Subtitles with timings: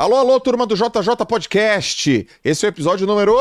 [0.00, 2.26] Alô, alô, turma do JJ Podcast.
[2.42, 3.34] Esse é o episódio número.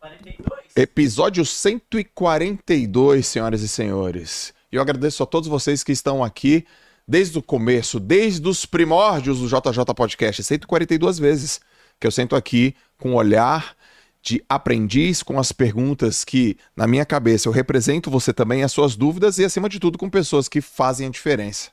[0.00, 0.60] 42.
[0.74, 4.54] Episódio 142, senhoras e senhores.
[4.72, 6.64] E eu agradeço a todos vocês que estão aqui
[7.06, 10.42] desde o começo, desde os primórdios do JJ Podcast.
[10.42, 11.60] 142 vezes
[12.00, 13.76] que eu sento aqui com o olhar
[14.22, 18.96] de aprendiz, com as perguntas que, na minha cabeça, eu represento você também, as suas
[18.96, 21.70] dúvidas e, acima de tudo, com pessoas que fazem a diferença.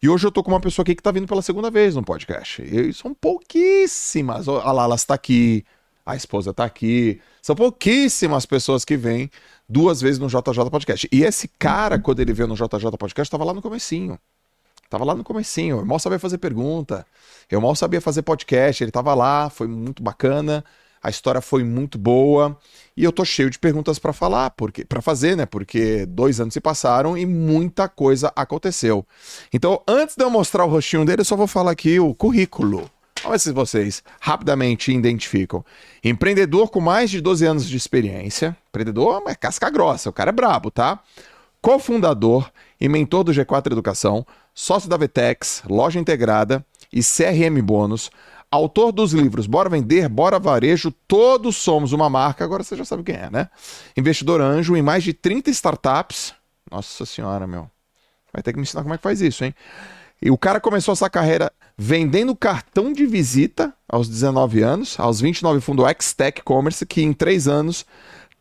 [0.00, 2.04] E hoje eu tô com uma pessoa aqui que tá vindo pela segunda vez no
[2.04, 2.62] podcast.
[2.62, 4.48] E são pouquíssimas.
[4.48, 5.64] A Lala está aqui,
[6.06, 7.20] a esposa tá aqui.
[7.42, 9.28] São pouquíssimas pessoas que vêm
[9.68, 11.08] duas vezes no JJ Podcast.
[11.10, 14.18] E esse cara, quando ele veio no JJ Podcast, tava lá no comecinho.
[14.88, 15.78] Tava lá no comecinho.
[15.78, 17.04] Eu mal sabia fazer pergunta.
[17.50, 18.84] Eu mal sabia fazer podcast.
[18.84, 20.64] Ele tava lá, foi muito bacana.
[21.02, 22.58] A história foi muito boa
[22.96, 25.46] e eu tô cheio de perguntas para falar, porque para fazer, né?
[25.46, 29.06] Porque dois anos se passaram e muita coisa aconteceu.
[29.52, 32.90] Então, antes de eu mostrar o rostinho dele, eu só vou falar aqui o currículo.
[33.22, 35.64] Vamos ver se vocês rapidamente identificam.
[36.04, 38.56] Empreendedor com mais de 12 anos de experiência.
[38.68, 41.00] Empreendedor é casca grossa, o cara é brabo, tá?
[41.60, 44.24] Cofundador e mentor do G4 Educação,
[44.54, 48.10] sócio da Vetex, loja integrada e CRM Bônus
[48.50, 53.02] autor dos livros Bora Vender, Bora Varejo, Todos Somos uma Marca, agora você já sabe
[53.02, 53.48] quem é, né?
[53.96, 56.34] Investidor anjo em mais de 30 startups.
[56.70, 57.70] Nossa senhora, meu.
[58.32, 59.54] Vai ter que me ensinar como é que faz isso, hein?
[60.20, 65.60] E o cara começou essa carreira vendendo cartão de visita aos 19 anos, aos 29
[65.60, 67.86] fundou X-Tech Commerce, que em três anos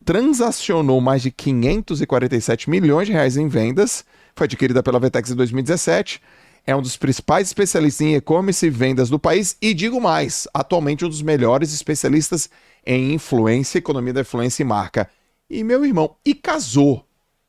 [0.03, 4.05] transacionou mais de 547 milhões de reais em vendas,
[4.35, 6.21] foi adquirida pela Vetex em 2017
[6.67, 11.05] é um dos principais especialistas em e-commerce e vendas do país e digo mais, atualmente
[11.05, 12.49] um dos melhores especialistas
[12.85, 15.09] em influência, economia da influência e marca.
[15.49, 17.05] E meu irmão, e casou.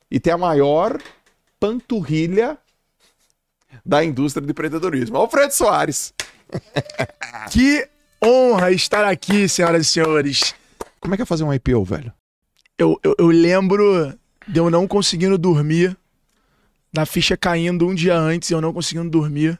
[0.08, 1.02] E tem a maior
[1.58, 2.56] panturrilha
[3.84, 5.16] da indústria de empreendedorismo.
[5.16, 6.14] Alfredo Soares.
[7.50, 7.88] que
[8.24, 10.54] honra estar aqui, senhoras e senhores.
[11.00, 12.12] Como é que é fazer um IPO, velho?
[12.78, 15.96] Eu, eu, eu lembro de eu não conseguindo dormir
[16.98, 19.56] da ficha caindo um dia antes, eu não conseguindo dormir.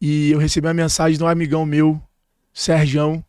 [0.00, 2.02] E eu recebi uma mensagem de um amigão meu,
[2.54, 3.22] Serjão,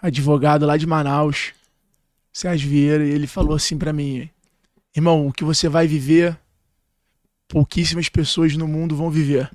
[0.00, 1.52] advogado lá de Manaus,
[2.32, 4.30] Sérgio Vieira, e ele falou assim para mim:
[4.94, 6.38] Irmão, o que você vai viver,
[7.48, 9.50] pouquíssimas pessoas no mundo vão viver.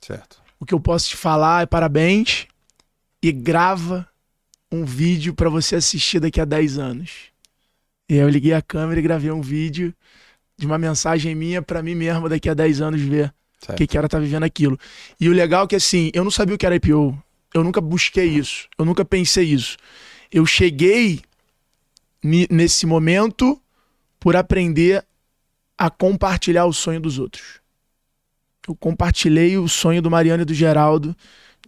[0.00, 0.40] Certo.
[0.60, 2.46] O que eu posso te falar é parabéns
[3.20, 4.08] e grava
[4.70, 7.10] um vídeo para você assistir daqui a 10 anos.
[8.08, 9.92] E aí eu liguei a câmera e gravei um vídeo
[10.56, 13.32] de uma mensagem minha para mim mesmo daqui a 10 anos ver
[13.68, 14.78] o que, que era estar tá vivendo aquilo.
[15.18, 17.16] E o legal é que assim, eu não sabia o que era IPO.
[17.52, 18.68] Eu nunca busquei isso.
[18.78, 19.76] Eu nunca pensei isso.
[20.30, 21.22] Eu cheguei
[22.50, 23.60] nesse momento
[24.18, 25.04] por aprender
[25.76, 27.60] a compartilhar o sonho dos outros.
[28.66, 31.14] Eu compartilhei o sonho do Mariano e do Geraldo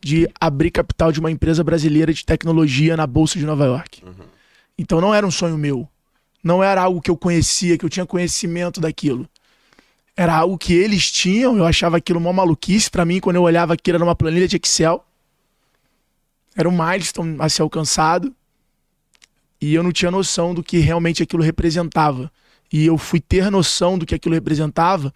[0.01, 4.03] de abrir capital de uma empresa brasileira de tecnologia na Bolsa de Nova York.
[4.05, 4.27] Uhum.
[4.79, 5.89] Então não era um sonho meu.
[6.47, 9.29] Não era algo que eu conhecia, que eu tinha conhecimento daquilo.
[10.17, 12.89] Era algo que eles tinham, eu achava aquilo uma maluquice.
[12.89, 15.05] Para mim, quando eu olhava aquilo, era uma planilha de Excel.
[16.55, 18.33] Era um milestone a ser alcançado.
[19.61, 22.31] E eu não tinha noção do que realmente aquilo representava.
[22.73, 25.13] E eu fui ter noção do que aquilo representava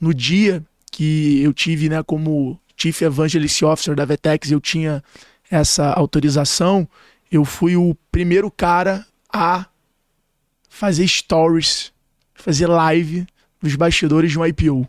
[0.00, 0.60] no dia
[0.90, 5.04] que eu tive, né, como Chief Evangelist Officer da Vetex, eu tinha
[5.48, 6.88] essa autorização.
[7.30, 9.66] Eu fui o primeiro cara a
[10.74, 11.92] fazer stories,
[12.34, 13.24] fazer live
[13.62, 14.88] dos bastidores de um IPO,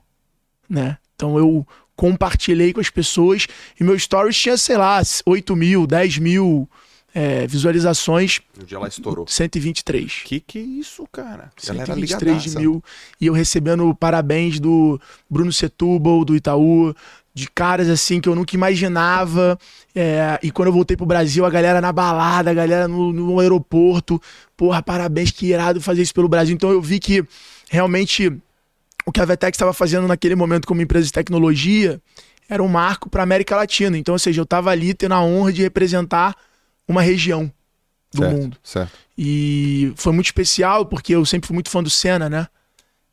[0.67, 0.97] né?
[1.15, 1.65] Então eu
[1.95, 3.45] compartilhei com as pessoas
[3.79, 6.67] e meu stories tinha, sei lá, 8 mil, 10 mil
[7.13, 8.39] é, visualizações.
[8.59, 9.27] O dia lá estourou.
[9.27, 10.23] 123.
[10.25, 11.51] Que que é isso, cara?
[11.55, 12.83] 123 mil.
[13.21, 16.95] E eu recebendo parabéns do Bruno Setúbal, do Itaú,
[17.35, 19.59] de caras assim que eu nunca imaginava.
[19.93, 23.39] É, e quando eu voltei pro Brasil, a galera na balada, a galera no, no
[23.41, 24.19] aeroporto.
[24.55, 26.55] Porra, parabéns, que irado fazer isso pelo Brasil.
[26.55, 27.25] Então eu vi que
[27.69, 28.31] realmente
[29.05, 32.01] o que a Vetex estava fazendo naquele momento como empresa de tecnologia
[32.47, 33.97] era um marco para América Latina.
[33.97, 36.35] Então, ou seja, eu estava ali tendo a honra de representar
[36.87, 37.51] uma região
[38.13, 38.57] do certo, mundo.
[38.63, 38.93] Certo.
[39.17, 42.47] E foi muito especial porque eu sempre fui muito fã do Senna, né?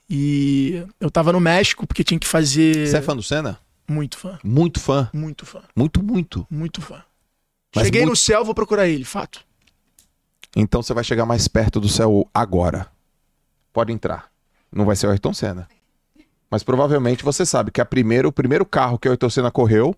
[0.09, 2.87] E eu tava no México porque tinha que fazer.
[2.87, 3.59] Você é fã do Senna?
[3.89, 4.39] Muito fã.
[4.43, 5.11] Muito fã.
[5.13, 5.63] Muito fã.
[5.77, 6.47] Muito, muito.
[6.51, 7.03] Muito fã.
[7.75, 9.45] Mas Cheguei muito- no céu, vou procurar ele, fato.
[10.55, 12.91] Então você vai chegar mais perto do céu agora.
[13.73, 14.31] Pode entrar.
[14.71, 15.67] Não vai ser o Ayrton Senna.
[16.51, 19.97] Mas provavelmente você sabe que a primeiro, o primeiro carro que o Ayrton Senna correu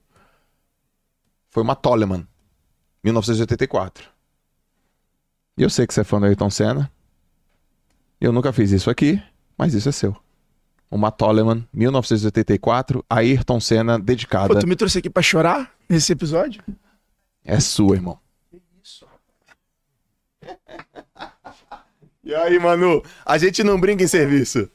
[1.50, 2.26] foi uma Toleman,
[3.02, 4.08] 1984.
[5.56, 6.90] E eu sei que você é fã do Ayrton Senna.
[8.20, 9.20] Eu nunca fiz isso aqui,
[9.58, 10.16] mas isso é seu.
[10.90, 14.54] Uma Toleman, 1984, Ayrton Senna, dedicada.
[14.54, 16.62] Pô, tu me trouxe aqui pra chorar nesse episódio?
[17.44, 18.18] É sua, irmão.
[22.22, 23.02] E aí, Manu?
[23.24, 24.70] A gente não brinca em serviço.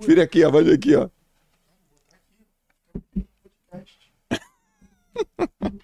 [0.00, 0.50] Vira aqui, ó.
[0.50, 1.08] Vai aqui, ó.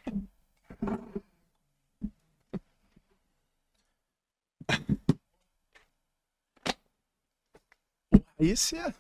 [8.41, 8.77] Aí você.
[8.77, 8.93] é-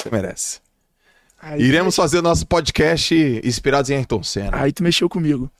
[0.00, 0.60] Você merece.
[1.40, 4.56] Aí Iremos fazer o nosso podcast inspirados em Ayrton Senna.
[4.60, 5.50] Aí tu mexeu comigo.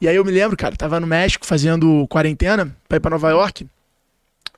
[0.00, 3.30] E aí eu me lembro, cara, tava no México fazendo quarentena pra ir pra Nova
[3.30, 3.68] York.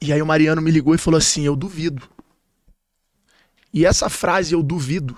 [0.00, 2.08] E aí o Mariano me ligou e falou assim: Eu duvido.
[3.72, 5.16] E essa frase, eu duvido,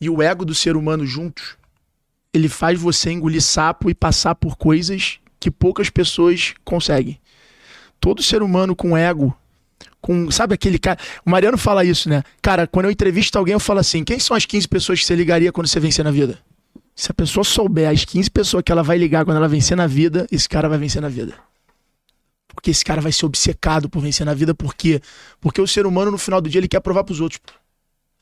[0.00, 1.56] e o ego do ser humano juntos,
[2.32, 7.20] ele faz você engolir sapo e passar por coisas que poucas pessoas conseguem.
[8.00, 9.36] Todo ser humano com ego,
[10.00, 10.30] com.
[10.30, 10.98] Sabe aquele cara.
[11.24, 12.22] O Mariano fala isso, né?
[12.42, 15.14] Cara, quando eu entrevisto alguém, eu falo assim: quem são as 15 pessoas que você
[15.14, 16.38] ligaria quando você vencer na vida?
[16.94, 19.86] Se a pessoa souber as 15 pessoas que ela vai ligar quando ela vencer na
[19.86, 21.34] vida, esse cara vai vencer na vida.
[22.54, 25.00] Porque esse cara vai ser obcecado por vencer na vida, por quê?
[25.40, 27.40] Porque o ser humano, no final do dia, ele quer provar pros outros.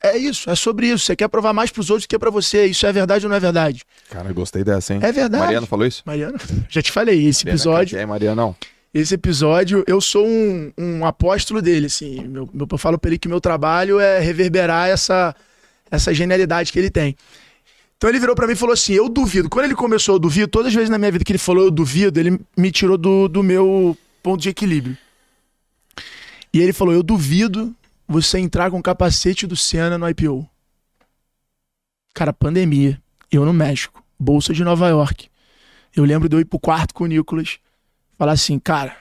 [0.02, 1.04] É isso, é sobre isso.
[1.04, 2.66] Você quer provar mais pros outros do que pra você.
[2.66, 3.82] Isso é verdade ou não é verdade?
[4.10, 5.00] Cara, gostei dessa, hein?
[5.02, 5.44] É verdade.
[5.44, 6.02] Mariano falou isso?
[6.04, 6.38] Mariano,
[6.68, 8.56] já te falei, esse episódio, É, Mariano,
[8.94, 12.20] esse episódio, eu sou um, um apóstolo dele, assim.
[12.26, 15.34] Meu, meu, eu falo pra ele que meu trabalho é reverberar essa,
[15.90, 17.16] essa genialidade que ele tem.
[17.96, 19.48] Então ele virou pra mim e falou assim: Eu duvido.
[19.48, 21.70] Quando ele começou, eu duvido, todas as vezes na minha vida que ele falou eu
[21.70, 24.98] duvido, ele me tirou do, do meu ponto de equilíbrio.
[26.52, 27.74] E ele falou: Eu duvido
[28.06, 30.46] você entrar com o capacete do Senna no IPO.
[32.12, 33.00] Cara, pandemia.
[33.30, 34.04] Eu no México.
[34.18, 35.28] Bolsa de Nova York.
[35.96, 37.58] Eu lembro de eu ir pro quarto com o Nicolas.
[38.22, 38.96] Falar assim, cara.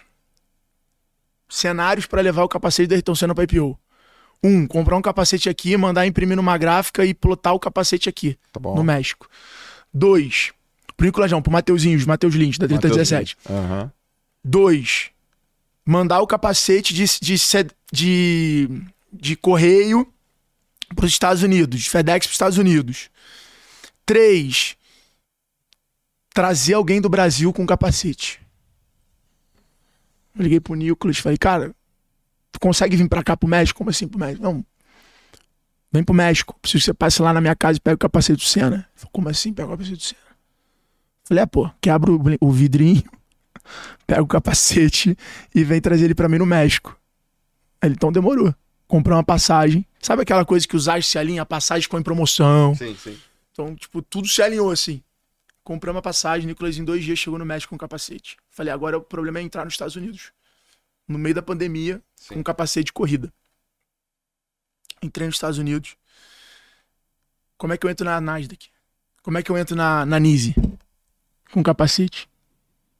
[1.48, 3.80] Cenários pra levar o capacete da Ayrton Senna pra IPO.
[4.44, 8.60] Um, comprar um capacete aqui, mandar imprimir numa gráfica e plotar o capacete aqui, Tá
[8.60, 9.30] no México.
[9.94, 10.52] Dois,
[10.98, 13.38] pro Nicolas não, pro Mateuzinho, Mateus Lins, da 3017.
[13.48, 13.92] Aham.
[14.44, 15.12] Dois,
[15.86, 17.36] mandar o capacete de, de,
[17.94, 18.70] de,
[19.14, 20.12] de correio
[20.96, 23.12] para os Estados Unidos, de FedEx para os Estados Unidos.
[24.04, 24.76] Três,
[26.34, 28.41] trazer alguém do Brasil com capacete.
[30.36, 31.74] Eu liguei pro Nicolas e falei, cara,
[32.52, 33.78] tu consegue vir pra cá pro México?
[33.78, 34.44] Como assim pro México?
[34.44, 34.66] Não.
[35.92, 36.58] Vem pro México.
[36.62, 38.88] Preciso que você passe lá na minha casa e pegue o capacete do Senna.
[38.96, 40.32] Falou, Como assim pega o capacete do Senna?
[41.24, 42.12] Falei, é, pô, quebra
[42.42, 43.04] o, vidrinho,
[44.08, 45.18] pega o capacete
[45.54, 46.98] e vem trazer ele pra mim no México.
[47.82, 48.54] Aí ele, então demorou.
[48.88, 49.86] Comprei uma passagem.
[50.02, 51.42] Sabe aquela coisa que os astros se alinham?
[51.42, 52.76] A passagem ficou em promoção.
[52.76, 53.18] Sim, sim.
[53.52, 55.02] Então, tipo, tudo se alinhou assim.
[55.64, 58.38] Comprei uma passagem, Nicolas em dois dias chegou no México com capacete.
[58.50, 60.32] Falei, agora o problema é entrar nos Estados Unidos.
[61.08, 62.36] No meio da pandemia, Sim.
[62.36, 63.32] com capacete de corrida.
[65.02, 65.96] Entrei nos Estados Unidos.
[67.58, 68.70] Como é que eu entro na Nasdaq?
[69.22, 70.56] Como é que eu entro na, na Nise?
[71.52, 72.28] Com capacete.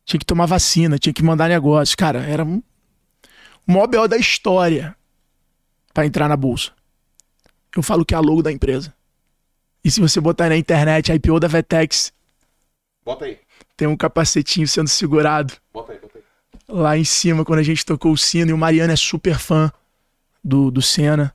[0.06, 1.98] Tinha que tomar vacina, tinha que mandar negócio.
[1.98, 2.62] Cara, era um,
[3.68, 4.96] o maior BO da história
[5.94, 6.72] pra entrar na bolsa.
[7.76, 8.94] Eu falo que é a logo da empresa.
[9.84, 12.14] E se você botar na internet a IPO da Vetex,
[13.04, 13.40] Bota aí.
[13.76, 16.24] tem um capacetinho sendo segurado Bota aí, bota aí.
[16.70, 18.52] lá em cima quando a gente tocou o sino.
[18.52, 19.72] E o Mariano é super fã
[20.44, 21.34] do, do Senna,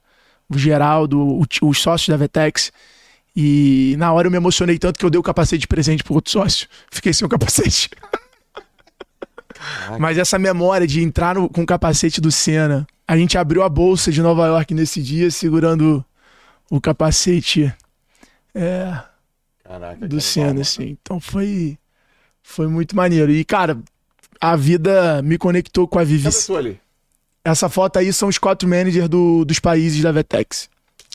[0.49, 2.73] o Geraldo, o, os sócios da Vetex.
[3.35, 6.15] E na hora eu me emocionei tanto que eu dei o capacete de presente pro
[6.15, 6.67] outro sócio.
[6.91, 7.91] Fiquei sem o capacete.
[9.99, 12.87] Mas essa memória de entrar no- com o capacete do Senna.
[13.09, 16.05] A gente abriu a bolsa de Nova York nesse dia, segurando
[16.71, 17.73] o capacete
[18.55, 18.99] é,
[19.67, 20.09] Caraca.
[20.09, 20.97] do Senna, assim.
[21.03, 21.79] Então foi,
[22.43, 23.31] foi muito maneiro.
[23.33, 23.79] E, cara,
[24.41, 26.29] a vida me conectou com a Vivi.
[26.57, 26.81] Ali?
[27.45, 30.69] Essa foto aí são os quatro managers do- dos países da Vetex.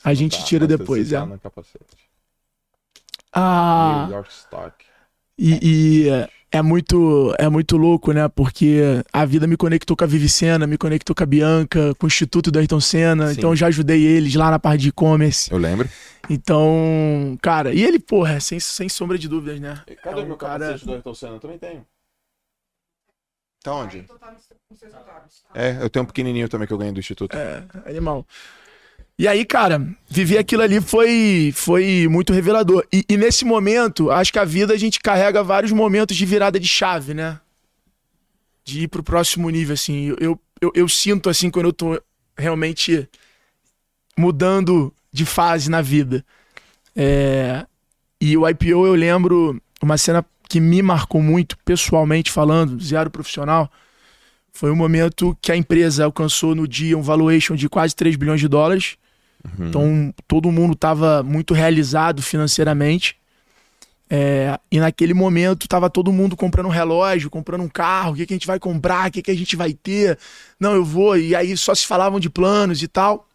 [0.04, 1.18] A gente Tá, tira depois, é.
[3.32, 4.84] Ah, New York Stock.
[5.38, 8.28] e, e é- muito é muito louco, né?
[8.28, 8.80] Porque
[9.12, 12.08] a vida me conectou com a Vivi Senna, me conectou com a Bianca, com o
[12.08, 13.28] Instituto do Ayrton Senna.
[13.28, 13.38] Sim.
[13.38, 15.50] Então eu já ajudei eles lá na parte de e-commerce.
[15.50, 15.88] Eu lembro.
[16.30, 19.82] Então, cara, e ele, porra, sem, sem sombra de dúvidas, né?
[20.02, 21.32] Cadê É o um meu cara- capacete do Ayrton Senna?
[21.34, 21.84] Eu também tenho.
[23.64, 24.04] Tá onde?
[25.54, 27.36] É, eu tenho um pequenininho também que eu ganhei do Instituto.
[27.36, 28.26] É, animal.
[29.18, 32.84] E aí, cara, viver aquilo ali foi, foi muito revelador.
[32.92, 36.58] E, e nesse momento, acho que a vida a gente carrega vários momentos de virada
[36.58, 37.38] de chave, né?
[38.64, 40.14] De ir pro próximo nível, assim.
[40.18, 42.02] Eu, eu, eu sinto, assim, quando eu tô
[42.36, 43.08] realmente
[44.16, 46.24] mudando de fase na vida.
[46.96, 47.66] É,
[48.20, 53.70] e o IPO, eu lembro uma cena que me marcou muito, pessoalmente falando, zero profissional.
[54.52, 58.40] Foi um momento que a empresa alcançou no dia um valuation de quase 3 bilhões
[58.40, 58.96] de dólares.
[59.58, 63.16] Então todo mundo estava muito realizado financeiramente.
[64.14, 68.26] É, e naquele momento tava todo mundo comprando um relógio, comprando um carro, o que,
[68.26, 70.18] que a gente vai comprar, o que, que a gente vai ter.
[70.60, 71.16] Não, eu vou.
[71.16, 73.26] E aí só se falavam de planos e tal.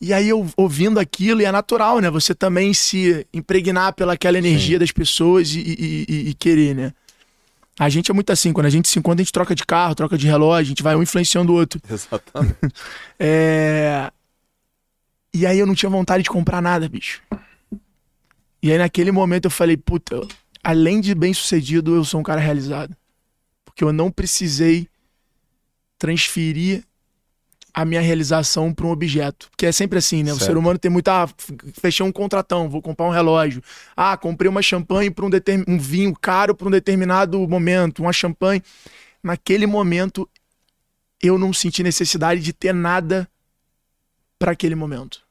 [0.00, 2.10] E aí eu ouvindo aquilo, e é natural, né?
[2.10, 4.80] Você também se impregnar pelaquela energia Sim.
[4.80, 6.92] das pessoas e, e, e, e, querer, né?
[7.78, 9.94] A gente é muito assim, quando a gente se encontra, a gente troca de carro,
[9.94, 11.80] troca de relógio, a gente vai um influenciando o outro.
[11.88, 12.56] Exatamente.
[13.18, 14.10] é...
[15.34, 17.22] E aí eu não tinha vontade de comprar nada, bicho.
[18.62, 20.20] E aí naquele momento eu falei, puta,
[20.62, 22.94] além de bem sucedido, eu sou um cara realizado.
[23.64, 24.86] Porque eu não precisei
[25.98, 26.84] transferir
[27.74, 29.48] a minha realização para um objeto.
[29.50, 30.30] Porque é sempre assim, né?
[30.30, 30.42] Certo.
[30.42, 31.22] O ser humano tem muita.
[31.22, 31.28] Ah,
[31.80, 33.62] fechei um contratão, vou comprar um relógio.
[33.96, 35.64] Ah, comprei uma champanhe para um, determin...
[35.66, 38.62] um vinho caro para um determinado momento, uma champanhe.
[39.22, 40.28] Naquele momento,
[41.22, 43.28] eu não senti necessidade de ter nada
[44.38, 45.22] para aquele momento.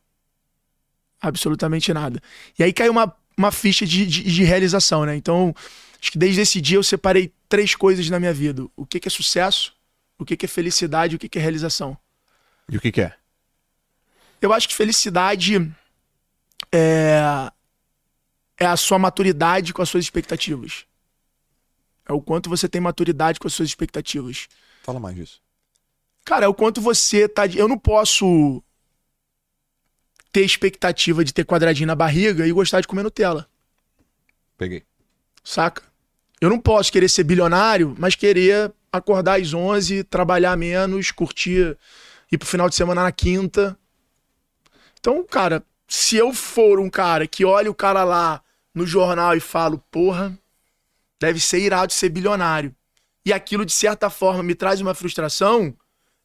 [1.20, 2.22] Absolutamente nada.
[2.58, 5.16] E aí caiu uma, uma ficha de, de, de, realização, né?
[5.16, 5.54] Então,
[6.02, 9.08] acho que desde esse dia eu separei três coisas na minha vida: o que, que
[9.08, 9.74] é sucesso,
[10.18, 11.96] o que, que é felicidade e o que, que é realização.
[12.72, 13.14] E o que, que é?
[14.42, 15.72] Eu acho que felicidade
[16.72, 17.52] é,
[18.58, 20.86] é a sua maturidade com as suas expectativas.
[22.08, 24.48] É o quanto você tem maturidade com as suas expectativas.
[24.84, 25.42] Fala mais disso.
[26.24, 27.46] Cara, é o quanto você tá.
[27.46, 28.64] Eu não posso
[30.32, 33.50] ter expectativa de ter quadradinho na barriga e gostar de comer Nutella.
[34.58, 34.86] Peguei.
[35.44, 35.84] Saca?
[36.40, 41.78] Eu não posso querer ser bilionário, mas querer acordar às 11, trabalhar menos, curtir
[42.32, 43.78] ir pro final de semana na quinta.
[45.00, 48.42] Então, cara, se eu for um cara que olha o cara lá
[48.74, 50.38] no jornal e falo, porra,
[51.20, 52.74] deve ser irado ser bilionário.
[53.26, 55.76] E aquilo, de certa forma, me traz uma frustração,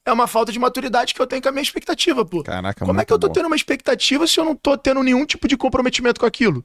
[0.04, 2.42] é uma falta de maturidade que eu tenho com a minha expectativa, pô.
[2.42, 3.32] Caraca, Como é que eu tô bom.
[3.32, 6.64] tendo uma expectativa se eu não tô tendo nenhum tipo de comprometimento com aquilo?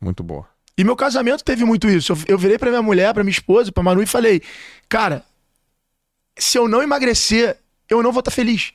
[0.00, 0.46] Muito boa.
[0.78, 2.12] E meu casamento teve muito isso.
[2.12, 4.42] Eu, eu virei pra minha mulher, pra minha esposa, pra Manu e falei:
[4.88, 5.24] Cara,
[6.38, 8.72] se eu não emagrecer, eu não vou estar tá feliz.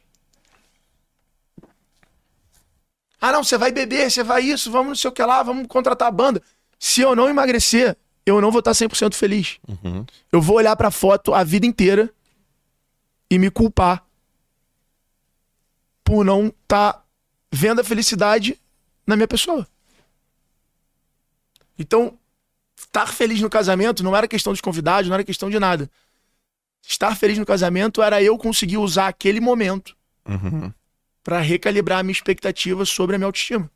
[3.20, 5.68] Ah, não, você vai beber, você vai isso, vamos não sei o que lá, vamos
[5.68, 6.42] contratar a banda.
[6.80, 9.60] Se eu não emagrecer, eu não vou estar tá 100% feliz.
[9.68, 10.04] Uhum.
[10.32, 12.12] Eu vou olhar pra foto a vida inteira
[13.30, 14.04] e me culpar
[16.04, 17.04] por não estar tá
[17.52, 18.60] vendo a felicidade
[19.06, 19.68] na minha pessoa.
[21.78, 22.18] Então,
[22.76, 25.90] estar feliz no casamento não era questão dos convidados, não era questão de nada.
[26.86, 29.96] Estar feliz no casamento era eu conseguir usar aquele momento
[30.28, 30.72] uhum.
[31.24, 33.70] para recalibrar a minha expectativa sobre a minha autoestima.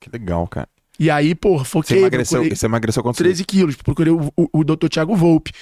[0.00, 0.68] Que legal, cara.
[0.98, 1.98] E aí, pô, foquei.
[1.98, 3.16] Você emagreceu, você emagreceu quanto?
[3.16, 3.76] 13 quilos.
[3.76, 4.88] Procurei o, o, o Dr.
[4.88, 5.52] Thiago Volpe,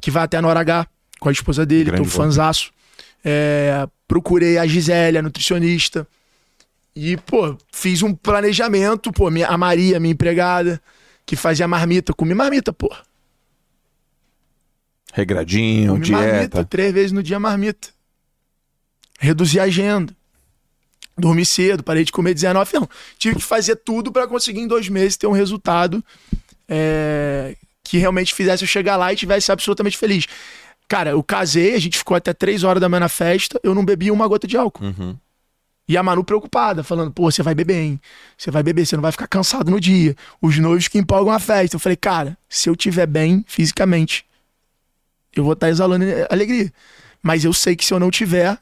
[0.00, 0.86] que vai até a Nora H
[1.20, 2.70] com a esposa dele, Grande tô fanzaço.
[3.24, 6.06] É, procurei a Gisele, a nutricionista.
[6.96, 10.80] E, pô, fiz um planejamento, pô, minha, a Maria, minha empregada,
[11.26, 12.90] que fazia marmita, comi marmita, pô.
[15.12, 16.32] Regradinho, Come dieta.
[16.32, 17.88] Marmita, três vezes no dia marmita.
[19.18, 20.16] Reduzi a agenda.
[21.16, 22.74] Dormi cedo, parei de comer 19.
[22.74, 22.88] Não,
[23.18, 26.04] tive que fazer tudo para conseguir em dois meses ter um resultado
[26.68, 30.26] é, que realmente fizesse eu chegar lá e tivesse absolutamente feliz.
[30.86, 33.84] Cara, eu casei, a gente ficou até três horas da manhã na festa, eu não
[33.84, 34.84] bebi uma gota de álcool.
[34.84, 35.16] Uhum.
[35.88, 38.00] E a Manu preocupada, falando, pô, você vai beber, hein?
[38.36, 40.14] Você vai beber, você não vai ficar cansado no dia.
[40.40, 41.76] Os noivos que empolgam a festa.
[41.76, 44.26] Eu falei, cara, se eu tiver bem fisicamente,
[45.40, 46.72] eu vou estar exalando alegria.
[47.22, 48.60] Mas eu sei que se eu não tiver,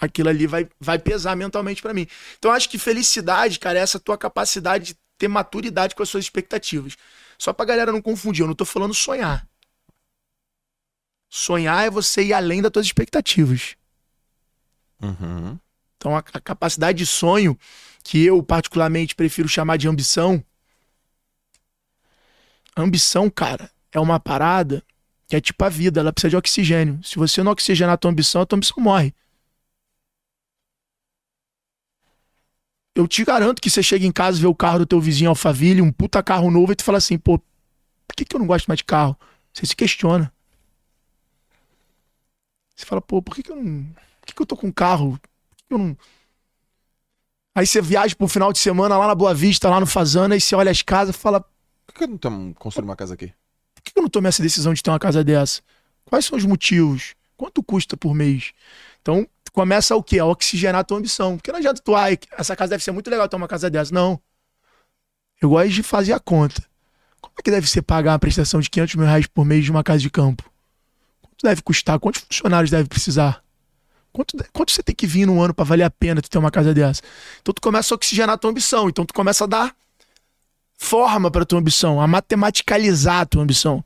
[0.00, 2.06] aquilo ali vai, vai pesar mentalmente para mim.
[2.38, 6.24] Então acho que felicidade, cara, é essa tua capacidade de ter maturidade com as suas
[6.24, 6.96] expectativas.
[7.38, 9.46] Só pra galera não confundir, eu não tô falando sonhar.
[11.28, 13.76] Sonhar é você ir além das tuas expectativas.
[15.00, 15.58] Uhum.
[15.96, 17.58] Então a, a capacidade de sonho,
[18.02, 20.42] que eu particularmente prefiro chamar de ambição,
[22.76, 24.82] ambição, cara, é uma parada
[25.30, 26.98] que é tipo a vida, ela precisa de oxigênio.
[27.04, 29.14] Se você não oxigenar a tua ambição, a tua ambição morre.
[32.96, 35.80] Eu te garanto que você chega em casa, vê o carro do teu vizinho Alphaville,
[35.80, 38.66] um puta carro novo, e tu fala assim, pô, por que, que eu não gosto
[38.66, 39.16] mais de carro?
[39.54, 40.32] Você se questiona.
[42.74, 43.84] Você fala, pô, por que, que eu não.
[43.84, 45.12] Por que, que eu tô com carro?
[45.12, 45.96] Por que, eu não.
[47.54, 50.40] Aí você viaja pro final de semana lá na Boa Vista, lá no Fazana, e
[50.40, 51.40] você olha as casas e fala.
[51.86, 53.32] Por que eu não tô construindo uma casa aqui?
[53.80, 55.60] Por que eu não tomei essa decisão de ter uma casa dessa?
[56.04, 57.14] Quais são os motivos?
[57.36, 58.52] Quanto custa por mês?
[59.00, 60.18] Então, começa o quê?
[60.18, 61.36] A oxigenar a tua ambição.
[61.36, 62.06] Porque não adianta tu, ah,
[62.36, 63.92] essa casa deve ser muito legal ter uma casa dessa.
[63.94, 64.20] Não.
[65.40, 66.62] Eu gosto de fazer a conta.
[67.20, 69.70] Como é que deve ser pagar uma prestação de 500 mil reais por mês de
[69.70, 70.50] uma casa de campo?
[71.22, 71.98] Quanto deve custar?
[71.98, 73.42] Quantos funcionários deve precisar?
[74.12, 76.50] Quanto, quanto você tem que vir no ano para valer a pena tu ter uma
[76.50, 77.00] casa dessa?
[77.40, 78.88] Então tu começa a oxigenar a tua ambição.
[78.88, 79.76] Então tu começa a dar
[80.80, 83.84] forma para tua ambição, a matematicalizar a tua ambição.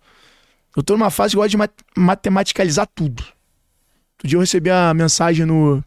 [0.77, 3.21] Eu tô numa fase que eu gosto de mat matematicalizar tudo.
[4.13, 5.83] Outro dia eu recebi a mensagem no.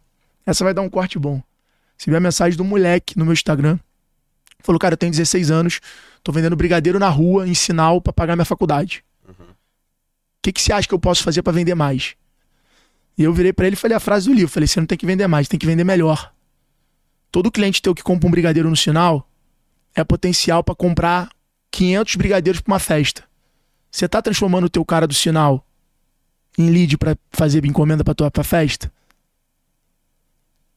[0.46, 1.42] Essa vai dar um corte bom.
[1.98, 3.80] Recebi a mensagem do moleque no meu Instagram.
[4.60, 5.80] Falou, cara, eu tenho 16 anos,
[6.22, 9.04] tô vendendo brigadeiro na rua, em sinal, pra pagar minha faculdade.
[9.26, 9.48] O uhum.
[10.42, 12.16] que, que você acha que eu posso fazer para vender mais?
[13.18, 14.52] E eu virei para ele e falei a frase do livro.
[14.52, 16.34] Falei, você não tem que vender mais, tem que vender melhor.
[17.32, 19.28] Todo cliente teu que compra um brigadeiro no sinal
[19.98, 21.30] é potencial para comprar
[21.72, 23.24] 500 brigadeiros para uma festa.
[23.90, 25.66] Você tá transformando o teu cara do sinal
[26.58, 28.92] em lead para fazer encomenda para tua pra festa?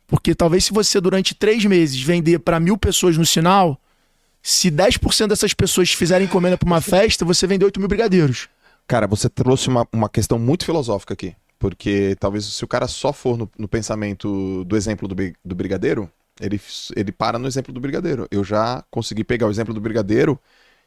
[0.06, 3.78] Porque talvez se você durante três meses vender para mil pessoas no sinal,
[4.42, 8.48] se 10% dessas pessoas fizerem encomenda para uma festa, você vende 8 mil brigadeiros.
[8.88, 11.36] Cara, você trouxe uma, uma questão muito filosófica aqui.
[11.58, 16.10] Porque talvez se o cara só for no, no pensamento do exemplo do, do brigadeiro,
[16.40, 16.60] ele,
[16.96, 18.26] ele para no exemplo do brigadeiro.
[18.30, 20.40] Eu já consegui pegar o exemplo do brigadeiro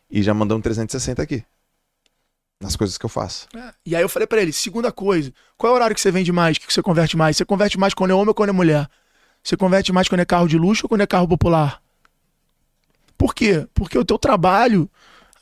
[0.10, 1.44] e já mandar um 360 aqui.
[2.60, 3.48] Nas coisas que eu faço.
[3.56, 3.74] É.
[3.86, 6.32] E aí eu falei para ele, segunda coisa, qual é o horário que você vende
[6.32, 6.58] mais?
[6.58, 7.38] que você converte mais?
[7.38, 8.90] Você converte mais quando é homem ou quando é mulher?
[9.44, 11.82] Você converte mais quando é carro de luxo ou quando é carro popular?
[13.18, 13.68] Por quê?
[13.74, 14.90] Porque o teu trabalho,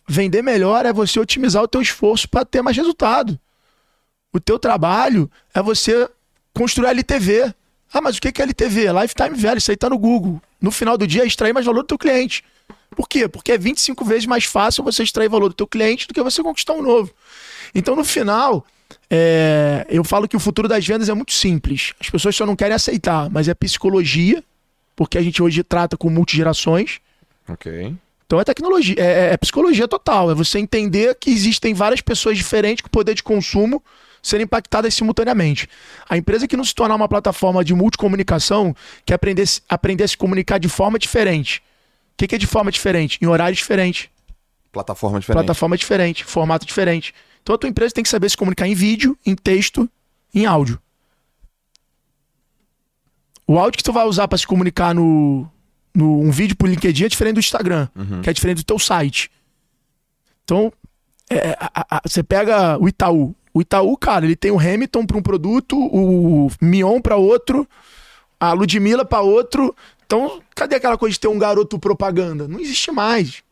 [0.08, 3.40] vender melhor é você otimizar o teu esforço para ter mais resultado.
[4.34, 6.10] O teu trabalho é você
[6.54, 7.54] construir a LTV.
[7.94, 8.92] Ah, mas o que é LTV?
[8.94, 10.42] Lifetime Value, isso aí tá no Google.
[10.62, 12.44] No final do dia, é extrair mais valor do teu cliente.
[12.96, 13.28] Por quê?
[13.28, 16.42] Porque é 25 vezes mais fácil você extrair valor do teu cliente do que você
[16.42, 17.12] conquistar um novo.
[17.76, 18.66] Então, no final,
[19.10, 19.86] é...
[19.90, 21.94] eu falo que o futuro das vendas é muito simples.
[22.00, 24.44] As pessoas só não querem aceitar, mas é psicologia,
[24.96, 27.00] porque a gente hoje trata com multigerações.
[27.48, 27.94] Ok.
[28.26, 30.32] Então é tecnologia, é, é, é psicologia total.
[30.32, 33.84] É você entender que existem várias pessoas diferentes com poder de consumo
[34.22, 35.68] serem impactadas simultaneamente.
[36.10, 38.76] A empresa que não se tornar uma plataforma de multicomunicação,
[39.06, 41.62] que aprender, aprender a se comunicar de forma diferente.
[42.14, 43.18] O que, que é de forma diferente?
[43.22, 44.12] Em horário diferente.
[44.72, 45.38] Plataforma diferente.
[45.38, 47.14] Plataforma diferente, formato diferente.
[47.42, 49.90] Então a tua empresa tem que saber se comunicar em vídeo, em texto,
[50.34, 50.80] em áudio.
[53.48, 55.50] O áudio que tu vai usar para se comunicar no,
[55.94, 58.22] no um vídeo por LinkedIn é diferente do Instagram, uhum.
[58.22, 59.30] que é diferente do teu site.
[60.44, 60.72] Então,
[61.30, 63.36] é, a, a, você pega o Itaú.
[63.54, 67.68] O Itaú, cara, ele tem o Hamilton para um produto, o Mion para outro,
[68.40, 69.76] a Ludmilla para outro.
[70.06, 72.48] Então, cadê aquela coisa de ter um garoto propaganda?
[72.48, 73.44] Não existe mais.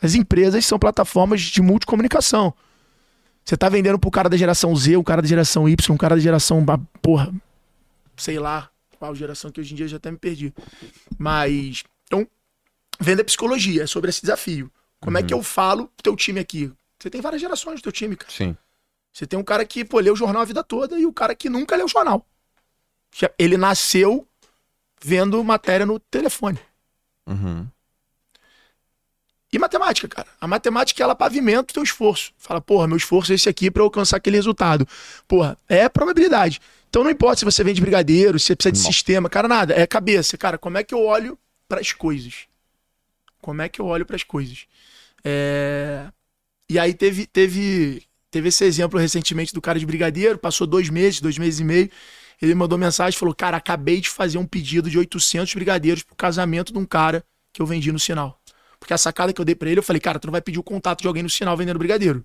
[0.00, 2.54] As empresas são plataformas de multicomunicação.
[3.44, 6.14] Você tá vendendo pro cara da geração Z, um cara da geração Y, um cara
[6.14, 6.64] da geração.
[7.00, 7.32] Porra,
[8.16, 10.52] sei lá qual geração que hoje em dia já até me perdi.
[11.16, 11.84] Mas.
[12.06, 12.26] Então,
[13.00, 14.70] venda psicologia, é sobre esse desafio.
[15.00, 15.22] Como uhum.
[15.22, 15.40] é que uhum.
[15.40, 16.70] eu falo pro teu time aqui?
[16.98, 18.32] Você tem várias gerações do teu time, cara.
[18.32, 18.56] Sim.
[19.18, 21.34] Você tem um cara que, pô, leu o jornal a vida toda e o cara
[21.34, 22.24] que nunca leu o jornal.
[23.36, 24.24] Ele nasceu
[25.02, 26.56] vendo matéria no telefone.
[27.26, 27.66] Uhum.
[29.52, 30.28] E matemática, cara.
[30.40, 32.32] A matemática, ela pavimenta o teu esforço.
[32.38, 34.86] Fala, porra, meu esforço é esse aqui para alcançar aquele resultado.
[35.26, 36.60] Porra, é probabilidade.
[36.88, 39.74] Então não importa se você vende brigadeiro, se você precisa de sistema, cara, nada.
[39.74, 40.38] É cabeça.
[40.38, 42.46] Cara, como é que eu olho para as coisas?
[43.42, 44.68] Como é que eu olho para as coisas?
[45.24, 46.06] É...
[46.70, 51.20] E aí teve, teve Teve esse exemplo recentemente do cara de brigadeiro, passou dois meses,
[51.20, 51.90] dois meses e meio.
[52.40, 56.72] Ele mandou mensagem falou: Cara, acabei de fazer um pedido de 800 brigadeiros pro casamento
[56.72, 58.40] de um cara que eu vendi no sinal.
[58.78, 60.58] Porque a sacada que eu dei pra ele, eu falei: Cara, tu não vai pedir
[60.58, 62.24] o contato de alguém no sinal vendendo brigadeiro.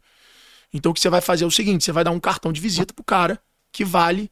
[0.74, 2.60] Então o que você vai fazer é o seguinte: você vai dar um cartão de
[2.60, 4.30] visita pro cara que vale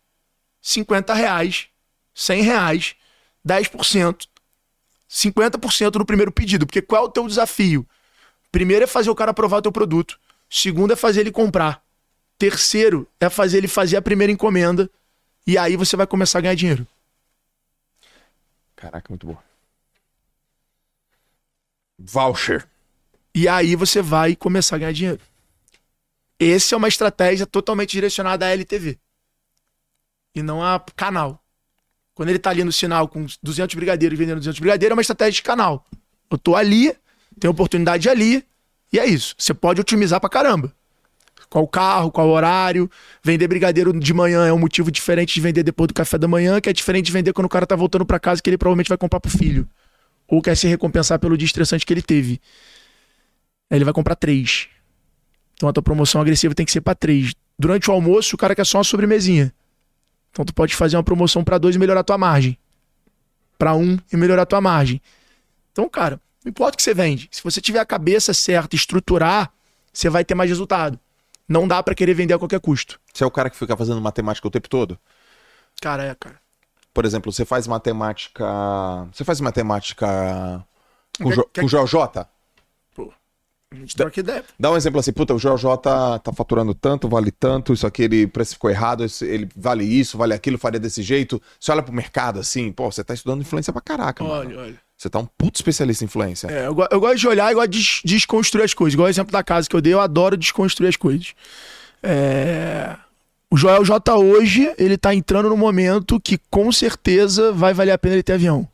[0.62, 1.68] 50 reais,
[2.14, 2.96] 100 reais,
[3.48, 4.28] 10%,
[5.10, 6.66] 50% no primeiro pedido.
[6.66, 7.88] Porque qual é o teu desafio?
[8.52, 10.20] Primeiro é fazer o cara aprovar o teu produto.
[10.54, 11.82] Segundo é fazer ele comprar.
[12.38, 14.92] Terceiro é fazer ele fazer a primeira encomenda.
[15.48, 16.86] E aí você vai começar a ganhar dinheiro.
[18.76, 19.38] Caraca, muito bom.
[21.98, 22.68] Voucher.
[23.34, 25.22] E aí você vai começar a ganhar dinheiro.
[26.38, 29.00] Essa é uma estratégia totalmente direcionada à LTV.
[30.36, 31.42] E não a canal.
[32.14, 35.32] Quando ele tá ali no sinal com 200 brigadeiros vendendo 200 brigadeiros, é uma estratégia
[35.32, 35.86] de canal.
[36.30, 36.94] Eu tô ali,
[37.40, 38.46] tenho oportunidade ali,
[38.92, 39.36] e é isso.
[39.38, 40.74] Você pode otimizar pra caramba.
[41.50, 42.90] Qual carro, qual horário.
[43.24, 46.62] Vender brigadeiro de manhã é um motivo diferente de vender depois do café da manhã,
[46.62, 48.88] que é diferente de vender quando o cara tá voltando para casa que ele provavelmente
[48.88, 49.68] vai comprar pro filho.
[50.28, 52.40] Ou quer se recompensar pelo dia estressante que ele teve.
[53.70, 54.70] Aí ele vai comprar três.
[55.56, 57.34] Então a tua promoção agressiva tem que ser para três.
[57.60, 59.54] Durante o almoço, o cara quer só uma sobremesinha.
[60.32, 62.58] Então tu pode fazer uma promoção para dois e melhorar a tua margem.
[63.58, 65.02] Para um e melhorar a tua margem.
[65.72, 67.28] Então, cara, não importa o que você vende.
[67.32, 69.52] Se você tiver a cabeça certa, estruturar,
[69.94, 71.00] você vai ter mais resultado.
[71.48, 73.00] Não dá para querer vender a qualquer custo.
[73.14, 74.98] Você é o cara que fica fazendo matemática o tempo todo?
[75.82, 76.40] Cara, é, cara.
[76.94, 78.46] por exemplo, você faz matemática.
[79.14, 80.66] Você faz matemática
[81.18, 82.28] com, Quer- jo, quer- com Joel J?
[83.74, 84.44] A gente troca ideia.
[84.60, 88.04] Dá um exemplo assim, puta, o Joel J tá faturando tanto, vale tanto, isso aqui
[88.04, 91.42] ele precificou errado, ele vale isso, vale aquilo, faria desse jeito.
[91.58, 94.50] Você olha pro mercado assim, pô, você tá estudando influência pra caraca, mano.
[94.50, 94.82] Olha, olha.
[95.02, 96.46] Você tá um puto especialista em influência.
[96.46, 98.94] É, eu, eu gosto de olhar e gosto de des- desconstruir as coisas.
[98.94, 101.34] Igual o exemplo da casa que eu dei, eu adoro desconstruir as coisas.
[102.04, 102.96] É,
[103.50, 107.98] O Joel J hoje, ele tá entrando no momento que com certeza vai valer a
[107.98, 108.68] pena ele ter avião.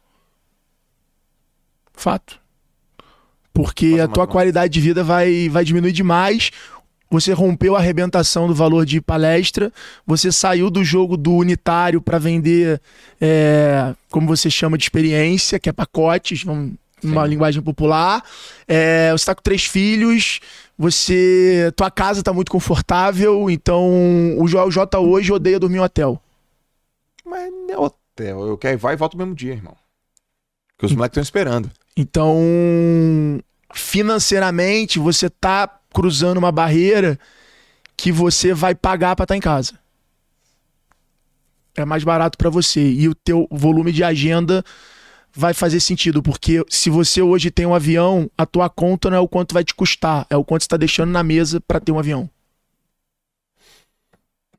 [1.94, 2.42] Fato.
[3.54, 6.52] Porque Faça a tua qualidade de vida vai, vai diminuir demais.
[7.10, 9.72] Você rompeu a arrebentação do valor de palestra,
[10.06, 12.82] você saiu do jogo do unitário para vender,
[13.20, 18.24] é, como você chama de experiência, que é pacotes, vamos, uma linguagem popular.
[18.67, 20.39] É, você tá com três filhos,
[20.78, 21.72] você.
[21.76, 26.22] Tua casa tá muito confortável, então o Joel J hoje odeia dormir em hotel.
[27.26, 29.76] Mas não é hotel, eu quero ir vai e volta no mesmo dia, irmão.
[30.76, 31.72] Porque os moleques estão esperando.
[31.96, 32.38] Então,
[33.74, 35.67] financeiramente, você tá
[35.98, 37.20] cruzando uma barreira
[37.98, 39.80] que você vai pagar pra estar em casa.
[41.76, 44.64] É mais barato pra você e o teu volume de agenda
[45.34, 49.20] vai fazer sentido, porque se você hoje tem um avião, a tua conta não é
[49.20, 51.92] o quanto vai te custar, é o quanto você tá deixando na mesa pra ter
[51.92, 52.30] um avião.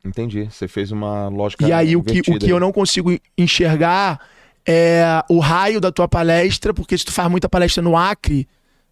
[0.05, 0.49] Entendi.
[0.51, 1.69] Você fez uma lógica.
[1.69, 4.21] E aí o que, o que eu não consigo enxergar
[4.67, 8.49] é o raio da tua palestra, porque se tu faz muita palestra no Acre,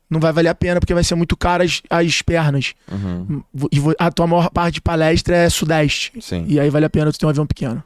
[0.09, 2.75] não vai valer a pena, porque vai ser muito caro as, as pernas.
[2.91, 3.43] Uhum,
[3.73, 6.13] E vo- a tua maior parte de palestra é sudeste.
[6.21, 6.45] Sim.
[6.49, 7.83] E aí vale a pena tu ter um avião pequeno.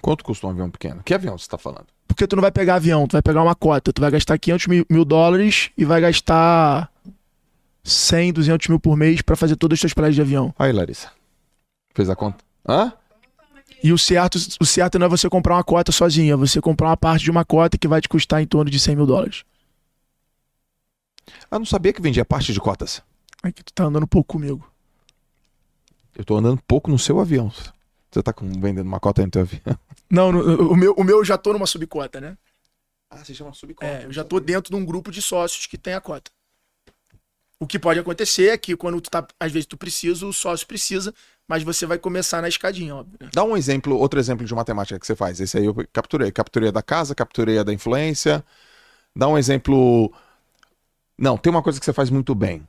[0.00, 1.02] Quanto custa um avião pequeno?
[1.04, 1.86] Que avião você tá falando?
[2.08, 3.92] Porque tu não vai pegar avião, tu vai pegar uma cota.
[3.92, 6.90] Tu vai gastar 500 mil, mil dólares e vai gastar
[7.84, 10.54] 100, 200 mil por mês pra fazer todas as tuas palestras de avião.
[10.58, 11.10] Aí, Larissa.
[11.94, 12.38] Fez a conta?
[12.66, 12.92] Hã?
[13.82, 16.88] E o certo, o certo não é você comprar uma cota sozinha, é você comprar
[16.88, 19.44] uma parte de uma cota que vai te custar em torno de 100 mil dólares.
[21.50, 23.02] Eu não sabia que vendia parte de cotas.
[23.42, 24.70] É que tu tá andando pouco comigo.
[26.14, 27.50] Eu tô andando pouco no seu avião.
[28.10, 29.62] Você tá com- vendendo uma cota no teu avião.
[30.10, 32.36] Não, no- o, meu, o meu eu já tô numa subcota, né?
[33.10, 33.86] Ah, você chama subcota.
[33.86, 36.30] É, eu já tô dentro de um grupo de sócios que tem a cota.
[37.58, 40.66] O que pode acontecer é que quando tu tá, às vezes tu precisa, o sócio
[40.66, 41.14] precisa,
[41.50, 43.18] mas você vai começar na escadinha, óbvio.
[43.20, 43.28] né?
[43.34, 45.40] Dá um exemplo, outro exemplo de matemática que você faz.
[45.40, 46.30] Esse aí eu capturei.
[46.30, 48.44] Capturei a da casa, capturei a da influência.
[49.16, 50.12] Dá um exemplo.
[51.18, 52.62] Não, tem uma coisa que você faz muito bem.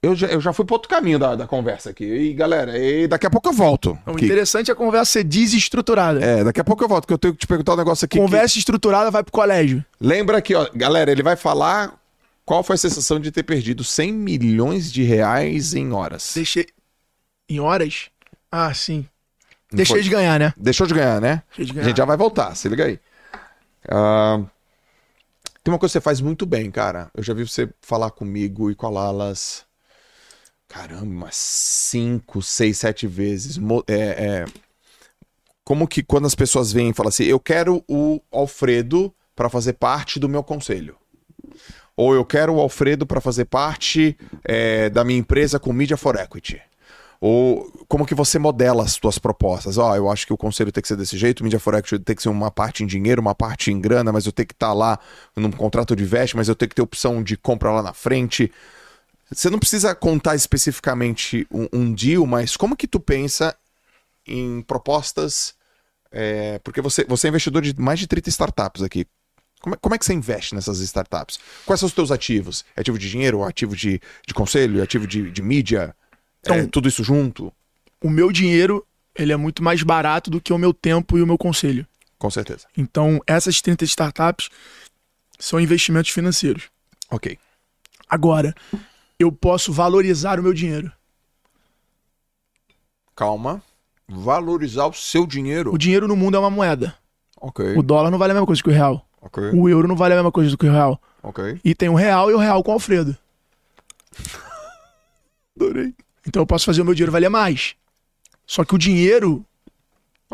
[0.00, 2.04] Eu já, eu já fui pro outro caminho da, da conversa aqui.
[2.04, 3.98] E galera, e daqui a pouco eu volto.
[4.06, 6.24] O Que- interessante é a conversa ser desestruturada.
[6.24, 8.18] É, daqui a pouco eu volto, que eu tenho que te perguntar um negócio aqui.
[8.18, 9.84] que- conversa estruturada vai pro colégio.
[10.00, 11.92] Lembra que, ó, galera, ele vai falar
[12.44, 16.32] qual foi a sensação de ter perdido 100 milhões de reais em horas.
[16.34, 16.66] Deixei.
[17.52, 18.08] Em horas?
[18.50, 19.06] Ah, sim.
[19.70, 20.02] Não Deixei foi?
[20.02, 20.54] de ganhar, né?
[20.56, 21.42] Deixou de ganhar, né?
[21.48, 21.88] Deixei de A ganhar.
[21.88, 22.98] gente já vai voltar, se liga aí.
[23.88, 24.40] Ah,
[25.62, 27.10] tem uma coisa que você faz muito bem, cara.
[27.14, 29.64] Eu já vi você falar comigo e com a Lalas.
[30.66, 33.58] Caramba, umas 5, 6, 7 vezes.
[33.86, 34.44] É, é,
[35.62, 39.74] Como que quando as pessoas vêm e falam assim, eu quero o Alfredo para fazer
[39.74, 40.96] parte do meu conselho.
[41.94, 46.16] Ou eu quero o Alfredo para fazer parte é, da minha empresa com Media for
[46.16, 46.60] Equity.
[47.24, 49.78] Ou como que você modela as suas propostas?
[49.78, 52.00] Ó, eu acho que o conselho tem que ser desse jeito, o Media for Equity
[52.00, 54.54] tem que ser uma parte em dinheiro, uma parte em grana, mas eu tenho que
[54.54, 54.98] estar lá
[55.36, 58.50] num contrato de veste, mas eu tenho que ter opção de compra lá na frente.
[59.30, 63.54] Você não precisa contar especificamente um, um deal, mas como que tu pensa
[64.26, 65.54] em propostas?
[66.12, 69.06] é, porque você, você é investidor de mais de 30 startups aqui.
[69.60, 71.38] Como é, como é que você investe nessas startups?
[71.64, 72.64] Quais são os teus ativos?
[72.76, 75.94] É ativo de dinheiro, ativo de, de conselho, ativo de, de mídia?
[76.46, 77.52] É, Então- tudo isso junto?
[78.02, 81.26] O meu dinheiro, ele é muito mais barato do que o meu tempo e o
[81.26, 81.86] meu conselho.
[82.18, 82.66] Com certeza.
[82.76, 84.48] Então, essas 30 startups
[85.38, 86.64] são investimentos financeiros.
[87.10, 87.38] Ok.
[88.08, 88.54] Agora,
[89.18, 90.92] eu posso valorizar o meu dinheiro.
[93.14, 93.62] Calma.
[94.08, 95.72] Valorizar o seu dinheiro.
[95.72, 96.94] O dinheiro no mundo é uma moeda.
[97.40, 97.76] Ok.
[97.76, 99.06] O dólar não vale a mesma coisa que o real.
[99.20, 99.42] Ok.
[99.54, 101.00] O euro não vale a mesma coisa do que o real.
[101.22, 101.60] Ok.
[101.64, 103.16] E tem o real e o real com o Alfredo.
[105.56, 105.94] Adorei.
[106.26, 107.74] Então eu posso fazer o meu dinheiro valer mais.
[108.46, 109.44] Só que o dinheiro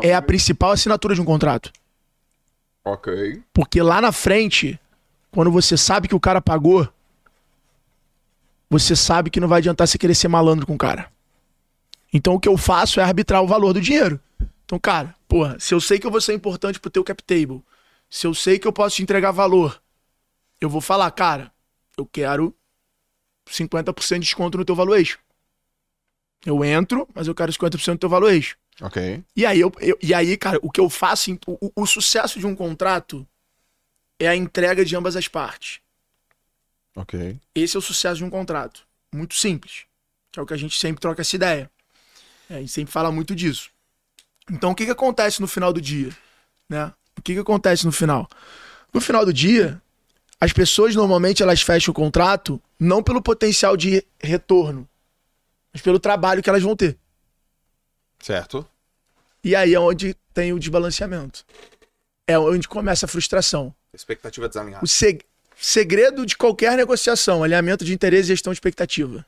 [0.01, 1.71] é a principal assinatura de um contrato.
[2.83, 3.41] Ok.
[3.53, 4.79] Porque lá na frente,
[5.31, 6.87] quando você sabe que o cara pagou,
[8.69, 11.11] você sabe que não vai adiantar você querer ser malandro com o cara.
[12.13, 14.19] Então o que eu faço é arbitrar o valor do dinheiro.
[14.65, 17.63] Então, cara, porra, se eu sei que eu vou ser importante pro teu cap table,
[18.09, 19.81] se eu sei que eu posso te entregar valor,
[20.61, 21.51] eu vou falar, cara,
[21.97, 22.55] eu quero
[23.47, 25.17] 50% de desconto no teu valuation.
[26.45, 28.55] Eu entro, mas eu quero 50% do teu valuation.
[28.81, 29.21] Ok.
[29.35, 32.47] E aí, eu, eu- e aí cara, o que eu faço, o- o sucesso de
[32.47, 33.27] um contrato
[34.17, 35.79] é a entrega de ambas as partes.
[36.95, 37.37] Ok.
[37.55, 38.85] Esse é o sucesso de um contrato.
[39.13, 39.83] Muito simples.
[40.31, 41.69] Que é o que a gente sempre troca essa ideia.
[42.49, 43.69] É, a gente sempre fala muito disso.
[44.51, 46.09] Então, o que, que acontece no final do dia?
[46.67, 46.91] Né?
[47.17, 48.27] O que, que acontece no final?
[48.93, 49.81] No final do dia,
[50.39, 54.87] as pessoas normalmente elas fecham o contrato não pelo potencial de retorno,
[55.73, 56.97] mas pelo trabalho que elas vão ter.
[58.19, 58.67] Certo.
[59.43, 61.45] E aí é onde tem o desbalanceamento.
[62.27, 63.73] É onde começa a frustração.
[63.93, 64.83] Expectativa desalinhada.
[64.83, 65.23] O seg-
[65.57, 69.25] segredo de qualquer negociação, alinhamento de interesse e gestão de expectativa.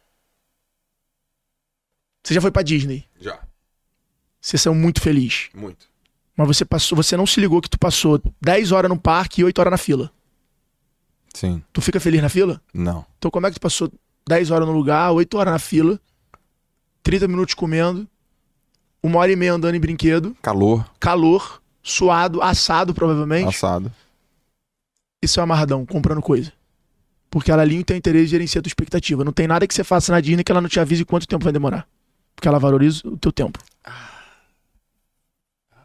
[2.23, 3.05] Você já foi pra Disney.
[3.19, 3.39] Já.
[4.39, 5.49] Você saiu muito feliz.
[5.53, 5.89] Muito.
[6.35, 9.43] Mas você passou, você não se ligou que tu passou 10 horas no parque e
[9.43, 10.11] 8 horas na fila.
[11.33, 11.63] Sim.
[11.71, 12.61] Tu fica feliz na fila?
[12.73, 13.05] Não.
[13.17, 13.91] Então como é que tu passou
[14.27, 15.99] 10 horas no lugar, 8 horas na fila,
[17.03, 18.07] 30 minutos comendo,
[19.01, 20.85] uma hora e meia andando em brinquedo, Calor.
[20.99, 23.91] calor, suado, assado provavelmente, Assado.
[25.21, 26.51] isso é amarradão, comprando coisa.
[27.29, 29.23] Porque ela alinha o teu interesse e gerencia a tua expectativa.
[29.23, 31.43] Não tem nada que você faça na Disney que ela não te avise quanto tempo
[31.45, 31.87] vai demorar.
[32.35, 33.57] Porque ela valoriza o teu tempo.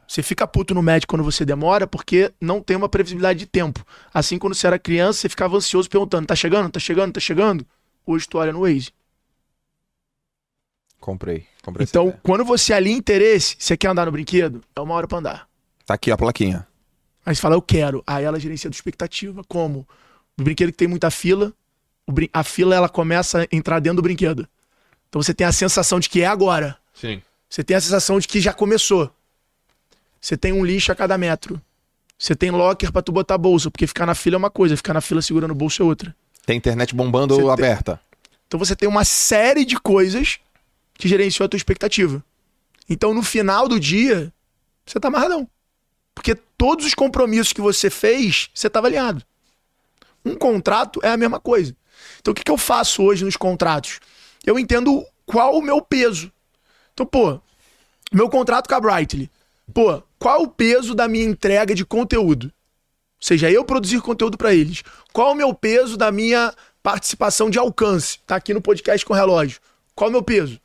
[0.08, 3.84] Você fica puto no médico quando você demora porque não tem uma previsibilidade de tempo.
[4.12, 6.70] Assim, quando você era criança, você ficava ansioso perguntando: tá chegando?
[6.70, 7.12] Tá chegando?
[7.12, 7.66] Tá chegando?
[8.04, 8.90] Hoje tu olha no Waze.
[11.06, 11.46] Comprei.
[11.62, 14.60] Comprei Então, quando você alinha interesse, você quer andar no brinquedo?
[14.74, 15.48] É uma hora pra andar.
[15.86, 16.66] Tá aqui a plaquinha.
[17.24, 18.02] Aí você fala, eu quero.
[18.04, 19.44] Aí ela gerencia a expectativa.
[19.46, 19.86] Como?
[20.36, 21.52] O brinquedo que tem muita fila,
[22.32, 24.48] a fila ela começa a entrar dentro do brinquedo.
[25.08, 26.76] Então você tem a sensação de que é agora.
[26.92, 27.22] Sim.
[27.48, 29.08] Você tem a sensação de que já começou.
[30.20, 31.62] Você tem um lixo a cada metro.
[32.18, 34.76] Você tem locker pra tu botar a bolsa, porque ficar na fila é uma coisa,
[34.76, 36.16] ficar na fila segurando o bolso é outra.
[36.44, 38.00] Tem internet bombando Você tem- aberta.
[38.48, 40.40] Então você tem uma série de coisas
[40.96, 42.24] que gerenciam a tua expectativa.
[42.88, 44.32] Então no final do dia,
[44.84, 45.48] você tá amarradão.
[46.14, 49.22] Porque todos os compromissos que você fez, você estava alinhado.
[50.24, 51.76] Um contrato é a mesma coisa.
[52.20, 54.00] Então o que, que eu faço hoje nos contratos?
[54.44, 56.32] Eu entendo qual o meu peso.
[56.94, 57.40] Então, pô,
[58.12, 59.30] meu contrato com a Brightly.
[59.74, 62.46] Pô, qual o peso da minha entrega de conteúdo?
[62.46, 64.82] Ou seja, eu produzir conteúdo para eles.
[65.12, 68.18] Qual o meu peso da minha participação de alcance?
[68.26, 69.60] Tá aqui no podcast com relógio.
[69.94, 70.60] Qual o meu peso?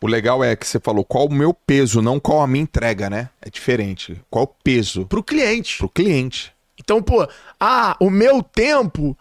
[0.00, 3.10] O legal é que você falou qual o meu peso, não qual a minha entrega,
[3.10, 3.30] né?
[3.42, 4.20] É diferente.
[4.30, 5.78] Qual o peso Pro cliente.
[5.78, 6.54] pro cliente.
[6.78, 9.16] Então, pô, ah, o meu tempo.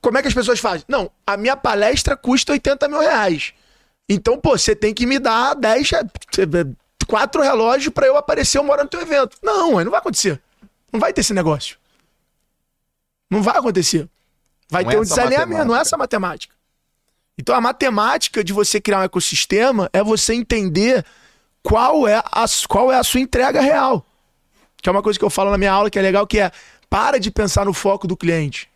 [0.00, 0.84] Como é que as pessoas fazem?
[0.88, 3.52] Não, a minha palestra custa 80 mil reais.
[4.08, 6.02] Então, pô, você tem que me dar 10, eh,
[7.06, 9.38] quatro relógios pra eu aparecer uma hora no teu evento.
[9.42, 10.40] Não, não vai acontecer.
[10.92, 11.78] Não vai ter esse negócio.
[13.30, 14.08] Não vai acontecer.
[14.70, 15.80] Vai Não ter é um desalinhamento, não é matemática.
[15.82, 16.53] essa matemática.
[17.38, 21.04] Então a matemática de você criar um ecossistema é você entender
[21.62, 24.06] qual é a, qual é a sua entrega real.
[24.80, 26.50] Que é uma coisa que eu falo na minha aula que é legal, que é
[26.88, 28.68] para de pensar no foco do cliente.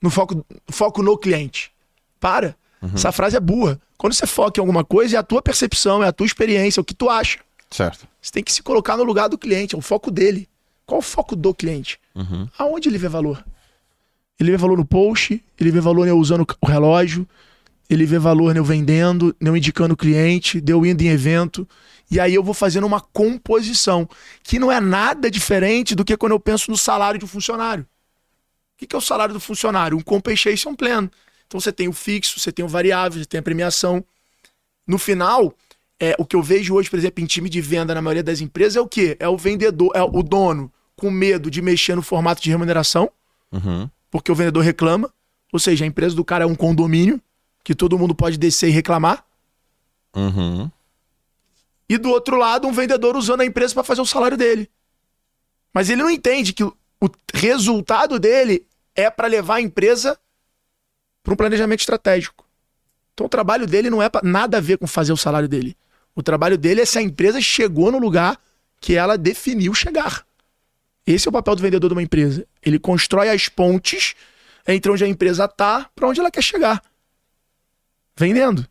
[0.00, 1.70] No foco, foco no cliente.
[2.18, 2.56] Para.
[2.94, 3.80] Essa frase é burra.
[3.96, 6.82] Quando você foca em alguma coisa, é a tua percepção, é a tua experiência, é
[6.82, 7.38] o que tu acha.
[7.70, 8.08] Certo.
[8.20, 10.48] Você tem que se colocar no lugar do cliente, é o foco dele.
[10.84, 12.00] Qual o foco do cliente?
[12.58, 13.44] Aonde ele vê valor?
[14.38, 17.28] Ele vê valor no post, ele vê valor usando o relógio,
[17.94, 21.68] ele vê valor eu vendendo, eu indicando o cliente, eu indo em evento.
[22.10, 24.08] E aí eu vou fazendo uma composição,
[24.42, 27.84] que não é nada diferente do que quando eu penso no salário de um funcionário.
[27.84, 29.96] O que que é o salário do funcionário?
[29.96, 31.08] Um compensation plan.
[31.46, 34.04] Então você tem o fixo, você tem o variável, você tem a premiação.
[34.86, 35.54] No final,
[36.00, 38.40] é, o que eu vejo hoje, por exemplo, em time de venda na maioria das
[38.40, 39.16] empresas é o quê?
[39.20, 43.10] É o vendedor, é o dono com medo de mexer no formato de remuneração,
[43.52, 43.88] Uhum.
[44.10, 45.12] porque o vendedor reclama.
[45.52, 47.20] Ou seja, a empresa do cara é um condomínio
[47.64, 49.24] que todo mundo pode descer e reclamar.
[50.14, 50.70] Uhum.
[51.88, 54.70] E do outro lado, um vendedor usando a empresa para fazer o salário dele.
[55.72, 56.74] Mas ele não entende que o
[57.34, 60.18] resultado dele é para levar a empresa
[61.22, 62.44] para um planejamento estratégico.
[63.14, 65.76] Então o trabalho dele não é nada a ver com fazer o salário dele.
[66.14, 68.38] O trabalho dele é se a empresa chegou no lugar
[68.80, 70.26] que ela definiu chegar.
[71.06, 72.46] Esse é o papel do vendedor de uma empresa.
[72.62, 74.14] Ele constrói as pontes
[74.66, 76.82] entre onde a empresa tá para onde ela quer chegar.
[78.16, 78.66] Vendendo.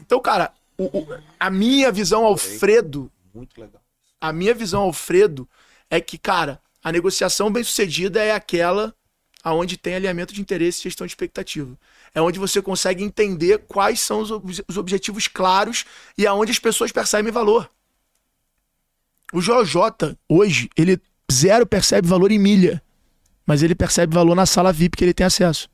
[0.00, 3.82] Então, cara, o- o- a minha visão Alfredo, Muito legal.
[4.20, 5.48] a minha visão Alfredo
[5.90, 8.94] é que, cara, a negociação bem sucedida é aquela
[9.42, 11.76] aonde tem alinhamento de interesse e gestão de expectativa.
[12.14, 15.84] É onde você consegue entender quais são os, ob- os objetivos claros
[16.18, 17.70] e aonde as pessoas percebem valor.
[19.32, 22.82] O JJ, hoje, ele zero percebe valor em milha,
[23.44, 25.68] mas ele percebe valor na sala VIP que ele tem acesso.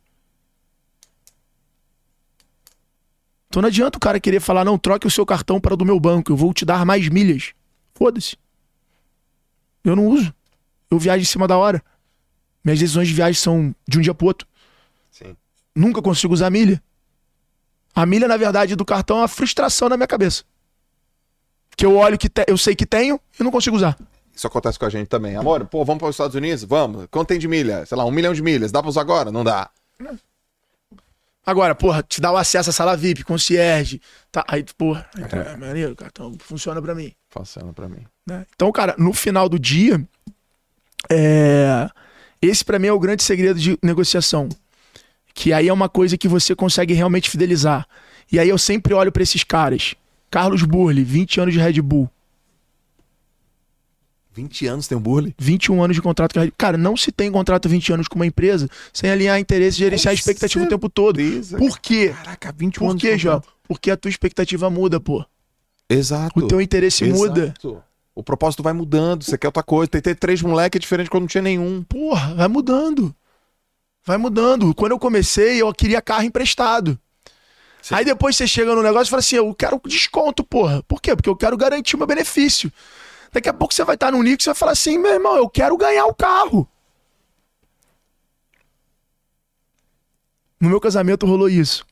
[3.52, 5.84] Então não adianta o cara querer falar, não, troque o seu cartão para o do
[5.84, 7.52] meu banco, eu vou te dar mais milhas.
[7.94, 8.38] Foda-se.
[9.84, 10.32] Eu não uso.
[10.90, 11.82] Eu viajo em cima da hora.
[12.64, 14.48] Minhas decisões de viagem são de um dia pro outro.
[15.10, 15.36] Sim.
[15.76, 16.82] Nunca consigo usar milha.
[17.94, 20.44] A milha, na verdade, do cartão é uma frustração na minha cabeça.
[21.76, 23.98] Que eu olho que te- eu sei que tenho e não consigo usar.
[24.34, 25.36] Isso acontece com a gente também.
[25.36, 26.64] Amor, pô, vamos para os Estados Unidos?
[26.64, 27.06] Vamos.
[27.10, 27.84] Quanto tem de milha?
[27.84, 28.72] Sei lá, um milhão de milhas.
[28.72, 29.30] Dá pra usar agora?
[29.30, 29.68] Não dá.
[31.44, 34.00] Agora, porra, te dá o acesso à sala VIP, concierge.
[34.30, 37.12] Tá, aí, porra, aí, tu- é maneiro, o cartão funciona pra mim.
[37.30, 38.04] Funciona pra mim.
[38.26, 38.46] né?
[38.54, 40.00] Então, cara, no final do dia,
[41.10, 41.88] é,
[42.40, 44.48] esse pra mim é o grande segredo de negociação.
[45.34, 47.86] Que aí é uma coisa que você consegue realmente fidelizar.
[48.30, 49.94] E aí eu sempre olho pra esses caras.
[50.30, 52.08] Carlos Burli, 20 anos de Red Bull.
[54.34, 55.34] 20 anos tem um burle?
[55.38, 58.16] 21 anos de contrato com a Red Cara, não se tem contrato 20 anos com
[58.16, 61.20] uma empresa sem alinhar interesse e gerenciar a expectativa o tempo todo.
[61.58, 62.14] Por quê?
[62.16, 63.02] Caraca, 21 Por anos.
[63.02, 63.42] quê, de João?
[63.68, 65.24] Porque a tua expectativa muda, pô.
[65.88, 66.38] Exato.
[66.38, 67.44] O teu interesse muda.
[67.44, 67.82] Exato.
[68.14, 69.22] O propósito vai mudando.
[69.22, 69.90] Você quer outra coisa.
[69.90, 71.82] Tem que ter três moleques é diferente quando não tinha nenhum.
[71.82, 73.14] Porra, vai mudando.
[74.04, 74.74] Vai mudando.
[74.74, 76.98] Quando eu comecei, eu queria carro emprestado.
[77.80, 77.94] Sim.
[77.94, 80.82] Aí depois você chega no negócio e fala assim: eu quero desconto, porra.
[80.84, 81.16] Por quê?
[81.16, 82.72] Porque eu quero garantir meu benefício.
[83.32, 85.36] Daqui a pouco você vai estar no Nico e você vai falar assim: meu irmão,
[85.36, 86.68] eu quero ganhar o carro.
[90.60, 91.84] No meu casamento rolou isso.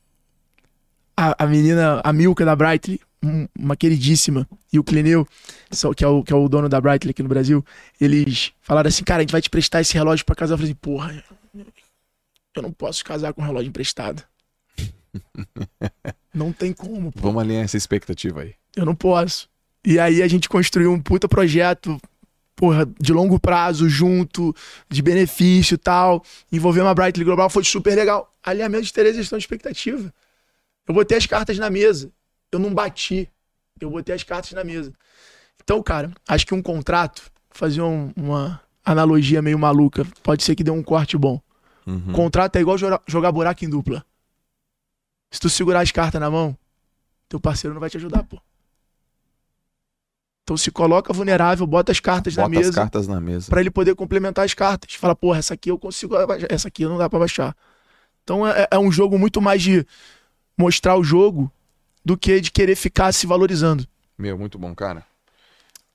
[1.17, 5.27] A, a menina, a Milka da Brightly, um- uma queridíssima, e o Clineu,
[5.95, 7.65] que é o, que é o dono da Brightly aqui no Brasil,
[7.99, 10.53] eles falaram assim: cara, a gente vai te prestar esse relógio pra casar.
[10.53, 11.23] Eu falei assim: porra,
[12.55, 14.23] eu não posso casar com um relógio emprestado.
[16.33, 17.19] não tem como, pô.
[17.19, 18.55] Vamos alinhar essa expectativa aí.
[18.75, 19.49] Eu não posso.
[19.85, 21.99] E aí a gente construiu um puta projeto,
[22.55, 24.55] porra, de longo prazo, junto,
[24.87, 26.23] de benefício e tal.
[26.51, 28.31] Envolveu uma Brightly Global, foi super legal.
[28.43, 30.13] Alinhamento de interesse e gestão de expectativa.
[30.87, 32.11] Eu botei as cartas na mesa.
[32.51, 33.29] Eu não bati.
[33.79, 34.93] Eu botei as cartas na mesa.
[35.63, 40.63] Então, cara, acho que um contrato, fazer um- uma analogia meio maluca, pode ser que
[40.63, 41.41] dê um corte bom.
[41.85, 42.11] Uhum.
[42.13, 44.05] Contrato é igual jogar, jogar buraco em dupla.
[45.31, 46.55] Se tu segurar as cartas na mão,
[47.29, 48.39] teu parceiro não vai te ajudar, pô.
[50.51, 53.49] Então se coloca vulnerável, bota as cartas na Bota as mesa cartas na mesa.
[53.49, 54.95] pra ele poder complementar as cartas.
[54.95, 57.55] Fala, porra, essa aqui eu consigo, abaixar, essa aqui não dá pra baixar.
[58.21, 59.87] Então é, é um jogo muito mais de
[60.57, 61.49] mostrar o jogo
[62.03, 63.87] do que de querer ficar se valorizando.
[64.17, 65.05] Meu, muito bom, cara.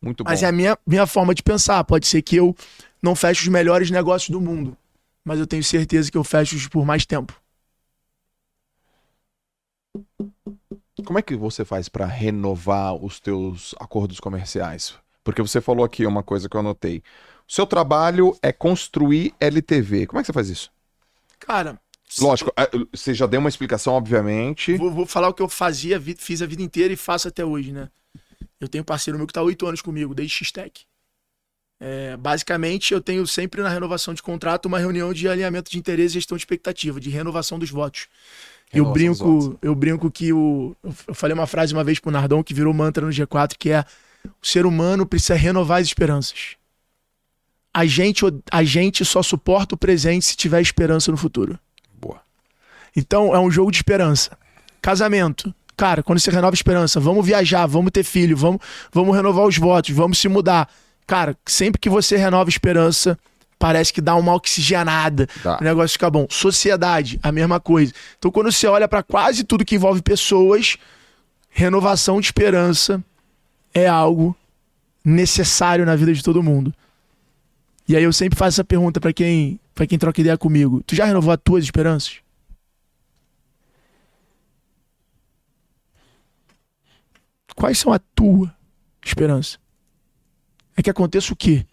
[0.01, 0.31] Muito bom.
[0.31, 1.85] Mas é a minha, minha forma de pensar.
[1.85, 2.57] Pode ser que eu
[3.03, 4.75] não feche os melhores negócios do mundo,
[5.23, 7.39] mas eu tenho certeza que eu fecho os por mais tempo.
[11.05, 14.95] Como é que você faz pra renovar os teus acordos comerciais?
[15.23, 17.03] Porque você falou aqui uma coisa que eu anotei.
[17.47, 20.07] O seu trabalho é construir LTV.
[20.07, 20.71] Como é que você faz isso?
[21.39, 21.79] Cara,
[22.21, 24.77] Lógico, é, você já deu uma explicação, obviamente.
[24.77, 27.73] Vou, vou falar o que eu fazia, fiz a vida inteira e faço até hoje,
[27.73, 27.91] né?
[28.61, 30.87] Eu tenho um parceiro meu que tá há oito anos comigo, desde X-Tech.
[31.79, 36.13] É, basicamente, eu tenho sempre na renovação de contrato uma reunião de alinhamento de interesse
[36.13, 38.07] e gestão de expectativa, de renovação dos votos.
[38.73, 40.77] Eu brinco, eu brinco que o.
[40.83, 43.71] Eu eu falei uma frase uma vez pro Nardon que virou mantra no G4, que
[43.71, 43.85] é
[44.43, 46.57] o ser humano precisa renovar as esperanças.
[47.73, 51.59] A gente, a gente só suporta o presente se tiver esperança no futuro.
[52.01, 52.21] Boa.
[52.97, 54.37] Então é um jogo de esperança.
[54.81, 55.55] Casamento.
[55.77, 59.59] Cara, quando você renova a esperança, vamos viajar, vamos ter filho, vamos, vamos renovar os
[59.59, 60.71] votos, vamos se mudar.
[61.07, 63.19] Cara, sempre que você renova a esperança,
[63.59, 65.27] parece que dá uma oxigenada.
[65.43, 65.59] Dá.
[65.61, 66.27] O negócio fica bom.
[66.31, 67.93] Sociedade, a mesma coisa.
[68.19, 70.77] Então, quando você olha pra quase tudo que envolve pessoas,
[71.51, 73.03] renovação de esperança
[73.73, 74.37] é algo
[75.05, 76.75] necessário na vida de todo mundo.
[77.89, 80.83] E aí eu sempre faço essa pergunta pra quem, para quem troca ideia comigo.
[80.85, 82.17] Tu já renovou as tuas esperanças?
[87.55, 88.55] Quais são a tua
[89.03, 89.59] esperança?
[90.77, 91.65] É que aconteça o quê?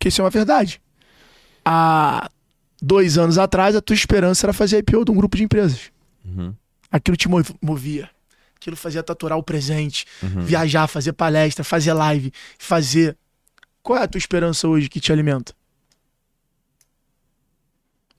[0.00, 0.80] Porque isso é uma verdade.
[1.62, 2.30] Há
[2.80, 5.92] dois anos atrás, a tua esperança era fazer IPO de um grupo de empresas.
[6.24, 6.54] Uhum.
[6.90, 8.08] Aquilo te mov- movia.
[8.56, 10.40] Aquilo fazia tatuar o presente, Uhum.
[10.40, 13.14] viajar, fazer palestra, fazer live, fazer.
[13.82, 15.54] Qual é a tua esperança hoje que te alimenta?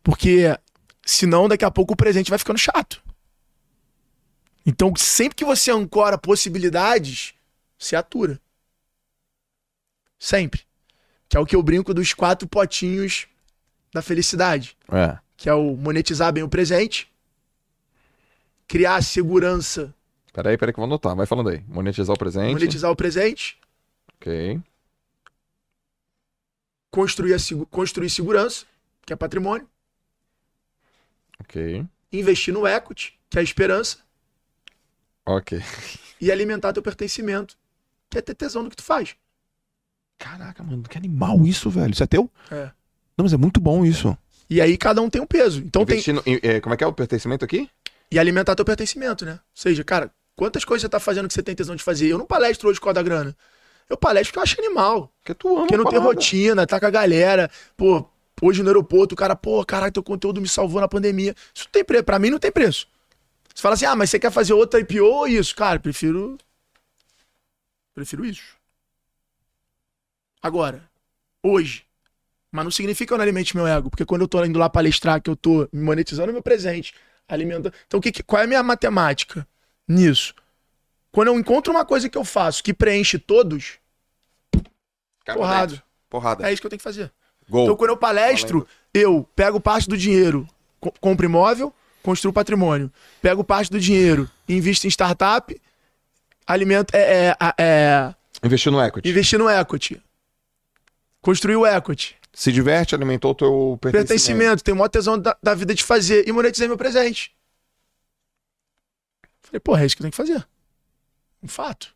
[0.03, 0.55] Porque
[1.03, 3.01] senão daqui a pouco o presente vai ficando chato.
[4.63, 7.33] Então, sempre que você ancora possibilidades,
[7.77, 8.39] você atura.
[10.19, 10.61] Sempre.
[11.31, 13.25] Que é o que eu brinco dos quatro potinhos
[13.93, 15.17] da felicidade É.
[15.37, 17.09] que é o monetizar bem o presente,
[18.67, 19.93] criar segurança,
[20.33, 21.13] Peraí, peraí que eu vou anotar.
[21.15, 21.61] Vai falando aí.
[21.67, 22.53] Monetizar o presente.
[22.53, 23.57] monetizar o presente,
[24.15, 24.59] Ok.
[26.89, 27.37] construir, a
[27.69, 28.65] construir segurança,
[29.05, 29.67] que é patrimônio,
[31.39, 31.85] Ok.
[32.13, 33.97] Investir no equity, que é a esperança,
[35.25, 35.59] Ok.
[36.21, 37.57] e alimentar teu pertencimento,
[38.09, 39.15] que é ter tesão no que tu faz.
[40.23, 41.91] Caraca, mano, que animal isso, velho.
[41.91, 42.29] Isso é teu?
[42.51, 42.65] É.
[43.17, 44.15] Não, mas é muito bom isso.
[44.49, 45.59] E aí cada um tem um peso.
[45.65, 45.95] Então tem.
[45.95, 47.69] Investir no- em- é, como é que é o pertencimento aqui?
[48.11, 49.33] E alimentar teu pertencimento, né?
[49.33, 52.07] Ou seja, cara, quantas coisas você tá fazendo que você tem tesão de fazer?
[52.07, 53.35] Eu não palestro hoje com a da grana.
[53.89, 55.11] Eu palestro porque eu acho animal.
[55.21, 56.13] Porque tu ama Porque não tem parada.
[56.13, 57.49] rotina, tá com a galera.
[57.75, 58.05] Pô,
[58.41, 61.33] hoje no aeroporto, o cara, pô, caralho, teu conteúdo me salvou na pandemia.
[61.53, 62.03] Isso não tem preço.
[62.03, 62.87] Pra mim não tem preço.
[63.55, 65.55] Você fala assim, ah, mas você quer fazer outra IPO ou isso?
[65.55, 66.37] Cara, prefiro.
[67.93, 68.43] Prefiro isso.
[70.41, 70.83] Agora,
[71.43, 71.83] hoje.
[72.51, 73.89] Mas não significa que eu não alimente meu ego.
[73.89, 76.93] Porque quando eu tô indo lá palestrar, que eu tô me monetizando meu presente,
[77.27, 77.73] alimentando.
[77.87, 79.47] Então, o que, qual é a minha matemática
[79.87, 80.33] nisso?
[81.11, 83.79] Quando eu encontro uma coisa que eu faço que preenche todos,
[85.25, 85.67] porrada.
[85.67, 85.83] dentro.
[86.09, 86.47] Porrada.
[86.47, 87.11] é isso que eu tenho que fazer.
[87.49, 87.63] Gol.
[87.63, 90.47] Então, quando eu palestro, eu pego parte do dinheiro,
[90.79, 91.73] co- compro imóvel,
[92.03, 92.91] construo patrimônio.
[93.21, 95.59] Pego parte do dinheiro, invisto em startup,
[96.45, 99.09] alimento, é, é, é, é, Investir no equity.
[99.09, 100.01] investir no equity.
[101.21, 102.15] Construir o equity.
[102.33, 104.07] Se diverte, alimentou o teu pertencimento.
[104.07, 106.27] Pertencimento, tenho maior tesão da, da vida de fazer.
[106.27, 107.35] E monetizei meu presente.
[109.41, 110.47] Falei, porra, é isso que eu tenho que fazer.
[111.43, 111.93] Um fato.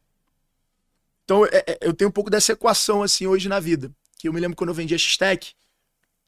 [1.23, 3.91] Então, é- é- eu tenho um pouco dessa equação, assim, hoje na vida.
[4.19, 5.53] Que eu me lembro quando eu vendi a X-Tech,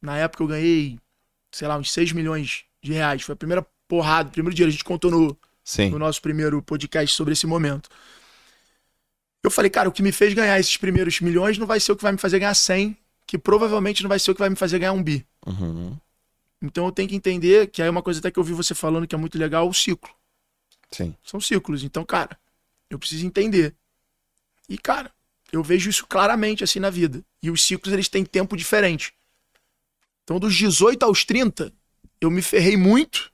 [0.01, 0.97] na época eu ganhei,
[1.51, 3.21] sei lá, uns 6 milhões de reais.
[3.21, 4.69] Foi a primeira porrada, o primeiro dinheiro.
[4.69, 5.89] A gente contou no, Sim.
[5.89, 7.89] no nosso primeiro podcast sobre esse momento.
[9.47, 11.95] Eu falei, cara, o que me fez ganhar esses primeiros milhões não vai ser o
[11.95, 14.57] que vai me fazer ganhar 100, que provavelmente não vai ser o que vai me
[14.57, 15.25] fazer ganhar um bi.
[15.45, 15.97] Uhum.
[16.61, 18.75] Então eu tenho que entender, que aí é uma coisa até que eu vi você
[18.75, 20.13] falando que é muito legal, o ciclo.
[20.91, 21.15] Sim.
[21.23, 21.81] São ciclos.
[21.81, 22.37] Então, cara,
[22.89, 23.73] eu preciso entender.
[24.67, 25.09] E, cara,
[25.49, 27.23] eu vejo isso claramente assim na vida.
[27.41, 29.13] E os ciclos, eles têm tempo diferente.
[30.25, 31.71] Então, dos 18 aos 30,
[32.19, 33.31] eu me ferrei muito.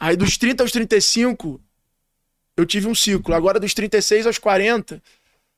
[0.00, 1.60] Aí, dos 30 aos 35,
[2.60, 3.34] eu tive um ciclo.
[3.34, 5.00] Agora, dos 36 aos 40,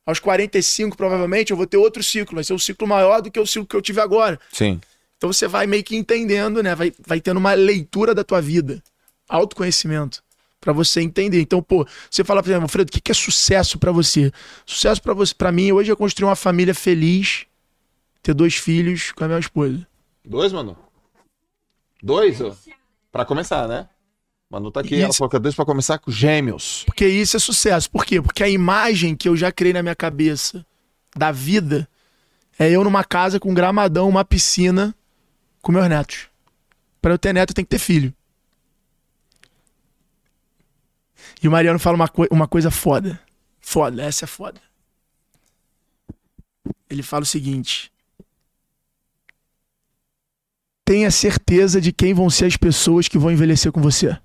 [0.06, 2.34] aos 45, provavelmente, eu vou ter outro ciclo.
[2.34, 4.38] Vai ser um ciclo maior do que o ciclo que eu tive agora.
[4.52, 4.80] Sim.
[5.16, 6.74] Então você vai meio que entendendo, né?
[6.74, 8.82] Vai, vai tendo uma leitura da tua vida,
[9.28, 10.22] autoconhecimento,
[10.60, 11.40] Pra você entender.
[11.40, 14.30] Então, pô, você fala, por exemplo, Fredo, o que que é sucesso pra você?
[14.66, 17.46] Sucesso pra você, para mim, hoje é construir uma família feliz,
[18.22, 19.86] ter dois filhos com a minha esposa.
[20.22, 20.76] Dois, mano?
[22.02, 22.42] Dois?
[22.42, 22.54] ó?
[23.10, 23.88] Pra começar, né?
[24.50, 25.04] Manu tá aqui, Isso.
[25.04, 26.82] ela falou que é dois pra começar com gêmeos.
[26.84, 27.88] Porque isso é sucesso.
[27.88, 28.20] Por quê?
[28.20, 30.66] Porque a imagem que eu já criei na minha cabeça
[31.16, 31.88] da vida
[32.58, 34.92] é eu numa casa com um gramadão, uma piscina
[35.62, 36.28] com meus netos.
[37.00, 38.12] Pra eu ter neto, eu tenho que ter filho.
[41.42, 43.20] E o Mariano fala uma, coi- uma coisa foda.
[43.60, 44.60] Foda, essa é foda.
[46.88, 47.90] Ele fala o seguinte:
[50.84, 54.18] Tenha certeza de quem vão ser as pessoas que vão envelhecer com você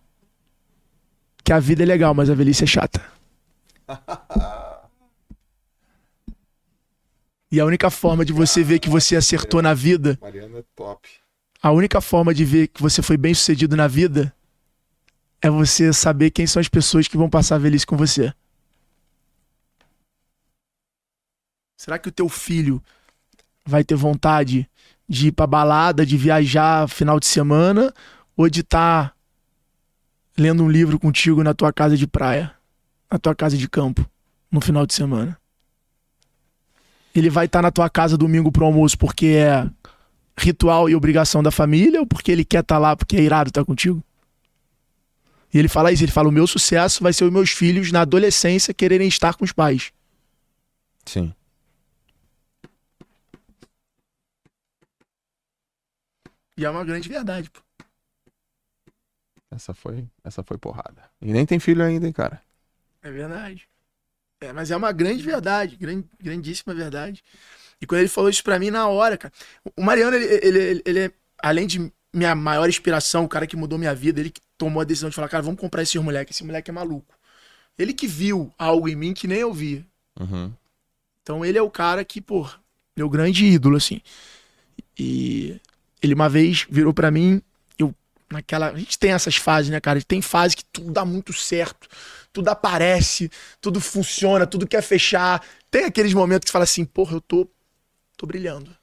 [1.46, 3.02] que a vida é legal, mas a velhice é chata.
[7.52, 11.08] E a única forma de você ver que você acertou na vida, Mariana é top.
[11.62, 14.36] a única forma de ver que você foi bem sucedido na vida
[15.42, 18.34] é você saber quem são as pessoas que vão passar a velhice com você.
[21.78, 22.84] Será que o teu filho
[23.64, 24.70] vai ter vontade
[25.08, 27.94] de ir pra balada, de viajar final de semana
[28.36, 29.15] ou de estar
[30.38, 32.52] lendo um livro contigo na tua casa de praia,
[33.12, 34.10] na tua casa de campo,
[34.52, 35.38] no final de semana?
[37.14, 39.70] Ele vai estar na tua casa domingo pro almoço porque é
[40.38, 43.64] ritual e obrigação da família ou porque ele quer estar lá porque é irado estar
[43.64, 44.04] contigo?
[45.54, 48.02] E ele fala isso, ele fala: o meu sucesso vai ser os meus filhos na
[48.02, 49.94] adolescência quererem estar com os pais.
[51.06, 51.34] Sim.
[56.58, 57.65] E é uma grande verdade, pô.
[59.52, 61.10] Essa foi, essa foi porrada.
[61.22, 62.42] E nem tem filho ainda, hein, cara.
[63.02, 63.68] É verdade.
[64.42, 67.24] É, mas é uma grande verdade, gran- grandíssima verdade.
[67.82, 69.34] E quando ele falou isso pra mim na hora, cara.
[69.78, 73.56] O Mariano, ele, ele, ele, ele é, além de minha maior inspiração, o cara que
[73.56, 76.32] mudou minha vida, ele que tomou a decisão de falar, cara, vamos comprar esse moleque,
[76.32, 77.14] esse moleque é maluco.
[77.78, 79.86] Ele que viu algo em mim que nem eu via.
[80.20, 80.54] Uhum.
[81.22, 82.48] Então ele é o cara que, pô,
[82.96, 84.02] meu grande ídolo, assim.
[84.98, 85.60] E
[86.02, 87.42] ele uma vez virou pra mim,
[88.32, 88.70] naquela.
[88.70, 90.02] A gente tem essas fases, né, cara?
[90.02, 91.88] Tem fase que tudo dá muito certo,
[92.34, 93.30] tudo aparece,
[93.62, 95.44] tudo funciona, tudo quer fechar.
[95.72, 97.48] Tem aqueles momentos que você fala assim, porra, eu tô,
[98.18, 98.76] tô brilhando.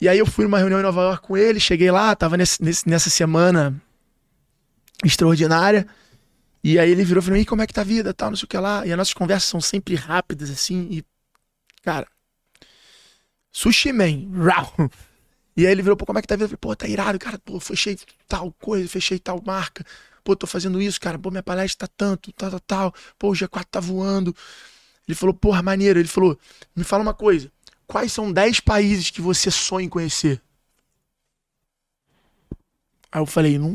[0.00, 2.62] E aí eu fui numa reunião em Nova York com ele, cheguei lá, tava nesse,
[2.62, 3.80] nesse- nessa semana
[5.04, 5.86] extraordinária.
[6.64, 8.36] E aí ele virou e falou: e como é que tá a vida, tal, não
[8.36, 8.86] sei o que lá.
[8.86, 11.04] E as nossas conversas são sempre rápidas, assim, e.
[11.82, 12.06] Cara.
[13.52, 14.28] Sushi Man.
[14.44, 14.90] Rau.
[15.56, 16.44] E aí ele virou, pô, como é que tá vendo?
[16.44, 17.98] Eu falei, pô, tá irado, cara, pô, fechei
[18.28, 19.84] tal coisa, fechei tal marca.
[20.24, 22.94] Pô, tô fazendo isso, cara, pô, minha palestra tá tanto, tal, tal, tal.
[23.18, 24.34] Pô, o G4 tá voando.
[25.06, 25.98] Ele falou, porra, maneiro.
[25.98, 26.38] Ele falou,
[26.74, 27.52] me fala uma coisa.
[27.86, 30.40] Quais são 10 países que você sonha em conhecer?
[33.12, 33.74] Aí eu falei, não.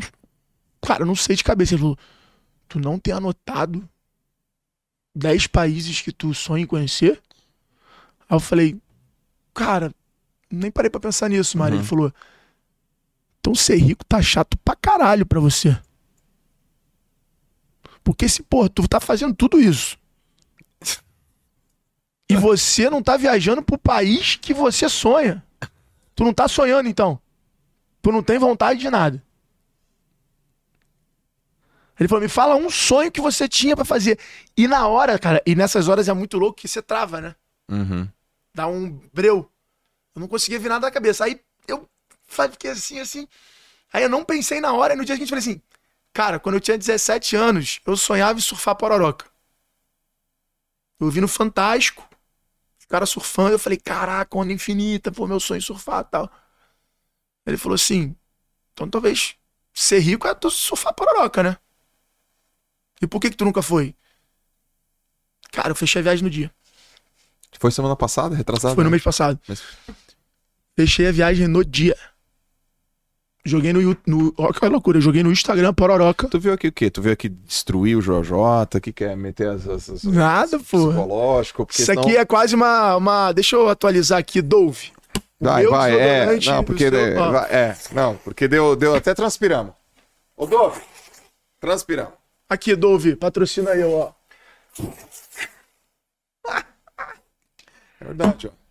[0.81, 1.73] Cara, eu não sei de cabeça.
[1.73, 1.97] Ele falou,
[2.67, 3.87] tu não tem anotado
[5.15, 7.21] 10 países que tu sonha em conhecer?
[8.29, 8.79] Aí eu falei,
[9.53, 9.93] cara,
[10.51, 11.73] nem parei pra pensar nisso, Mari.
[11.73, 11.79] Uhum.
[11.79, 12.13] Ele falou,
[13.39, 15.77] então ser rico tá chato pra caralho pra você.
[18.03, 19.97] Porque se, pô, tu tá fazendo tudo isso.
[22.29, 25.43] E você não tá viajando pro país que você sonha.
[26.15, 27.19] Tu não tá sonhando, então.
[28.01, 29.23] Tu não tem vontade de nada.
[31.99, 34.19] Ele falou: me fala um sonho que você tinha pra fazer.
[34.55, 37.35] E na hora, cara, e nessas horas é muito louco que você trava, né?
[37.69, 38.07] Uhum.
[38.53, 39.48] Dá um breu.
[40.19, 41.23] Eu não conseguia vir nada da cabeça.
[41.23, 41.89] Aí eu
[42.27, 43.25] fiquei assim, assim.
[43.93, 44.93] Aí eu não pensei na hora.
[44.93, 45.61] E no dia seguinte eu falei assim:
[46.11, 49.25] cara, quando eu tinha 17 anos, eu sonhava em surfar pororoca.
[50.99, 52.05] Eu vi no Fantástico,
[52.77, 53.53] os caras surfando.
[53.53, 56.29] Eu falei: caraca, onda infinita, pô, meu sonho é surfar e tal.
[57.45, 58.13] Ele falou assim:
[58.73, 59.35] então talvez
[59.73, 61.57] ser rico é tu surfar pororoca, né?
[63.01, 63.95] E por que que tu nunca foi?
[65.49, 66.53] Cara, eu fechei a viagem no dia.
[67.57, 68.75] Foi semana passada, retrasada?
[68.75, 69.39] Foi no mês passado.
[69.47, 69.63] Mas-
[70.79, 71.93] Fechei a viagem no dia.
[73.43, 74.33] Joguei no, no.
[74.37, 76.29] Olha que loucura, joguei no Instagram Pororoca.
[76.29, 76.89] Tu viu aqui o quê?
[76.89, 80.87] Tu viu aqui destruir o JJ, que quer meter as, as, as Nada, pô.
[80.87, 83.33] psicológico, porque Isso aqui senão- é quase uma, uma.
[83.33, 84.93] Deixa eu atualizar aqui, Dove.
[85.41, 86.25] O Vai, vai, é.
[86.45, 86.89] Não, o porque.
[86.89, 89.73] seu- é, vai- é, não, porque deu, deu até transpiramos.
[90.37, 90.79] Ô, Dove,
[91.59, 92.13] transpiramos.
[92.47, 94.13] Aqui, Dove, patrocina eu, ó.
[97.99, 98.68] É verdade, ó.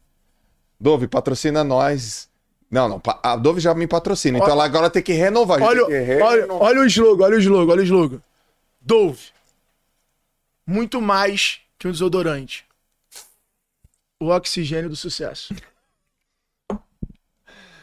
[0.80, 2.28] Dove, patrocina nós.
[2.70, 5.60] Não, não, a Dove já me patrocina, então Olha- ela agora tem que renovar.
[5.62, 6.68] Olha, tem que olha, renovar.
[6.68, 8.22] olha o slogan, olha o slogan, olha o slogan.
[8.80, 9.20] Dove.
[10.66, 12.66] Muito mais que um desodorante.
[14.20, 15.54] O oxigênio do sucesso.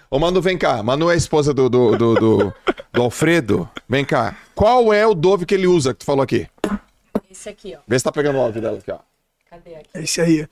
[0.10, 0.82] Ô, Manu, vem cá.
[0.84, 2.54] Manu é a esposa do, do, do, do-
[2.94, 3.70] do Alfredo.
[3.90, 4.38] Vem cá.
[4.54, 6.48] Qual é o Dove que ele usa que tu falou aqui?
[7.30, 7.80] Esse aqui, ó.
[7.88, 9.00] Vê se tá pegando o áudio dela aqui, ó.
[9.50, 9.90] Cadê aqui?
[9.96, 10.48] Esse aí.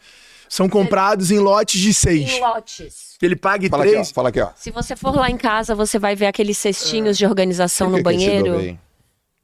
[0.54, 2.34] São comprados em lotes de seis.
[2.34, 3.18] Em lotes.
[3.20, 3.94] Ele paga Fala aqui, ó.
[3.96, 4.12] três.
[4.12, 4.50] Fala aqui, ó.
[4.56, 8.04] Se você for lá em casa, você vai ver aqueles cestinhos de organização no é
[8.04, 8.78] banheiro.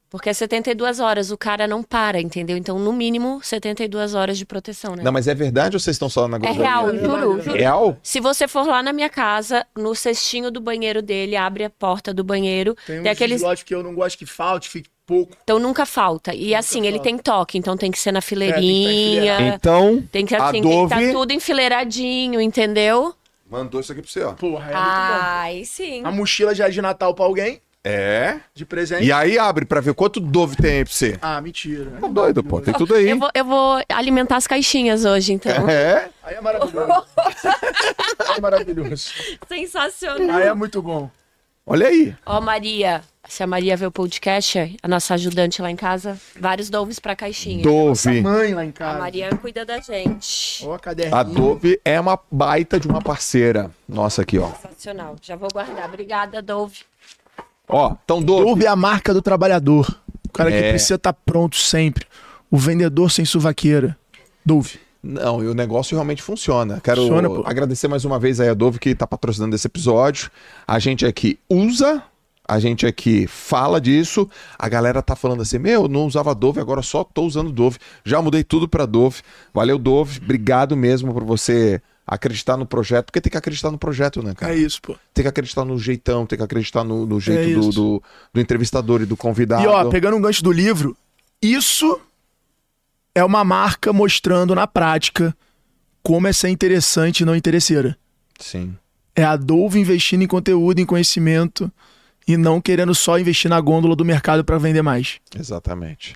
[0.07, 2.55] Porque é 72 horas, o cara não para, entendeu?
[2.55, 5.01] Então, no mínimo, 72 horas de proteção, né?
[5.01, 6.62] Não, mas é verdade ou vocês estão só na É gritaria?
[6.64, 7.57] real, juro, juro.
[7.57, 7.97] Real?
[8.03, 12.14] Se você for lá na minha casa, no cestinho do banheiro dele, abre a porta
[12.14, 13.41] do banheiro, Tem tem, aqueles.
[13.41, 15.36] lotes que eu não gosto que falte, fique pouco.
[15.43, 16.34] Então nunca falta.
[16.36, 17.03] E assim, ele falta.
[17.03, 19.39] tem toque, então tem que ser na É, tem fileirinha.
[19.55, 23.16] Então, tem que assim, tem que Dove estar tudo enfileiradinho, entendeu?
[23.49, 24.34] mandou isso aqui pra você, ó.
[24.34, 26.03] Porra, é Ai, sim.
[26.05, 28.39] A mochila já é de Natal pra alguém, É.
[28.53, 29.03] de presente.
[29.03, 31.18] E aí abre pra ver quanto Dove tem aí pra você.
[31.20, 31.89] Ah, mentira.
[31.99, 32.62] Tá doido, pô.
[32.62, 33.10] Tem tudo aí.
[33.10, 35.66] Eu vou, eu vou alimentar as caixinhas hoje, então.
[35.68, 36.10] É.
[36.24, 36.78] Aí é maravilhoso.
[38.30, 39.12] Aí é maravilhoso.
[39.47, 40.38] Sensacional.
[40.38, 41.10] Aí é muito bom.
[41.72, 42.15] Olha aí.
[42.26, 46.67] Ó, Maria, se a Maria vê o podcast, a nossa ajudante lá em casa, vários
[46.67, 47.61] doves pra caixinha.
[47.61, 48.22] Dove.
[48.22, 48.97] Mãe lá em A casa.
[48.99, 50.65] Maria cuida da gente.
[50.65, 51.15] Ó, caderninho.
[51.15, 53.70] A Dove é uma baita de uma parceira.
[53.88, 54.49] Nossa, aqui, ó.
[54.53, 55.15] Sensacional.
[55.22, 55.88] Já vou guardar.
[55.88, 56.80] Obrigada, Dove.
[57.67, 58.45] Ó, então Dove.
[58.45, 59.88] Dove é a marca do trabalhador.
[60.28, 60.70] O cara que É.
[60.72, 62.07] precisa estar pronto sempre.
[62.49, 63.95] O vendedor sem suvaqueira.
[64.43, 64.80] Dove.
[65.02, 66.82] Não, e o negócio realmente funciona.
[66.84, 70.30] Quero Funciona, agradecer mais uma vez aí a Dove que tá patrocinando esse episódio.
[70.68, 72.04] A gente aqui usa,
[72.45, 74.30] a gente aqui fala disso.
[74.58, 77.78] A galera tá falando assim: meu, não usava Dove, agora só tô usando Dove.
[78.04, 79.22] Já mudei tudo pra Dove.
[79.54, 80.20] Valeu, Dove.
[80.22, 84.54] Obrigado mesmo por você acreditar no projeto, porque tem que acreditar no projeto, né, cara?
[84.54, 84.95] É isso, pô.
[85.14, 88.41] Tem que acreditar no jeitão, tem que acreditar no, no jeito É do, do, do
[88.41, 89.64] entrevistador e do convidado.
[89.64, 90.97] E ó, pegando um gancho do livro,
[91.39, 92.02] isso
[93.14, 95.36] é uma marca mostrando na prática
[96.01, 97.97] como é ser interessante e não interesseira.
[98.39, 98.76] Sim.
[99.16, 101.72] É a Dove investindo em conteúdo, em conhecimento
[102.28, 105.20] e não querendo só investir na gôndola do mercado para vender mais.
[105.38, 106.16] Exatamente.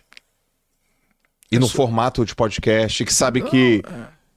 [1.51, 3.83] E no formato de podcast, que sabe que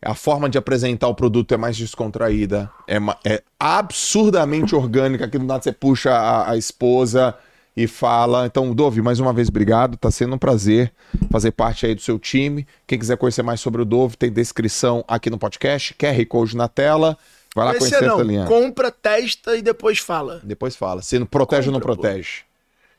[0.02, 5.44] a forma de apresentar o produto é mais descontraída, é, é absurdamente orgânica, que do
[5.44, 7.34] nada você puxa a, a esposa
[7.76, 8.46] e fala.
[8.46, 9.96] Então, Dove, mais uma vez, obrigado.
[9.96, 10.92] Tá sendo um prazer
[11.30, 12.66] fazer parte aí do seu time.
[12.86, 16.68] Quem quiser conhecer mais sobre o Dove, tem descrição aqui no podcast, QR Code na
[16.68, 17.16] tela.
[17.54, 18.44] Vai lá Conhecer conhecer não, essa linha.
[18.46, 20.40] compra, testa e depois fala.
[20.44, 21.00] Depois fala.
[21.02, 22.02] Se não protege ou não Compra, pô.
[22.02, 22.42] protege.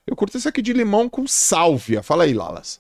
[0.05, 2.01] Eu curto esse aqui de limão com sálvia.
[2.01, 2.80] Fala aí, Lalas.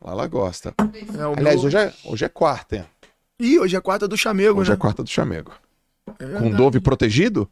[0.00, 0.74] Lala gosta.
[0.78, 2.84] É, Aliás, meu- hoje é, hoje é quarta, hein?
[3.40, 4.74] Ih, hoje é quarta do chamego, Hoje né?
[4.74, 5.52] é quarta do chamego.
[6.18, 6.50] É Com.
[6.50, 7.48] Dove protegido?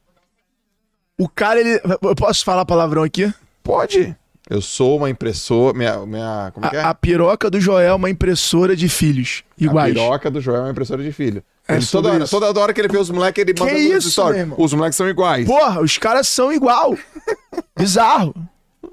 [1.18, 1.80] O cara, ele.
[2.02, 3.32] Eu posso falar palavrão aqui?
[3.64, 4.14] Pode.
[4.48, 5.76] Eu sou uma impressora.
[5.76, 6.80] Minha, minha, como que é?
[6.80, 9.90] A, a piroca do Joel é uma impressora de filhos iguais.
[9.90, 11.42] A piroca do Joel é uma impressora de filho.
[11.66, 12.38] É Ele toda, hora, isso.
[12.38, 14.34] toda hora que ele vê os moleques, ele manda isso, stories.
[14.36, 14.56] meu irmão?
[14.60, 15.46] Os moleques são iguais.
[15.46, 16.94] Porra, os caras são igual.
[17.74, 18.34] Bizarro.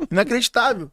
[0.10, 0.90] Inacreditável.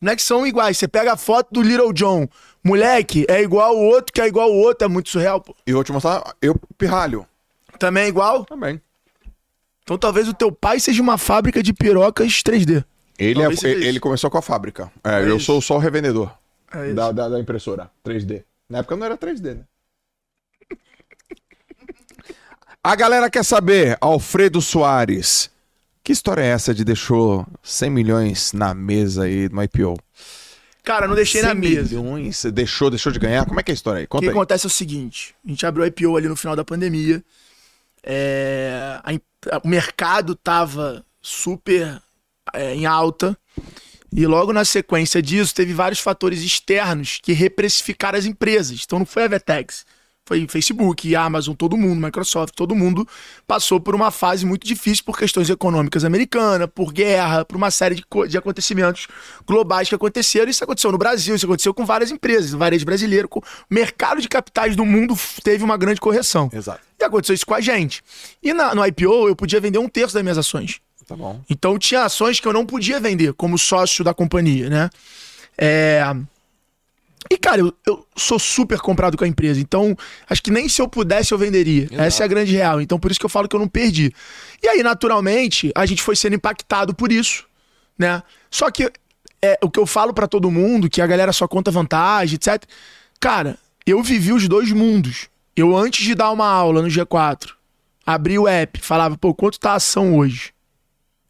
[0.00, 0.78] Não é que são iguais.
[0.78, 2.28] Você pega a foto do Little John.
[2.62, 4.84] Moleque, é igual o outro, que é igual o outro.
[4.84, 5.54] É muito surreal, pô.
[5.66, 7.26] E eu vou te mostrar, eu pirralho.
[7.76, 8.44] Também é igual?
[8.44, 8.80] Também.
[9.82, 12.84] Então talvez o teu pai seja uma fábrica de pirocas 3D.
[13.18, 14.90] Ele, é- ele, ele começou com a fábrica.
[15.02, 15.46] É, É eu isso.
[15.46, 16.30] sou só o revendedor
[16.72, 18.44] É da, da, da impressora 3D.
[18.68, 19.64] Na época não era 3D, né?
[22.82, 25.50] A galera quer saber, Alfredo Soares,
[26.04, 29.98] que história é essa de deixou 100 milhões na mesa aí no IPO?
[30.84, 31.96] Cara, não deixei na 100 mesa.
[32.00, 32.36] milhões?
[32.36, 33.44] Você deixou, deixou de ganhar?
[33.44, 34.06] Como é que é a história aí?
[34.08, 34.30] O que aí.
[34.30, 37.24] acontece é o seguinte: a gente abriu o IPO ali no final da pandemia.
[38.04, 39.20] é, a im-
[39.64, 42.00] o mercado tava super
[42.74, 43.36] em alta.
[44.12, 48.82] E logo na sequência disso, teve vários fatores externos que reprecificaram as empresas.
[48.84, 49.84] Então não foi a Vetex.
[50.28, 53.06] Foi Facebook, Amazon, todo mundo, Microsoft, todo mundo
[53.46, 57.94] passou por uma fase muito difícil por questões econômicas americanas, por guerra, por uma série
[57.94, 59.06] de, de acontecimentos
[59.46, 60.50] globais que aconteceram.
[60.50, 64.20] Isso aconteceu no Brasil, isso aconteceu com várias empresas, o varejo brasileiro, com o mercado
[64.20, 66.50] de capitais do mundo teve uma grande correção.
[66.52, 66.80] Exato.
[66.98, 68.02] E aconteceu isso com a gente.
[68.42, 70.80] E na- no IPO eu podia vender um terço das minhas ações.
[71.06, 71.40] Tá bom.
[71.48, 74.90] Então tinha ações que eu não podia vender como sócio da companhia, né?
[75.56, 76.02] É...
[77.30, 79.60] E, cara, eu, eu sou super comprado com a empresa.
[79.60, 79.96] Então,
[80.28, 81.84] acho que nem se eu pudesse eu venderia.
[81.84, 82.02] Exato.
[82.02, 82.80] Essa é a grande real.
[82.80, 84.12] Então, por isso que eu falo que eu não perdi.
[84.62, 87.44] E aí, naturalmente, a gente foi sendo impactado por isso,
[87.98, 88.22] né?
[88.48, 88.92] Só que
[89.42, 92.62] é, o que eu falo pra todo mundo, que a galera só conta vantagem, etc.
[93.18, 95.28] Cara, eu vivi os dois mundos.
[95.56, 97.50] Eu, antes de dar uma aula no G4,
[98.04, 100.52] abri o app, falava, pô, quanto tá a ação hoje?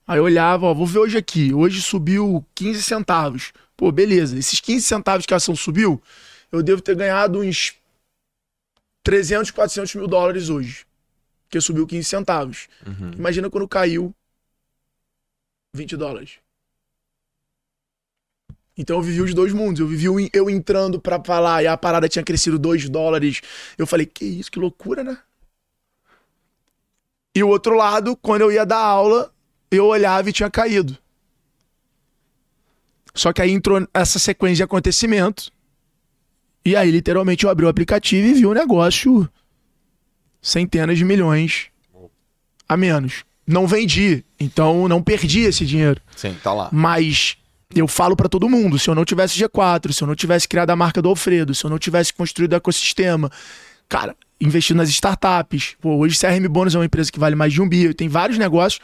[0.07, 1.53] Aí eu olhava, ó, vou ver hoje aqui.
[1.53, 3.53] Hoje subiu 15 centavos.
[3.77, 4.39] Pô, beleza.
[4.39, 6.01] Esses 15 centavos que a ação subiu,
[6.53, 7.75] eu devo ter ganhado uns
[9.03, 10.87] 300, 400 mil dólares hoje.
[11.45, 12.69] Porque subiu 15 centavos.
[13.19, 14.15] Imagina quando caiu
[15.75, 16.39] 20 dólares.
[18.79, 19.81] Então eu vivi os dois mundos.
[19.81, 23.41] Eu vivi eu entrando pra falar e a parada tinha crescido 2 dólares.
[23.77, 25.19] Eu falei, que isso, que loucura, né?
[27.35, 29.33] E o outro lado, quando eu ia dar aula,
[29.71, 30.97] eu olhava e tinha caído.
[33.14, 35.51] Só que aí entrou essa sequência de acontecimento.
[36.64, 39.29] E aí, literalmente, eu abri o aplicativo e vi o negócio
[40.43, 41.69] centenas de milhões
[42.69, 43.25] a menos.
[43.47, 46.01] Não vendi, então não perdi esse dinheiro.
[46.17, 46.69] Sim, tá lá.
[46.73, 47.37] Mas
[47.75, 50.71] eu falo pra todo mundo, se eu não tivesse G4, se eu não tivesse criado
[50.71, 53.31] a marca do Alfredo, se eu não tivesse construído o ecossistema,
[53.89, 55.77] cara, investido nas startups.
[55.81, 58.39] Pô, hoje CRM Bônus é uma empresa que vale mais de um bi, tem vários
[58.39, 58.81] negócios.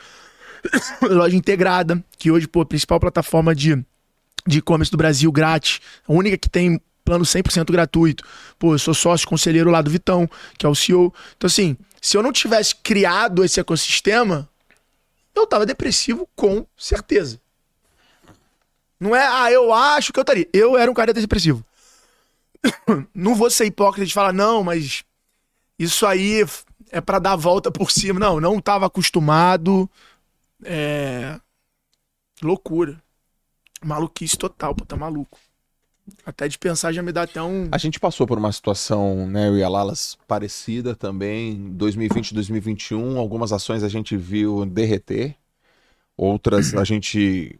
[1.02, 3.84] Loja integrada, que hoje, pô, a principal plataforma de
[4.46, 8.24] de e-commerce do Brasil grátis, a única que tem plano 100% gratuito.
[8.58, 11.12] Pô, eu sou sócio conselheiro lá do Vitão, que é o CEO.
[11.36, 14.48] Então assim, se eu não tivesse criado esse ecossistema,
[15.34, 17.40] eu tava depressivo com certeza.
[18.98, 20.48] Não é, ah, eu acho que eu estaria.
[20.52, 21.64] Eu era um cara depressivo.
[23.12, 25.02] Não vou ser hipócrita de falar, não, mas
[25.76, 26.46] isso aí
[26.92, 28.20] é pra dar a volta por cima.
[28.20, 29.90] Não, não tava acostumado.
[30.64, 31.40] É.
[32.42, 33.02] Loucura.
[33.84, 35.38] Maluquice total, pô, tá maluco.
[36.26, 37.68] Até de pensar já me dá até um.
[37.70, 43.18] A gente passou por uma situação, né, eu e a Lalas, parecida também, 2020, 2021,
[43.18, 45.36] algumas ações a gente viu derreter,
[46.16, 47.58] outras a gente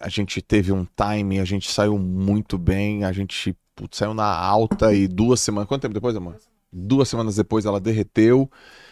[0.00, 4.26] a gente teve um timing, a gente saiu muito bem, a gente putz, saiu na
[4.26, 6.36] alta e duas semanas, quanto tempo depois, amor?
[6.72, 8.50] Duas semanas depois ela derreteu,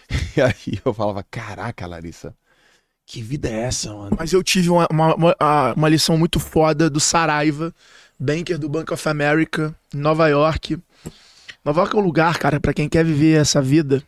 [0.36, 2.36] e aí eu falava, caraca, Larissa,
[3.12, 4.16] que vida é essa, mano?
[4.18, 7.74] Mas eu tive uma, uma, uma, uma lição muito foda do Saraiva,
[8.18, 10.78] banker do Bank of America, em Nova York.
[11.62, 14.02] Nova York é um lugar, cara, pra quem quer viver essa vida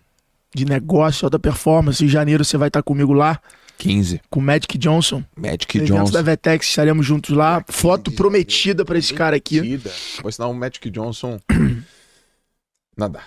[0.54, 2.02] de negócio, alta performance.
[2.02, 3.38] Em janeiro você vai estar comigo lá,
[3.76, 4.22] 15.
[4.30, 5.22] com o Magic Johnson.
[5.36, 6.12] Magic Evento Johnson.
[6.12, 7.62] da Vetex, estaremos juntos lá.
[7.68, 9.78] Foto prometida pra esse cara aqui.
[10.22, 11.38] Pois senão o Magic Johnson.
[12.96, 13.20] Nada.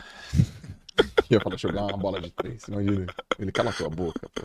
[1.30, 2.64] ia falar jogar uma bola de três.
[2.68, 3.06] Imagina.
[3.38, 4.28] Ele cala a tua boca.
[4.34, 4.44] pô.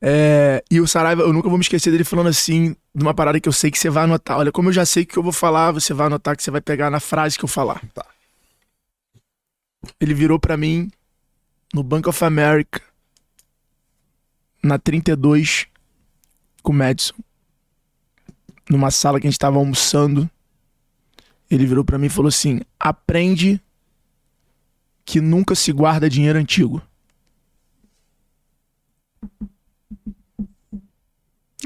[0.00, 3.40] É, e o Saraiva, eu nunca vou me esquecer dele falando assim, de uma parada
[3.40, 4.38] que eu sei que você vai anotar.
[4.38, 6.50] Olha, como eu já sei o que eu vou falar, você vai anotar que você
[6.50, 7.82] vai pegar na frase que eu falar.
[7.94, 8.04] Tá.
[10.00, 10.90] Ele virou pra mim
[11.72, 12.82] no Bank of America,
[14.62, 15.66] na 32,
[16.62, 17.14] com o Madison,
[18.68, 20.28] numa sala que a gente tava almoçando.
[21.50, 23.60] Ele virou pra mim e falou assim: aprende
[25.04, 26.82] que nunca se guarda dinheiro antigo.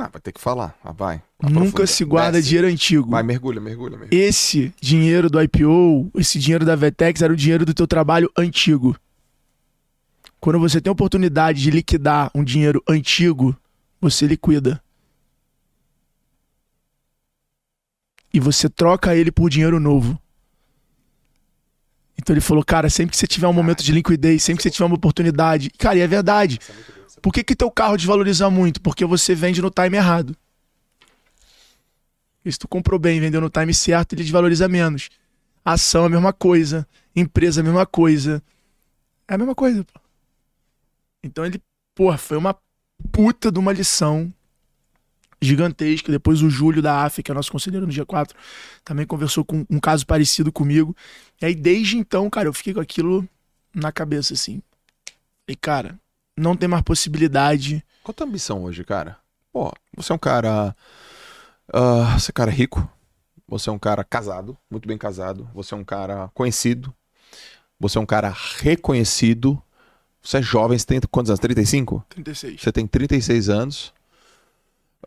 [0.01, 0.75] Ah, vai ter que falar.
[0.83, 1.23] Ah, vai.
[1.43, 1.87] Nunca Aprofunda.
[1.87, 2.49] se guarda Desce.
[2.49, 3.11] dinheiro antigo.
[3.11, 4.19] Vai, mergulha, mergulha, mergulha.
[4.19, 8.97] Esse dinheiro do IPO, esse dinheiro da Vetex era o dinheiro do teu trabalho antigo.
[10.41, 13.55] Quando você tem a oportunidade de liquidar um dinheiro antigo,
[14.01, 14.83] você liquida.
[18.33, 20.19] E você troca ele por dinheiro novo.
[22.17, 24.71] Então ele falou, cara, sempre que você tiver um momento de liquidez, sempre que você
[24.71, 25.71] tiver uma oportunidade.
[25.79, 26.59] Cara, e é verdade.
[27.21, 28.81] Por que, que teu carro desvaloriza muito?
[28.81, 30.37] Porque você vende no time errado.
[32.45, 35.11] E se tu comprou bem, vendeu no time certo, ele desvaloriza menos.
[35.65, 36.87] Ação é a mesma coisa.
[37.15, 38.43] Empresa é a mesma coisa.
[39.29, 40.01] É a mesma coisa, pô.
[41.23, 41.61] Então ele,
[41.95, 42.57] porra, foi uma
[43.13, 44.33] puta de uma lição
[45.41, 46.11] gigantesca.
[46.11, 48.31] Depois o Júlio da AF, que é nosso conselheiro no G4,
[48.85, 50.97] também conversou com um caso parecido comigo.
[51.41, 53.29] E aí, desde então, cara, eu fiquei com aquilo
[53.75, 54.63] na cabeça, assim.
[55.47, 55.99] E, cara,
[56.37, 57.85] não tem mais possibilidade.
[58.03, 59.17] Qual a tua ambição hoje, cara?
[59.53, 60.75] Pô, você é um cara.
[61.73, 62.89] ah, você é um cara rico.
[63.49, 65.49] Você é um cara casado, muito bem casado.
[65.55, 66.95] Você é um cara conhecido.
[67.81, 69.61] Você é um cara reconhecido.
[70.23, 71.41] Você é jovem, você tem quantos anos?
[71.41, 72.05] 35?
[72.11, 72.61] 36.
[72.61, 73.93] Você tem 36 anos.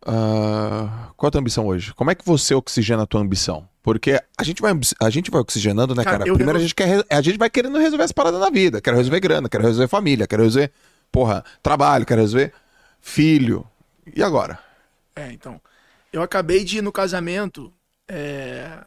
[0.06, 1.94] Ah, qual a tua ambição hoje?
[1.94, 3.68] Como é que você oxigena a tua ambição?
[3.82, 6.34] Porque a gente vai, a gente vai oxigenando, né, Cara, cara?
[6.34, 8.82] Primeiro a reno- gente, quer, a gente vai querendo resolver as paradas na vida.
[8.82, 10.72] Quero resolver grana, quero resolver família, quero resolver,
[11.14, 12.52] porra, trabalho, quero resolver
[13.00, 13.66] filho.
[14.14, 14.60] E agora?
[15.16, 15.62] É, então.
[16.12, 17.72] Eu acabei de ir no casamento.
[18.08, 18.84] é,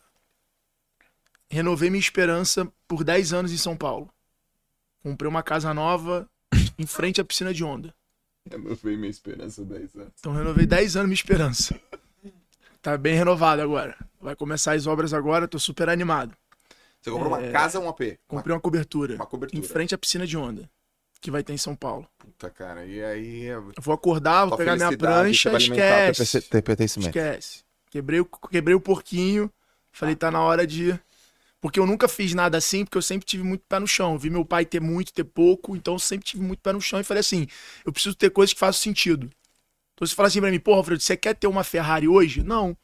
[1.48, 4.10] Renovei minha esperança por 10 anos em São Paulo.
[5.02, 6.28] Comprei uma casa nova
[6.76, 7.94] em frente à piscina de onda.
[8.82, 10.12] Vi minha esperança 10 anos.
[10.18, 11.80] Então renovei 10 anos minha esperança.
[12.82, 13.96] Tá bem renovado agora.
[14.20, 16.36] Vai começar as obras agora, tô super animado.
[17.00, 17.52] Você comprou uma É.
[17.52, 18.00] casa ou um AP?
[18.02, 19.60] Uma Comprei uma cobertura, uma cobertura.
[19.60, 20.68] em frente à piscina de onda,
[21.20, 22.08] que vai ter em São Paulo.
[22.38, 23.44] Puta, cara, e aí...
[23.44, 26.38] Eu vou acordar, vou pegar minha prancha, esquece.
[27.08, 27.64] Esquece.
[27.90, 29.50] Quebrei o, quebrei o porquinho.
[29.90, 30.98] Falei, tá na hora de.
[31.62, 34.18] Porque eu nunca fiz nada assim, porque eu sempre tive muito pé no chão.
[34.18, 37.00] Vi meu pai ter muito, ter pouco, então eu sempre tive muito pé no chão
[37.00, 37.46] e falei assim:
[37.86, 39.30] eu preciso ter coisas que façam sentido.
[39.94, 42.42] Então você fala assim pra mim, porra, Alfredo, você quer ter uma Ferrari hoje?
[42.42, 42.76] Não.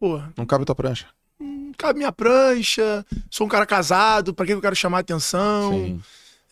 [0.00, 1.06] Porra, Não cabe tua prancha.
[1.38, 5.70] não cabe minha prancha, sou um cara casado, pra que eu quero chamar atenção?
[5.72, 6.02] Sim.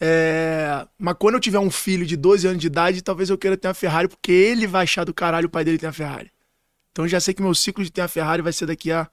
[0.07, 3.57] É, Mas quando eu tiver um filho de 12 anos de idade, talvez eu queira
[3.57, 6.31] ter uma Ferrari, porque ele vai achar do caralho o pai dele ter uma Ferrari.
[6.93, 9.09] Então eu já sei que meu ciclo de ter uma Ferrari vai ser daqui a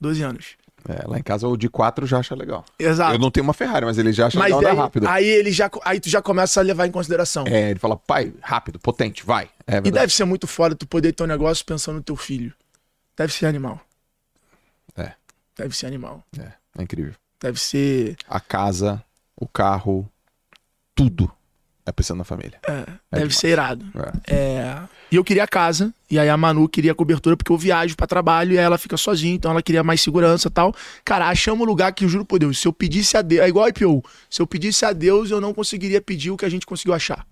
[0.00, 0.56] 12 anos.
[0.88, 2.64] É, lá em casa o de 4 já acha legal.
[2.78, 3.14] Exato.
[3.14, 5.08] Eu não tenho uma Ferrari, mas ele já acha Mas legal rápido.
[5.08, 7.44] aí ele já aí tu já começa a levar em consideração.
[7.48, 9.50] É, ele fala, pai, rápido, potente, vai.
[9.66, 12.54] É e deve ser muito foda tu poder ter um negócio pensando no teu filho.
[13.16, 13.80] Deve ser animal.
[14.96, 15.14] É.
[15.56, 16.22] Deve ser animal.
[16.38, 17.14] É, é incrível.
[17.40, 18.16] Deve ser.
[18.28, 19.02] A casa,
[19.36, 20.08] o carro,
[20.98, 21.30] tudo
[21.86, 22.58] é pensando na família.
[22.66, 23.36] é, deve demais.
[23.36, 23.86] ser irado.
[24.26, 24.34] É.
[24.34, 24.78] É,
[25.10, 27.96] E eu queria a casa, e aí a Manu queria a cobertura porque eu viajo
[27.96, 30.74] pra trabalho e aí ela fica sozinha, então ela queria mais segurança e tal.
[31.04, 33.48] Cara, achamos um lugar que eu juro por Deus, se eu pedisse a Deus, é
[33.48, 36.48] igual a IPO, se eu pedisse a Deus, eu não conseguiria pedir o que a
[36.50, 37.24] gente conseguiu achar.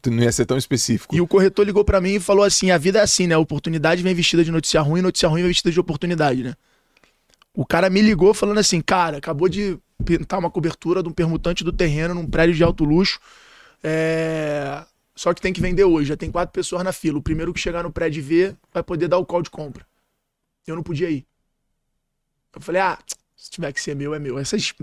[0.00, 1.14] Tu não ia ser tão específico.
[1.14, 3.36] E o corretor ligou pra mim e falou assim: a vida é assim, né?
[3.36, 6.54] Oportunidade vem vestida de notícia ruim, notícia ruim vem vestida de oportunidade, né?
[7.52, 11.64] O cara me ligou falando assim: cara, acabou de pintar uma cobertura de um permutante
[11.64, 13.20] do terreno num prédio de alto luxo.
[13.82, 14.84] É...
[15.14, 16.08] Só que tem que vender hoje.
[16.08, 17.18] Já tem quatro pessoas na fila.
[17.18, 19.86] O primeiro que chegar no prédio e ver vai poder dar o call de compra.
[20.66, 21.26] Eu não podia ir.
[22.54, 22.98] Eu falei: ah,
[23.36, 24.38] se tiver que ser meu, é meu.
[24.38, 24.74] Essas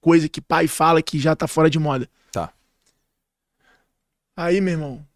[0.00, 2.08] coisas que pai fala que já tá fora de moda.
[2.32, 2.52] Tá.
[4.36, 5.06] Aí, meu irmão,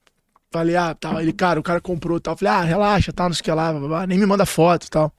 [0.50, 1.20] falei, ah, tal.
[1.20, 2.36] Ele, cara, o cara comprou tal.
[2.36, 4.86] Falei, ah, relaxa, tal, não sei o que lá, blá, blá, nem me manda foto
[4.86, 5.12] e tal.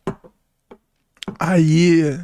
[1.40, 2.20] Aí.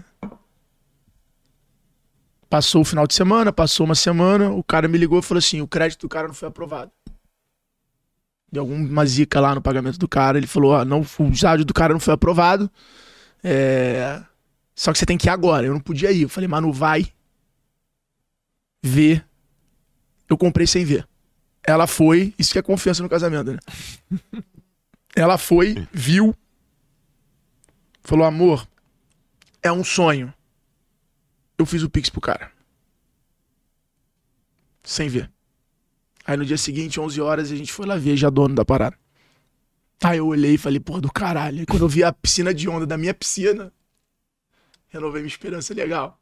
[2.49, 5.61] Passou o final de semana, passou uma semana, o cara me ligou e falou assim:
[5.61, 6.91] o crédito do cara não foi aprovado.
[8.51, 10.37] Deu alguma zica lá no pagamento do cara.
[10.37, 12.69] Ele falou: ó, não, o estádio do cara não foi aprovado.
[13.43, 14.21] É...
[14.75, 15.65] Só que você tem que ir agora.
[15.65, 16.23] Eu não podia ir.
[16.23, 17.07] Eu falei, mano, vai
[18.83, 19.25] ver.
[20.29, 21.07] Eu comprei sem ver.
[21.63, 23.59] Ela foi, isso que é confiança no casamento, né?
[25.15, 26.35] Ela foi, viu,
[28.03, 28.67] falou: amor,
[29.63, 30.33] é um sonho.
[31.57, 32.51] Eu fiz o Pix pro cara.
[34.83, 35.31] Sem ver.
[36.25, 38.97] Aí no dia seguinte, 11 horas, a gente foi lá ver já dono da parada.
[40.03, 41.65] Aí eu olhei e falei, porra do caralho.
[41.65, 43.71] Quando eu vi a piscina de onda da minha piscina,
[44.87, 46.19] renovei minha esperança legal.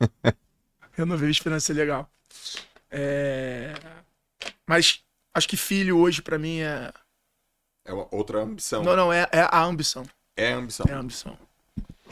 [0.92, 2.10] renovei minha esperança legal.
[2.90, 3.74] É...
[4.66, 5.02] Mas
[5.34, 6.92] acho que filho hoje pra mim é.
[7.84, 8.82] É uma outra ambição.
[8.82, 10.04] Não, não, é, é a ambição.
[10.36, 10.86] É ambição.
[10.88, 11.38] É a ambição.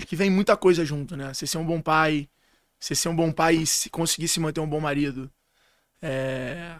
[0.06, 1.32] Que vem muita coisa junto, né?
[1.32, 2.28] Você ser um bom pai,
[2.78, 5.30] você ser um bom pai e se- conseguir se manter um bom marido.
[6.02, 6.76] É...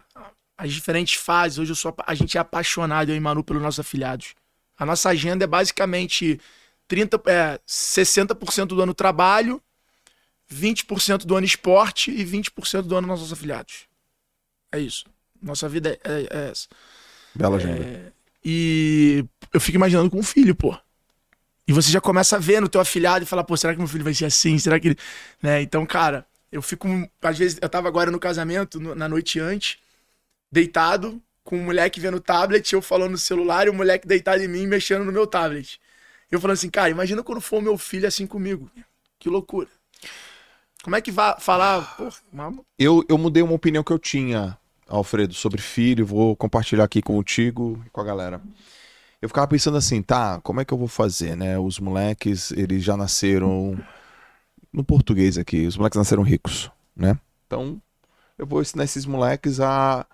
[0.57, 1.59] as diferentes fases.
[1.59, 4.35] Hoje eu sou, a gente é apaixonado, eu e Manu, pelos nossos afiliados.
[4.79, 6.41] A nossa agenda é basicamente
[6.89, 9.63] 30, é, 60% do ano trabalho,
[10.49, 13.87] 20% do ano esporte e 20% do ano nossos afiliados.
[14.73, 15.05] É isso.
[15.41, 16.67] Nossa vida é, é, é essa.
[17.35, 17.83] Bela agenda.
[17.85, 18.13] É,
[18.45, 20.77] e eu fico imaginando com um filho, pô.
[21.71, 23.87] E você já começa a ver no teu afilhado e falar, pô, será que meu
[23.87, 24.59] filho vai ser assim?
[24.59, 24.97] Será que.
[25.41, 25.63] Né?
[25.63, 26.89] Então, cara, eu fico.
[27.23, 29.79] Às vezes, eu tava agora no casamento, no, na noite antes,
[30.51, 34.49] deitado, com um moleque vendo tablet, eu falando no celular e o moleque deitado em
[34.49, 35.81] mim, mexendo no meu tablet.
[36.29, 38.69] Eu falando assim, cara, imagina quando for meu filho assim comigo.
[39.21, 39.69] Que loucura.
[40.83, 41.97] Como é que vai falar?
[41.97, 42.09] Pô,
[42.77, 44.59] eu, eu mudei uma opinião que eu tinha,
[44.89, 46.05] Alfredo, sobre filho.
[46.05, 48.43] Vou compartilhar aqui contigo e com a galera.
[49.23, 51.59] Eu ficava pensando assim, tá, como é que eu vou fazer, né?
[51.59, 53.79] Os moleques, eles já nasceram
[54.73, 57.19] no português aqui, os moleques nasceram ricos, né?
[57.47, 57.81] Então,
[58.39, 60.07] eu vou ensinar esses moleques a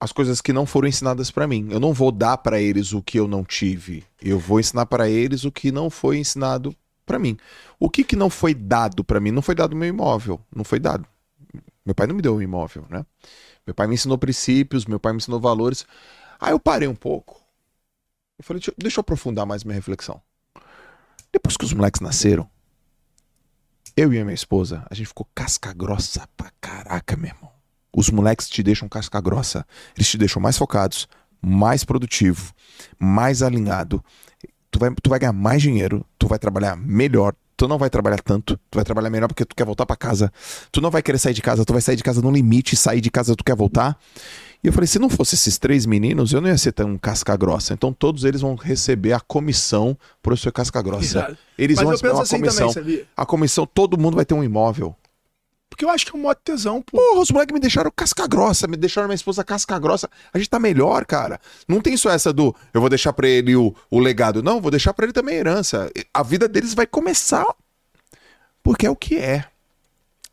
[0.00, 1.68] as coisas que não foram ensinadas para mim.
[1.70, 4.04] Eu não vou dar para eles o que eu não tive.
[4.22, 7.36] Eu vou ensinar para eles o que não foi ensinado para mim.
[7.80, 9.32] O que que não foi dado para mim?
[9.32, 11.04] Não foi dado meu imóvel, não foi dado.
[11.84, 13.04] Meu pai não me deu um imóvel, né?
[13.66, 15.84] Meu pai me ensinou princípios, meu pai me ensinou valores.
[16.38, 17.40] Aí eu parei um pouco.
[18.38, 20.20] Eu falei, deixa, deixa eu aprofundar mais minha reflexão.
[21.32, 22.48] Depois que os moleques nasceram,
[23.96, 27.50] eu e a minha esposa, a gente ficou casca grossa pra caraca, meu irmão.
[27.92, 29.66] Os moleques te deixam casca grossa.
[29.96, 31.08] Eles te deixam mais focados,
[31.42, 32.54] mais produtivo,
[32.98, 34.04] mais alinhado.
[34.70, 38.20] Tu vai, tu vai ganhar mais dinheiro, tu vai trabalhar melhor, tu não vai trabalhar
[38.20, 40.32] tanto, tu vai trabalhar melhor porque tu quer voltar para casa.
[40.70, 43.00] Tu não vai querer sair de casa, tu vai sair de casa no limite, sair
[43.00, 43.98] de casa tu quer voltar.
[44.62, 47.36] E eu falei, se não fosse esses três meninos, eu não ia ser tão casca
[47.36, 47.74] grossa.
[47.74, 51.36] Então todos eles vão receber a comissão por ser casca grossa.
[51.58, 52.72] Eles Mas vão receber uma assim comissão.
[52.72, 54.94] Também, a comissão, todo mundo vai ter um imóvel.
[55.68, 56.96] Porque eu acho que é um modo tesão, pô.
[56.96, 60.08] Porra, os moleques me deixaram casca grossa, me deixaram minha esposa casca grossa.
[60.32, 61.40] A gente tá melhor, cara.
[61.68, 64.42] Não tem só essa do eu vou deixar pra ele o, o legado.
[64.42, 65.90] Não, vou deixar pra ele também a herança.
[66.12, 67.46] A vida deles vai começar
[68.62, 69.44] porque é o que é.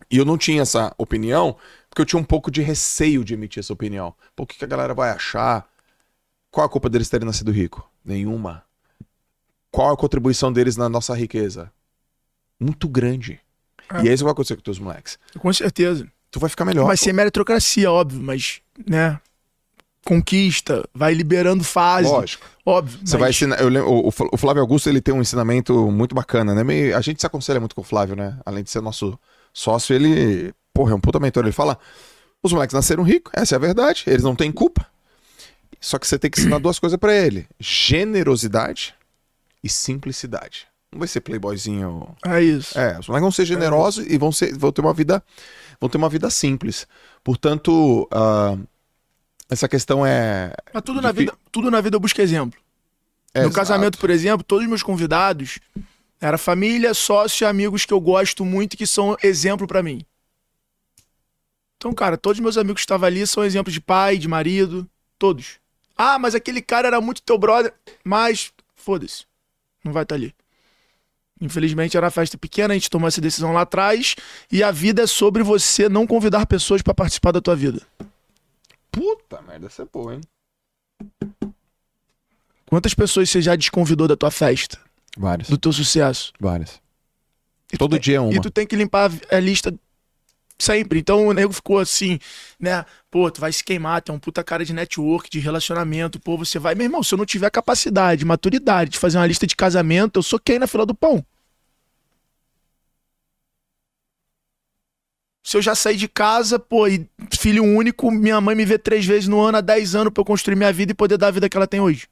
[0.10, 1.58] E eu não tinha essa opinião
[1.90, 4.14] porque eu tinha um pouco de receio de emitir essa opinião.
[4.36, 5.66] Pô, o que a galera vai achar?
[6.52, 7.90] Qual a culpa deles terem nascido rico?
[8.04, 8.64] Nenhuma.
[9.72, 11.72] Qual a contribuição deles na nossa riqueza?
[12.60, 13.40] Muito grande.
[13.94, 14.04] É.
[14.04, 15.18] E é isso que vai acontecer com teus moleques.
[15.40, 16.08] Com certeza.
[16.32, 16.86] Tu vai ficar melhor.
[16.86, 19.20] Vai ser meritocracia, óbvio, mas, né?
[20.06, 22.08] Conquista, vai liberando fase.
[22.08, 22.46] Lógico.
[22.66, 23.00] Óbvio.
[23.04, 23.20] Você mas...
[23.22, 23.60] vai ensinar.
[23.60, 26.94] Eu lembro, o Flávio Augusto ele tem um ensinamento muito bacana, né?
[26.94, 28.38] A gente se aconselha muito com o Flávio, né?
[28.46, 29.18] Além de ser nosso
[29.54, 31.44] sócio, ele porra, é um puta mentor.
[31.44, 31.80] Ele fala:
[32.44, 34.86] os moleques nasceram ricos, essa é a verdade, eles não têm culpa.
[35.80, 38.94] Só que você tem que ensinar duas coisas para ele: generosidade
[39.64, 40.68] e simplicidade.
[40.96, 42.16] Não vai ser playboyzinho.
[42.26, 42.80] É isso.
[42.80, 45.22] É, os moleques vão ser generosos é e vão, ser, vão ter uma vida
[45.80, 46.88] vão ter uma vida simples.
[47.22, 48.66] Portanto, uh,
[49.50, 50.54] essa questão é.
[50.74, 52.58] Mas tudo na, vida, tudo na vida eu busco exemplo.
[53.34, 53.56] É, no exato.
[53.56, 55.60] casamento, por exemplo, todos os meus convidados
[56.22, 60.02] era família, sócio e amigos que eu gosto muito e que são exemplo para mim.
[61.76, 64.90] Então, cara, todos meus amigos que estavam ali são exemplos de pai, de marido,
[65.20, 65.60] todos.
[65.98, 67.74] Ah, mas aquele cara era muito teu brother.
[68.02, 69.26] Mas, foda-se.
[69.84, 70.34] Não vai estar tá ali.
[71.40, 74.16] Infelizmente era uma festa pequena, a gente tomou essa decisão lá atrás.
[74.52, 77.82] E a vida é sobre você não convidar pessoas para participar da tua vida.
[78.92, 80.22] Puta merda, essa é boa, hein?
[82.66, 84.80] Quantas pessoas você já desconvidou da tua festa?
[85.18, 85.50] Várias.
[85.50, 86.32] Do teu sucesso?
[86.40, 86.82] Várias.
[87.78, 88.34] Todo tem, dia é uma.
[88.34, 89.74] E tu tem que limpar a lista
[90.58, 91.00] Sempre.
[91.00, 92.20] Então o nego ficou assim,
[92.60, 92.86] né?
[93.12, 96.20] Pô, tu vai se queimar, tem um puta cara de network, de relacionamento.
[96.20, 96.76] Pô, você vai.
[96.76, 100.24] Meu irmão, se eu não tiver capacidade, maturidade de fazer uma lista de casamento, eu
[100.24, 101.26] sou quem na fila do pão?
[105.44, 109.06] Se eu já saí de casa, pô, e filho único, minha mãe me vê três
[109.06, 111.32] vezes no ano há dez anos pra eu construir minha vida e poder dar a
[111.32, 112.08] vida que ela tem hoje.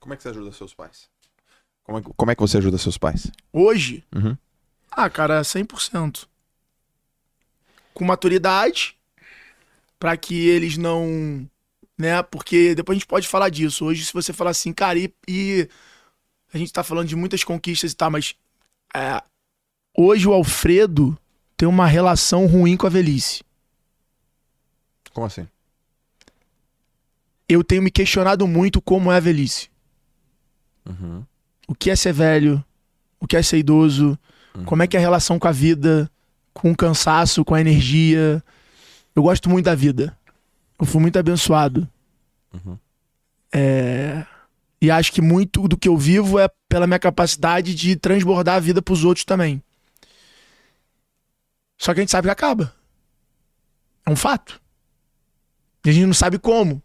[0.00, 1.08] Como é que você ajuda seus pais?
[1.88, 3.32] Como é, como é que você ajuda seus pais?
[3.50, 4.04] Hoje?
[4.14, 4.36] Uhum.
[4.90, 6.28] Ah, cara, 100%.
[7.94, 8.94] Com maturidade,
[9.98, 11.48] para que eles não.
[11.96, 12.22] Né?
[12.24, 13.86] Porque depois a gente pode falar disso.
[13.86, 15.66] Hoje, se você falar assim, cara, e, e
[16.52, 18.34] a gente tá falando de muitas conquistas e tal, mas
[18.94, 19.22] é,
[19.96, 21.18] hoje o Alfredo
[21.56, 23.42] tem uma relação ruim com a velhice.
[25.14, 25.48] Como assim?
[27.48, 29.70] Eu tenho me questionado muito como é a velhice.
[30.84, 31.24] Uhum
[31.68, 32.64] o que é ser velho,
[33.20, 34.18] o que é ser idoso,
[34.56, 34.64] uhum.
[34.64, 36.10] como é que é a relação com a vida,
[36.54, 38.42] com o cansaço, com a energia.
[39.14, 40.16] Eu gosto muito da vida.
[40.80, 41.86] Eu fui muito abençoado.
[42.54, 42.78] Uhum.
[43.52, 44.24] É...
[44.80, 48.60] E acho que muito do que eu vivo é pela minha capacidade de transbordar a
[48.60, 49.62] vida para os outros também.
[51.76, 52.72] Só que a gente sabe que acaba.
[54.06, 54.60] É um fato.
[55.84, 56.80] E a gente não sabe como.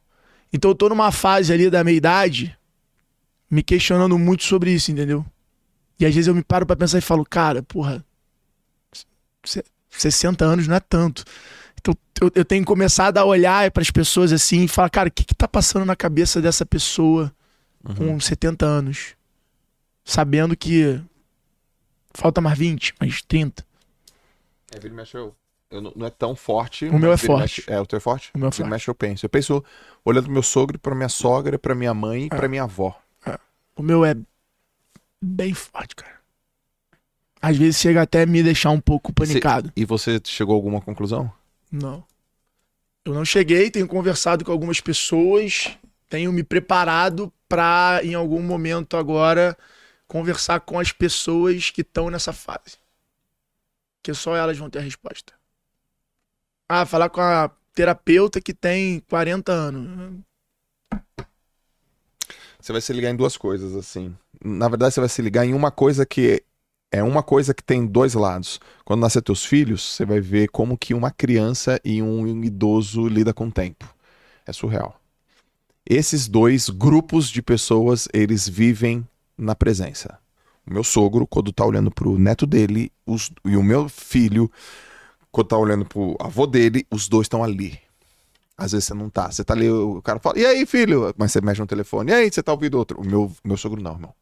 [0.52, 2.58] Então eu tô numa fase ali da meia idade
[3.50, 5.26] me questionando muito sobre isso, entendeu?
[6.00, 8.04] E às vezes eu me paro pra pensar e falo, cara, porra,
[9.90, 11.24] 60 anos não é tanto.
[11.80, 15.12] Então eu, eu tenho começado a olhar para as pessoas assim e falar, cara, o
[15.12, 17.34] que que tá passando na cabeça dessa pessoa
[17.86, 17.96] Uhum.
[18.14, 19.16] com 70 anos?
[20.06, 21.02] Sabendo que
[22.14, 23.66] falta mais 20, mais 30.
[24.74, 25.36] É, vira e mexe, eu,
[25.70, 26.86] eu não, não é tão forte.
[26.86, 27.42] O meu é forte.
[27.62, 28.32] mexe- é, o teu é forte?
[28.34, 28.70] O meu é Vira forte.
[28.72, 29.26] mexe, eu penso.
[29.26, 29.64] Eu penso
[30.06, 32.30] olhando pro meu sogro, pra minha sogra, pra minha mãe e É.
[32.30, 32.98] pra minha avó.
[33.76, 34.16] O meu é
[35.22, 36.22] bem forte, cara.
[37.42, 39.72] Às vezes chega até a me deixar um pouco panicado.
[39.76, 41.32] E você chegou a alguma conclusão?
[41.72, 42.04] Não.
[43.04, 48.96] Eu não cheguei, tenho conversado com algumas pessoas, tenho me preparado pra, em algum momento
[48.96, 49.58] agora,
[50.08, 52.78] conversar com as pessoas que estão nessa fase.
[54.02, 55.34] Que só elas vão ter a resposta.
[56.70, 60.24] Ah, falar com a terapeuta que tem 40 anos.
[62.64, 64.16] Você vai se ligar em duas coisas, assim.
[64.42, 66.42] Na verdade, você vai se ligar em uma coisa que
[66.94, 68.58] é uma coisa que tem dois lados.
[68.86, 73.34] Quando nascer teus filhos, você vai ver como que uma criança e um idoso lida
[73.34, 73.94] com o tempo.
[74.46, 74.98] É surreal.
[75.86, 79.06] Esses dois grupos de pessoas, eles vivem
[79.38, 80.18] na presença.
[80.66, 84.50] O meu sogro, quando tá olhando pro neto dele, os- e o meu filho,
[85.34, 87.78] quando tá olhando pro avô dele, os dois estão ali.
[88.58, 89.32] Às vezes você não tá.
[89.32, 91.14] Você tá ali, o cara fala, e aí, filho?
[91.18, 93.00] Mas você mexe no telefone, e aí, você tá ouvindo outro?
[93.00, 94.14] O meu, meu sogro não, irmão.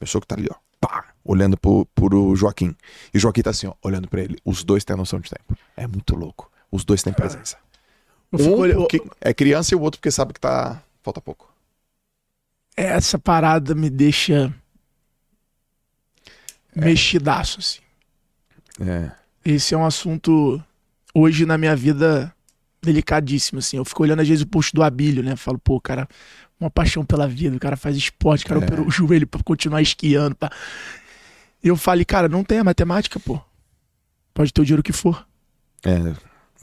[0.00, 2.74] Meu sogro tá ali, ó, pá, olhando pro, pro Joaquim.
[3.12, 4.38] E o Joaquim tá assim, ó, olhando pra ele.
[4.44, 5.56] Os dois têm a noção de tempo.
[5.76, 6.50] É muito louco.
[6.70, 7.56] Os dois têm presença.
[8.32, 10.80] Um porque é criança e o outro porque sabe que tá.
[11.02, 11.52] Falta pouco.
[12.76, 14.54] Essa parada me deixa
[16.74, 17.80] mexidaço, assim.
[18.80, 19.10] É.
[19.44, 20.62] Esse é um assunto
[21.14, 22.32] hoje na minha vida
[22.82, 23.76] delicadíssimo, assim.
[23.76, 25.36] Eu fico olhando às vezes o post do Abílio, né?
[25.36, 26.08] Falo, pô, cara,
[26.58, 28.64] uma paixão pela vida, o cara faz esporte, o cara É.
[28.64, 30.50] operou o joelho pra continuar esquiando, pá.
[31.62, 33.40] E eu falei, cara, não tem a matemática, pô.
[34.32, 35.26] Pode ter o dinheiro que for.
[35.84, 36.14] É.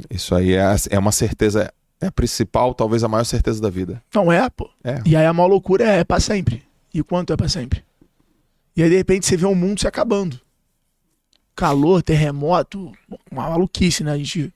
[0.09, 1.71] Isso aí é, é uma certeza.
[1.99, 4.03] É a principal, talvez a maior certeza da vida.
[4.13, 4.69] Não é, pô.
[4.83, 5.01] É.
[5.05, 6.63] E aí a maior loucura é, é pra sempre.
[6.93, 7.83] E quanto é pra sempre?
[8.75, 10.39] E aí, de repente, você vê o mundo se acabando.
[11.55, 12.91] Calor, terremoto,
[13.31, 14.11] uma maluquice, né?
[14.11, 14.53] A gente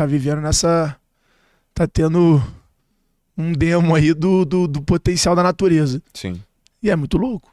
[0.00, 0.96] tá vivendo nessa.
[1.74, 2.42] Tá tendo
[3.36, 6.02] um demo aí do, do, do potencial da natureza.
[6.14, 6.42] Sim.
[6.82, 7.52] E é muito louco.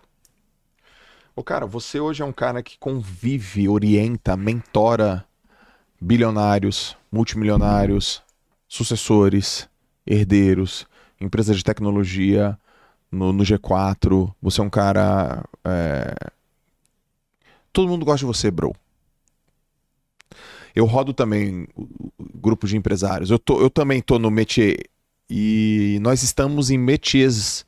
[1.35, 5.25] Ô, cara, você hoje é um cara que convive, orienta, mentora
[5.99, 8.21] bilionários, multimilionários,
[8.67, 9.67] sucessores,
[10.05, 10.87] herdeiros,
[11.19, 12.57] empresas de tecnologia
[13.11, 14.33] no, no G4.
[14.41, 15.43] Você é um cara.
[15.65, 16.15] é,
[17.73, 18.73] Todo mundo gosta de você, bro.
[20.78, 23.32] Eu rodo também o- o grupo de empresários.
[23.32, 24.78] Eu, tô, eu também tô no métier.
[25.28, 27.65] E nós estamos em métiers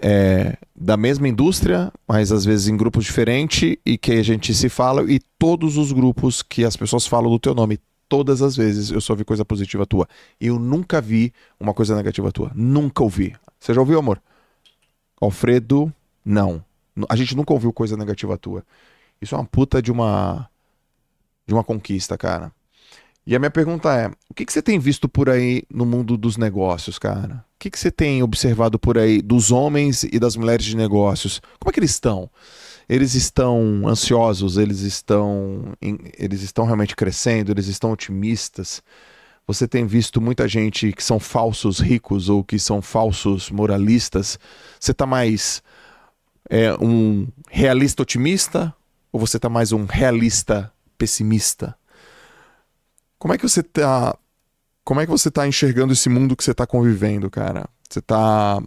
[0.00, 4.68] é, da mesma indústria, mas às vezes em grupos diferentes e que a gente se
[4.68, 8.90] fala e todos os grupos que as pessoas falam do teu nome, todas as vezes
[8.90, 10.08] eu só vi coisa positiva tua.
[10.40, 12.52] Eu nunca vi uma coisa negativa tua.
[12.54, 13.34] Nunca ouvi.
[13.58, 14.22] Você já ouviu, amor?
[15.20, 15.92] Alfredo,
[16.24, 16.64] não.
[17.08, 18.64] A gente nunca ouviu coisa negativa tua.
[19.20, 20.48] Isso é uma puta de uma
[21.52, 22.50] de uma conquista, cara.
[23.26, 26.16] E a minha pergunta é: o que, que você tem visto por aí no mundo
[26.16, 27.44] dos negócios, cara?
[27.54, 31.40] O que, que você tem observado por aí dos homens e das mulheres de negócios?
[31.60, 32.28] Como é que eles estão?
[32.88, 34.56] Eles estão ansiosos?
[34.56, 37.52] Eles estão, em- eles estão realmente crescendo?
[37.52, 38.82] Eles estão otimistas?
[39.46, 44.38] Você tem visto muita gente que são falsos ricos ou que são falsos moralistas?
[44.80, 45.62] Você tá mais
[46.50, 48.74] é, um realista otimista
[49.12, 50.72] ou você tá mais um realista
[51.02, 51.76] pessimista?
[53.18, 54.16] Como é que você tá.
[54.84, 57.68] Como é que você tá enxergando esse mundo que você tá convivendo, cara?
[57.90, 58.62] Você tá.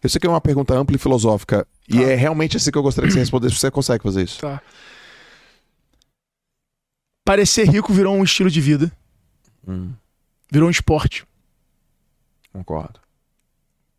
[0.00, 1.66] Eu sei que é uma pergunta ampla e filosófica.
[1.88, 2.02] E Tá.
[2.02, 3.56] é realmente assim que eu gostaria que você respondesse.
[3.56, 4.40] Você consegue fazer isso?
[4.40, 4.62] Tá.
[7.24, 8.90] Parecer rico virou um estilo de vida,
[9.66, 9.92] Hum,
[10.50, 11.26] virou um esporte.
[12.52, 13.00] concordo.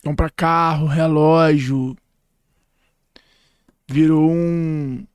[0.04, 1.96] Comprar carro, relógio.
[3.88, 5.06] Virou um,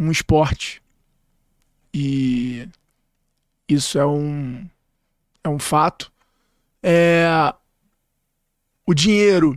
[0.00, 0.82] um esporte.
[1.96, 2.68] E
[3.68, 4.68] isso é um,
[5.44, 6.12] é um fato.
[6.82, 7.54] É,
[8.84, 9.56] o dinheiro,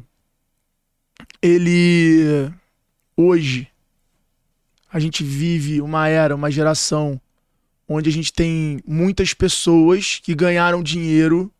[1.41, 2.53] ele.
[3.15, 3.67] Hoje,
[4.87, 7.19] a gente vive uma era, uma geração,
[7.87, 11.51] onde a gente tem muitas pessoas que ganharam dinheiro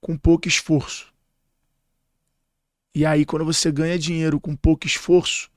[0.00, 1.12] com pouco esforço.
[2.94, 5.50] E aí, quando você ganha dinheiro com pouco esforço,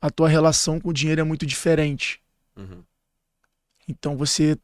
[0.00, 2.22] a tua relação com o dinheiro é muito diferente.
[2.56, 2.84] Uhum.
[3.90, 4.56] Então você,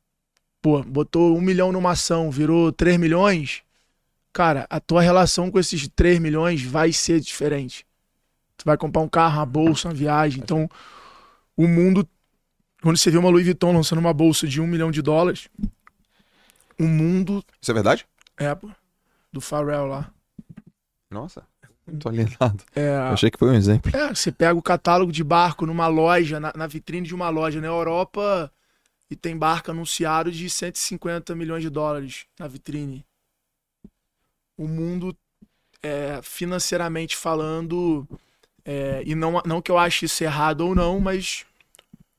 [0.62, 3.62] pô, botou um milhão numa ação, virou 3 milhões,
[4.32, 7.86] cara, a tua relação com esses 3 milhões vai ser diferente.
[8.56, 10.42] Tu vai comprar um carro, uma bolsa, uma viagem.
[10.42, 10.68] Então,
[11.56, 12.08] o mundo.
[12.82, 15.48] Quando você vê uma Louis Vuitton lançando uma bolsa de um milhão de dólares,
[16.78, 17.44] o mundo.
[17.60, 18.06] Isso é verdade?
[18.36, 18.70] É, pô.
[19.32, 20.10] Do Pharrell lá.
[21.10, 21.42] Nossa,
[21.98, 22.64] tô alienado.
[22.74, 23.90] É, Achei que foi um exemplo.
[23.94, 27.60] é, você pega o catálogo de barco numa loja, na, na vitrine de uma loja
[27.60, 28.50] na Europa,
[29.10, 33.04] e tem barco anunciado de 150 milhões de dólares na vitrine.
[34.58, 35.16] O mundo,
[35.82, 38.06] é, financeiramente falando,
[38.64, 41.46] é, e não, não que eu ache isso errado ou não, mas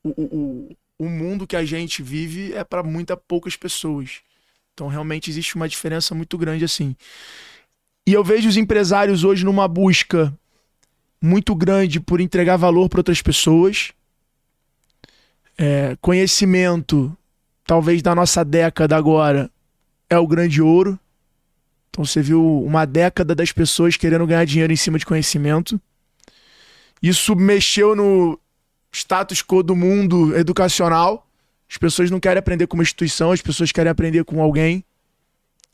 [0.04, 4.20] o, o, o- mundo que a gente vive é para muita poucas pessoas.
[4.74, 6.96] Então realmente existe uma diferença muito grande assim.
[8.06, 10.32] E eu vejo os empresários hoje numa busca
[11.22, 13.92] muito grande por entregar valor para outras pessoas.
[15.58, 17.16] É, conhecimento,
[17.66, 19.50] talvez da nossa década agora,
[20.08, 20.98] é o grande ouro.
[21.90, 25.80] Então você viu uma década das pessoas querendo ganhar dinheiro em cima de conhecimento.
[27.02, 28.38] Isso mexeu no
[28.92, 31.26] status quo do mundo educacional.
[31.68, 34.84] As pessoas não querem aprender com uma instituição, as pessoas querem aprender com alguém.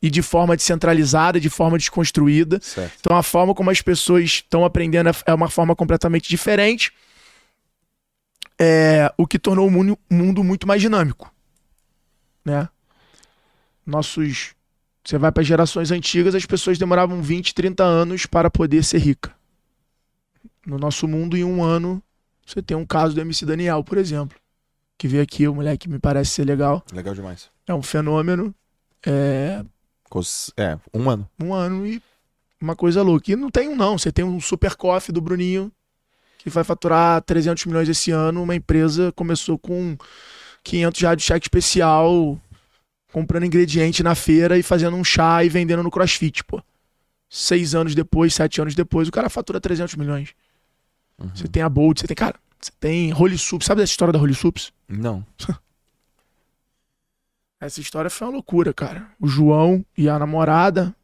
[0.03, 2.59] E de forma descentralizada, de forma desconstruída.
[2.63, 2.93] Certo.
[3.01, 6.93] Então a forma como as pessoas estão aprendendo é uma forma completamente diferente.
[8.67, 11.31] É o que tornou o mundo, mundo muito mais dinâmico,
[12.45, 12.69] né?
[13.85, 14.55] Nossos
[15.05, 19.35] você vai para gerações antigas, as pessoas demoravam 20, 30 anos para poder ser rica.
[20.67, 22.03] No nosso mundo, em um ano,
[22.47, 24.39] você tem um caso do MC Daniel, por exemplo,
[24.97, 26.83] que veio aqui, o moleque me parece ser legal.
[26.91, 27.51] Legal demais.
[27.67, 28.55] É um fenômeno.
[29.05, 29.63] É,
[30.57, 31.29] É, um ano.
[31.39, 32.03] um ano e
[32.59, 33.31] uma coisa louca.
[33.31, 35.71] E não tem um não, você tem um super coffee do Bruninho
[36.45, 39.97] que vai faturar 300 milhões esse ano, uma empresa começou com
[40.63, 42.39] 500 reais de cheque especial,
[43.11, 46.63] comprando ingrediente na feira e fazendo um chá e vendendo no CrossFit, pô.
[47.31, 50.35] Seis anos depois, sete anos depois, o cara fatura 300 milhões.
[51.35, 54.19] Você tem a Bolt, você tem, cara, você tem Holy Soups, sabe dessa história da
[54.19, 54.71] Holy Soups?
[54.87, 55.25] Não.
[57.59, 59.09] Essa história foi uma loucura, cara.
[59.19, 60.95] O João e a namorada,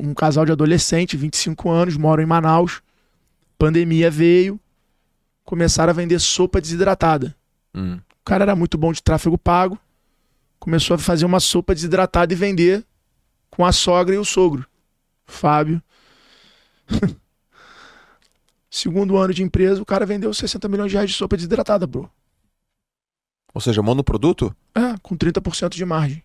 [0.00, 2.82] um casal de adolescente, 25 anos, moram em Manaus.
[3.56, 4.58] Pandemia veio,
[5.50, 7.34] começaram a vender sopa desidratada.
[7.74, 7.96] Hum.
[7.96, 9.76] O cara era muito bom de tráfego pago,
[10.60, 12.84] começou a fazer uma sopa desidratada e vender
[13.50, 14.64] com a sogra e o sogro,
[15.26, 15.82] Fábio.
[18.70, 22.08] Segundo ano de empresa, o cara vendeu 60 milhões de reais de sopa desidratada, bro.
[23.52, 24.54] Ou seja, monoproduto?
[24.72, 26.22] É, com 30% de margem.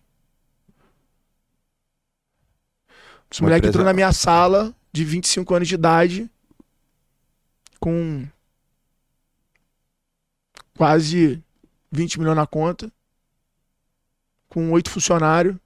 [3.28, 6.30] Esse Uma moleque empresa- entrou na minha sala, de 25 anos de idade,
[7.80, 8.24] com
[10.76, 11.42] quase
[11.90, 12.92] 20 milhões na conta,
[14.48, 15.56] com oito funcionários,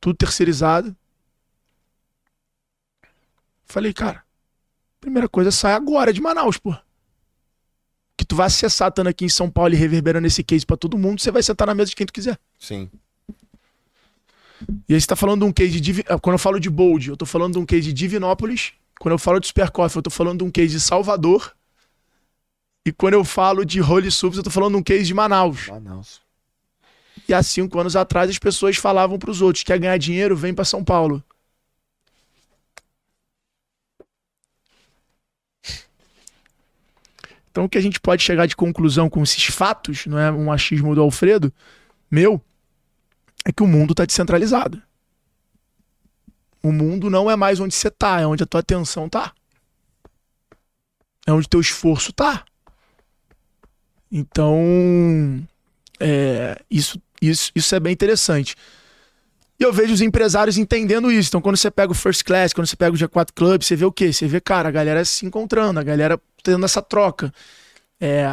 [0.00, 0.96] tudo terceirizado.
[3.64, 4.24] Falei, cara,
[5.00, 6.74] primeira coisa, sai agora de Manaus, pô
[8.20, 10.98] que tu vai acessar estando aqui em São Paulo e reverberando esse case pra todo
[10.98, 12.38] mundo, você vai sentar na mesa de quem tu quiser.
[12.58, 12.90] Sim.
[14.86, 16.02] E aí você tá falando de um case de.
[16.20, 18.74] Quando eu falo de Bold, eu tô falando de um case de Divinópolis.
[18.98, 21.56] Quando eu falo de Super Coffee, eu tô falando de um case de Salvador.
[22.84, 25.68] E quando eu falo de Holy Soups, eu tô falando de um case de Manaus.
[25.68, 26.20] Manaus.
[27.28, 30.64] E há cinco anos atrás as pessoas falavam pros outros: quer ganhar dinheiro, vem pra
[30.64, 31.22] São Paulo.
[37.50, 40.52] Então o que a gente pode chegar de conclusão com esses fatos, não é um
[40.52, 41.52] achismo do Alfredo,
[42.10, 42.40] meu,
[43.44, 44.80] é que o mundo está descentralizado.
[46.62, 49.32] O mundo não é mais onde você tá, é onde a tua atenção tá.
[51.26, 52.44] É onde teu esforço tá.
[54.10, 55.46] Então,
[55.98, 58.56] é, isso, isso, isso é bem interessante.
[59.58, 61.28] E eu vejo os empresários entendendo isso.
[61.28, 63.84] Então, quando você pega o First Class, quando você pega o G4 Club, você vê
[63.84, 64.12] o quê?
[64.12, 67.32] Você vê, cara, a galera se encontrando, a galera tendo essa troca.
[68.00, 68.26] É,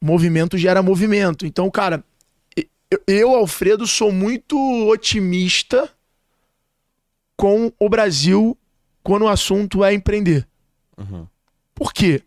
[0.00, 1.44] movimento gera movimento.
[1.44, 2.04] Então, cara,
[3.06, 4.56] eu, Alfredo, sou muito
[4.88, 5.90] otimista
[7.36, 8.56] com o Brasil
[9.02, 10.46] quando o assunto é empreender.
[10.96, 11.26] Uhum.
[11.74, 12.22] Por quê?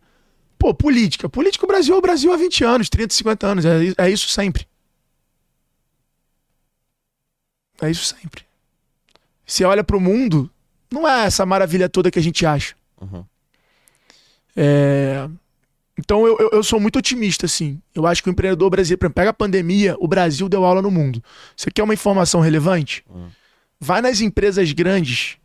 [0.61, 1.27] Pô, política.
[1.27, 3.65] Política, o Brasil é o Brasil há 20 anos, 30, 50 anos.
[3.65, 4.67] É, é isso sempre.
[7.81, 8.43] É isso sempre.
[9.43, 10.51] Você olha pro mundo,
[10.91, 12.75] não é essa maravilha toda que a gente acha.
[13.01, 13.25] Uhum.
[14.55, 15.27] É...
[15.97, 17.81] Então eu, eu, eu sou muito otimista, assim.
[17.95, 20.79] Eu acho que o empreendedor brasileiro, por exemplo, pega a pandemia, o Brasil deu aula
[20.79, 21.23] no mundo.
[21.57, 23.03] Você quer uma informação relevante?
[23.09, 23.29] Uhum.
[23.79, 25.37] Vai nas empresas grandes,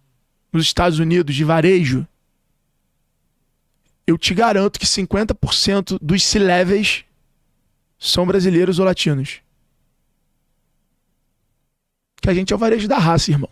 [0.52, 2.06] nos Estados Unidos, de varejo.
[4.06, 7.04] Eu te garanto que 50% dos C-levels
[7.98, 9.40] são brasileiros ou latinos.
[12.22, 13.50] Que a gente é o varejo da raça, irmão.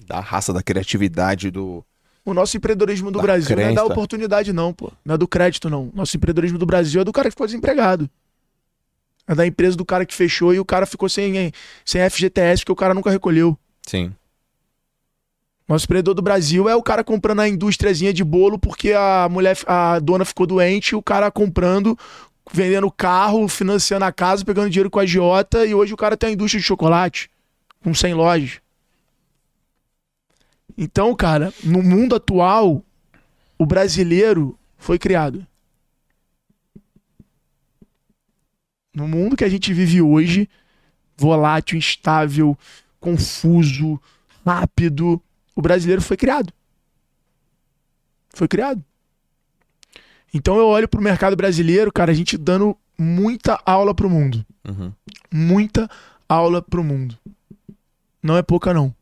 [0.00, 1.84] Da raça, da criatividade, do.
[2.24, 3.92] O nosso empreendedorismo do Da Brasil não é da crença.
[3.92, 4.92] oportunidade, não, pô.
[5.04, 5.90] Não é do crédito, não.
[5.94, 8.10] Nosso empreendedorismo do Brasil é do cara que ficou desempregado.
[9.28, 11.52] É da empresa do cara que fechou e o cara ficou sem,
[11.84, 13.58] sem FGTS porque o cara nunca recolheu.
[13.86, 14.12] Sim.
[15.68, 19.56] Nosso empreendedor do Brasil é o cara comprando a indústriazinha de bolo porque a mulher,
[19.66, 21.98] a dona ficou doente, e o cara comprando,
[22.52, 26.30] vendendo carro, financiando a casa, pegando dinheiro com a agiota e hoje o cara tem
[26.30, 27.28] a indústria de chocolate
[27.82, 28.60] com 100 lojas.
[30.78, 32.84] Então, cara, no mundo atual,
[33.58, 35.44] o brasileiro foi criado.
[38.94, 40.48] No mundo que a gente vive hoje,
[41.16, 42.56] volátil, instável,
[43.00, 44.00] confuso,
[44.44, 45.20] rápido,
[45.56, 46.52] o brasileiro foi criado.
[48.34, 48.84] Foi criado.
[50.32, 54.44] Então eu olho pro mercado brasileiro, cara, a gente dando muita aula pro mundo.
[54.68, 54.92] Uhum.
[55.32, 55.88] Muita
[56.28, 57.18] aula pro mundo.
[58.22, 58.94] Não é pouca, não.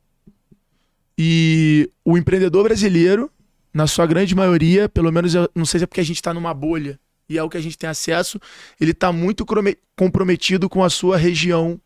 [1.19, 3.31] E o empreendedor brasileiro,
[3.73, 6.33] na sua grande maioria, pelo menos eu não sei se é porque a gente tá
[6.33, 6.99] numa bolha
[7.29, 8.39] e é o que a gente tem acesso,
[8.81, 9.45] ele tá muito
[9.97, 11.81] comprometido com a sua região,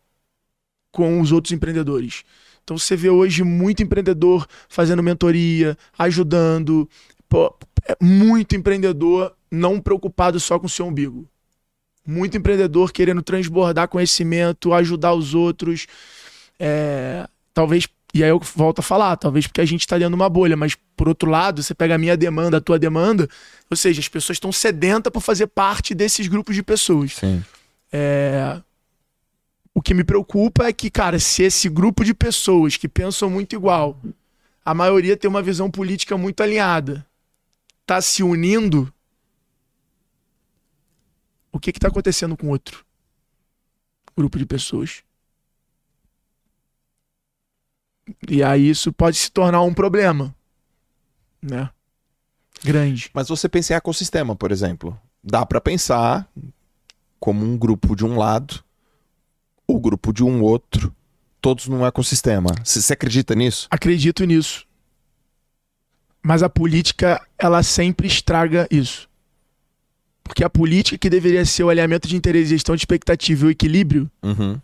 [0.91, 2.23] com os outros empreendedores.
[2.69, 6.87] Então você vê hoje muito empreendedor fazendo mentoria, ajudando,
[7.27, 7.51] pô,
[7.87, 11.27] é muito empreendedor não preocupado só com o seu umbigo.
[12.05, 15.87] Muito empreendedor querendo transbordar conhecimento, ajudar os outros.
[16.59, 20.21] É, talvez, e aí eu volto a falar, talvez porque a gente está dentro de
[20.21, 23.27] uma bolha, mas por outro lado, você pega a minha demanda, a tua demanda,
[23.67, 27.15] ou seja, as pessoas estão sedentas por fazer parte desses grupos de pessoas.
[27.15, 27.43] Sim.
[27.91, 28.61] É,
[29.79, 33.55] O que me preocupa é que, cara, se esse grupo de pessoas que pensam muito
[33.55, 33.97] igual,
[34.65, 37.07] a maioria tem uma visão política muito alinhada,
[37.85, 38.93] tá se unindo,
[41.49, 42.85] o que que tá acontecendo com outro
[44.17, 45.01] grupo de pessoas?
[48.27, 50.35] E aí isso pode se tornar um problema,
[51.41, 51.69] né?
[52.61, 53.09] Grande.
[53.13, 54.99] Mas você pensa em ecossistema, por exemplo.
[55.23, 56.29] Dá pra pensar
[57.17, 58.61] como um grupo de um lado,
[59.71, 60.93] o grupo de um outro,
[61.39, 62.49] todos num ecossistema.
[62.63, 63.67] Você acredita nisso?
[63.69, 64.65] Acredito nisso.
[66.23, 69.07] Mas a política, ela sempre estraga isso.
[70.23, 73.51] Porque a política, que deveria ser o alinhamento de interesse, gestão de expectativa e o
[73.51, 74.59] equilíbrio, Uhum.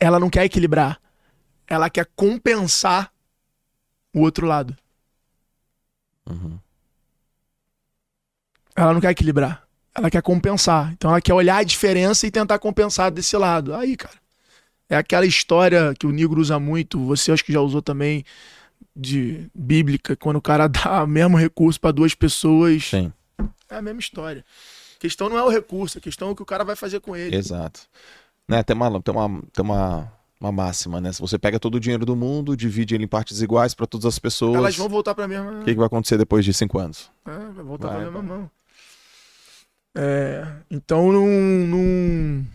[0.00, 1.00] ela não quer equilibrar.
[1.66, 3.12] Ela quer compensar
[4.14, 4.74] o outro lado.
[6.26, 6.58] Uhum.
[8.74, 9.67] Ela não quer equilibrar.
[9.94, 10.92] Ela quer compensar.
[10.92, 13.74] Então ela quer olhar a diferença e tentar compensar desse lado.
[13.74, 14.16] Aí, cara.
[14.90, 18.24] É aquela história que o negro usa muito, você acho que já usou também,
[18.96, 22.84] de bíblica, quando o cara dá o mesmo recurso para duas pessoas.
[22.86, 23.12] Sim,
[23.68, 24.44] É a mesma história.
[24.96, 27.00] A questão não é o recurso, a questão é o que o cara vai fazer
[27.00, 27.36] com ele.
[27.36, 27.80] exato.
[28.48, 30.10] Né, tem uma, tem uma, tem uma,
[30.40, 31.12] uma máxima, né?
[31.12, 34.06] Se você pega todo o dinheiro do mundo, divide ele em partes iguais pra todas
[34.06, 35.60] as pessoas, Elas vão voltar pra mesma.
[35.60, 37.10] o que, que vai acontecer depois de cinco anos?
[37.26, 38.50] É, vai voltar Vai, pra mesma mão.
[40.00, 42.46] É, então não.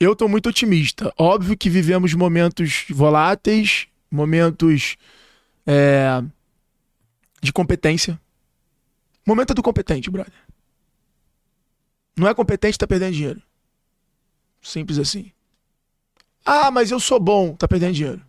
[0.00, 1.14] Eu tô muito otimista.
[1.16, 4.96] Óbvio que vivemos momentos voláteis, momentos
[5.64, 6.20] é,
[7.40, 8.20] de competência.
[9.24, 10.32] Momento é do competente, brother.
[12.16, 13.42] Não é competente, tá perdendo dinheiro.
[14.60, 15.30] Simples assim.
[16.44, 18.26] Ah, mas eu sou bom, tá perdendo dinheiro.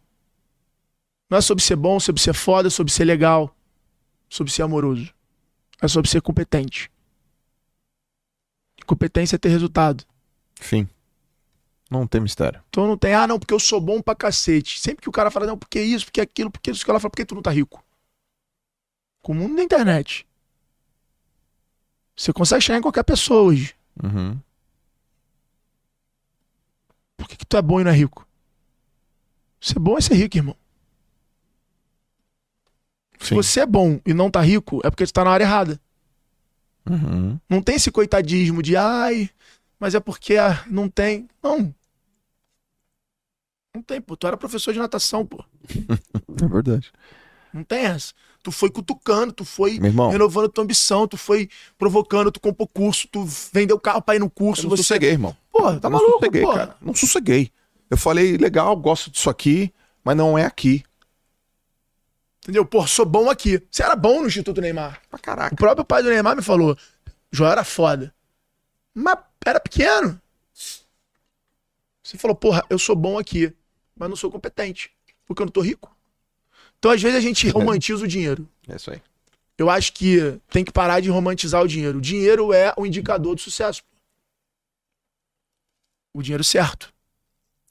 [1.28, 3.56] Não é sobre ser bom, sobre ser foda, sobre ser legal,
[4.30, 5.12] sobre ser amoroso.
[5.82, 6.92] É sobre ser competente.
[8.88, 10.06] Competência é ter resultado.
[10.56, 10.88] Fim.
[11.92, 12.64] Não tem mistério.
[12.70, 14.80] Então não tem, ah, não, porque eu sou bom pra cacete.
[14.80, 17.12] Sempre que o cara fala, não, porque isso, porque aquilo, porque isso, que ela fala,
[17.12, 17.84] porque tu não tá rico.
[19.22, 20.26] Com o mundo da internet.
[22.16, 23.76] Você consegue chegar em qualquer pessoa hoje.
[24.02, 24.40] Uhum.
[27.18, 28.28] Por que, que tu é bom e não é rico?
[29.60, 30.56] Ser bom é ser rico, irmão.
[33.20, 33.36] Se Sim.
[33.36, 35.80] você é bom e não tá rico, é porque tu tá na área errada.
[36.90, 37.40] Uhum.
[37.50, 39.30] Não tem esse coitadismo de, ai,
[39.80, 41.28] mas é porque ah, não tem.
[41.42, 41.74] Não.
[43.76, 44.16] Não tem, pô.
[44.18, 45.44] Tu era professor de natação, pô.
[46.42, 46.92] É verdade.
[47.52, 48.14] Não tem essa.
[48.44, 49.80] Tu foi cutucando, tu foi
[50.12, 54.28] renovando tua ambição, tu foi provocando, tu comprou curso, tu vendeu carro pra ir no
[54.28, 54.64] eu curso.
[54.64, 54.84] não você...
[54.84, 55.36] sosseguei, irmão.
[55.52, 56.54] Pô, tá Eu não maluco, sosseguei, pô.
[56.54, 56.76] cara.
[56.80, 57.52] Não sosseguei.
[57.90, 59.74] Eu falei, legal, gosto disso aqui,
[60.04, 60.84] mas não é aqui.
[62.48, 62.66] Entendeu?
[62.66, 63.62] Pô, sou bom aqui.
[63.70, 65.02] Você era bom no Instituto Neymar.
[65.10, 65.56] Pra O caraca.
[65.58, 66.78] próprio pai do Neymar me falou:
[67.30, 68.16] João era foda.
[68.94, 70.20] Mas era pequeno.
[72.02, 73.54] Você falou, porra, eu sou bom aqui,
[73.94, 74.90] mas não sou competente.
[75.26, 75.94] Porque eu não tô rico.
[76.80, 78.48] Então, às vezes, a gente romantiza o dinheiro.
[78.66, 79.02] É isso aí.
[79.58, 81.98] Eu acho que tem que parar de romantizar o dinheiro.
[81.98, 83.84] O dinheiro é o indicador do sucesso.
[86.14, 86.94] O dinheiro certo.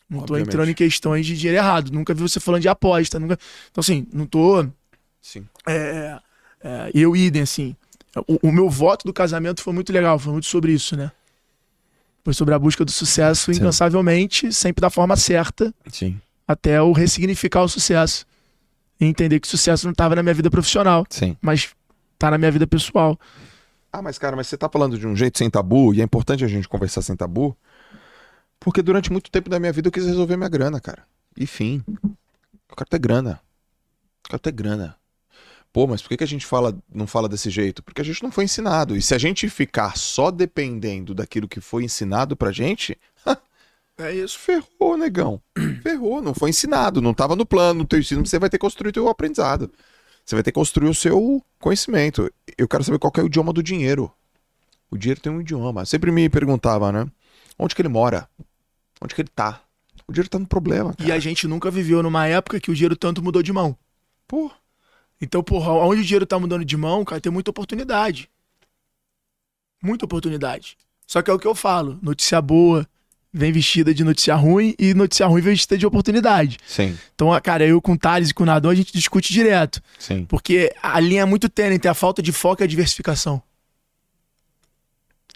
[0.09, 0.49] Não tô Obviamente.
[0.49, 1.91] entrando em questões de dinheiro errado.
[1.91, 3.19] Nunca vi você falando de aposta.
[3.19, 3.39] Nunca...
[3.71, 4.67] Então, assim, não tô.
[5.21, 5.47] Sim.
[5.67, 6.19] É,
[6.63, 7.75] é, eu idem, assim.
[8.27, 11.11] O, o meu voto do casamento foi muito legal, foi muito sobre isso, né?
[12.25, 13.61] Foi sobre a busca do sucesso Sim.
[13.61, 16.21] incansavelmente, sempre da forma certa, Sim.
[16.47, 18.27] até eu ressignificar o sucesso.
[18.99, 21.37] E entender que o sucesso não estava na minha vida profissional, Sim.
[21.41, 21.69] mas
[22.19, 23.19] tá na minha vida pessoal.
[23.93, 26.45] Ah, mas cara, mas você tá falando de um jeito sem tabu, e é importante
[26.45, 27.57] a gente conversar sem tabu,
[28.61, 31.05] porque durante muito tempo da minha vida eu quis resolver minha grana, cara.
[31.37, 31.83] E fim.
[32.05, 33.41] Eu quero ter grana.
[34.25, 34.97] Eu quero ter grana.
[35.73, 37.83] Pô, mas por que, que a gente fala, não fala desse jeito?
[37.83, 38.97] Porque a gente não foi ensinado.
[38.97, 42.99] E se a gente ficar só dependendo daquilo que foi ensinado pra gente,
[43.99, 44.39] É isso.
[44.39, 45.41] ferrou, negão.
[45.83, 48.63] Ferrou, não foi ensinado, não tava no plano, no teu ensino, você vai ter que
[48.63, 49.71] construir o teu aprendizado.
[50.25, 52.31] Você vai ter que construir o seu conhecimento.
[52.59, 54.13] Eu quero saber qual que é o idioma do dinheiro.
[54.91, 55.85] O dinheiro tem um idioma.
[55.87, 57.07] Sempre me perguntava, né?
[57.59, 58.29] Onde que ele mora?
[59.01, 59.61] Onde que ele tá?
[60.09, 61.15] O dinheiro tá no problema, E cara.
[61.15, 63.77] a gente nunca viveu numa época que o dinheiro tanto mudou de mão.
[64.29, 64.51] Pô,
[65.21, 68.29] Então, porra, onde o dinheiro tá mudando de mão, cara, tem muita oportunidade.
[69.83, 70.77] Muita oportunidade.
[71.07, 72.87] Só que é o que eu falo: notícia boa
[73.33, 76.59] vem vestida de notícia ruim e notícia ruim vem vestida de oportunidade.
[76.67, 79.83] sim, Então, cara, eu com o Thales e com o Nadon, a gente discute direto.
[79.99, 80.25] sim.
[80.25, 83.43] Porque a linha é muito tênue entre a falta de foco e a diversificação.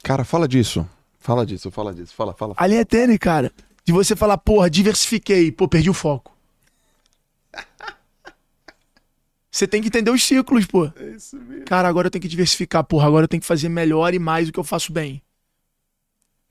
[0.02, 0.88] Cara, fala disso.
[1.20, 2.14] Fala disso, fala disso.
[2.14, 2.54] Fala, fala.
[2.56, 3.52] A linha é tênue, cara.
[3.84, 6.36] De você falar, porra, diversifiquei, pô, perdi o foco.
[9.52, 10.86] Você tem que entender os ciclos, pô.
[10.96, 11.64] É isso mesmo.
[11.64, 13.08] Cara, agora eu tenho que diversificar, porra.
[13.08, 15.20] Agora eu tenho que fazer melhor e mais o que eu faço bem.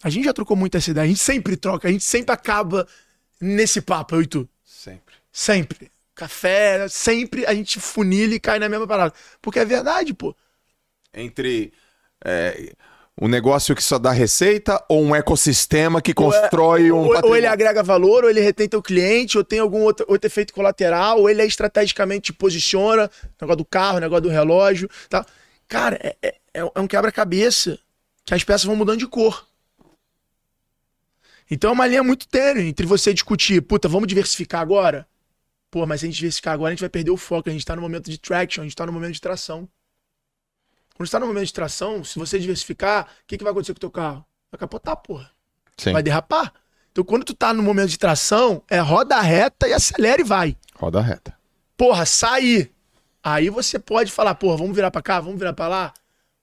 [0.04, 1.06] A gente já trocou muito essa ideia.
[1.06, 2.86] A gente sempre troca, a gente sempre acaba
[3.40, 4.50] nesse papo, eu e tu.
[4.66, 5.16] Sempre.
[5.32, 5.92] Sempre.
[6.14, 9.14] Café, sempre a gente funila e cai na mesma parada.
[9.42, 10.36] Porque é verdade, pô.
[11.14, 11.72] Entre
[12.24, 12.74] é,
[13.22, 17.40] um negócio que só dá receita ou um ecossistema que constrói um Ou, ou patrimônio?
[17.40, 21.20] ele agrega valor, ou ele retém teu cliente, ou tem algum outro, outro efeito colateral,
[21.20, 25.26] ou ele é estrategicamente te posiciona, negócio do carro, negócio do relógio, tá?
[25.68, 27.78] Cara, é, é, é um quebra-cabeça
[28.24, 29.46] que as peças vão mudando de cor.
[31.52, 35.06] Então é uma linha muito tênue entre você discutir, puta, vamos diversificar agora?
[35.70, 37.66] Pô, mas se a gente diversificar agora, a gente vai perder o foco, a gente
[37.66, 39.68] tá no momento de traction, a gente tá no momento de tração.
[41.00, 43.72] Quando você tá no momento de tração, se você diversificar, o que, que vai acontecer
[43.72, 44.26] com o teu carro?
[44.52, 45.32] Vai capotar, porra
[45.78, 45.94] Sim.
[45.94, 46.54] vai derrapar.
[46.92, 50.58] Então, quando tu tá no momento de tração, é roda reta e acelera e vai.
[50.76, 51.34] Roda reta.
[51.78, 52.70] Porra, sai.
[53.24, 55.94] Aí você pode falar, porra, vamos virar pra cá, vamos virar pra lá.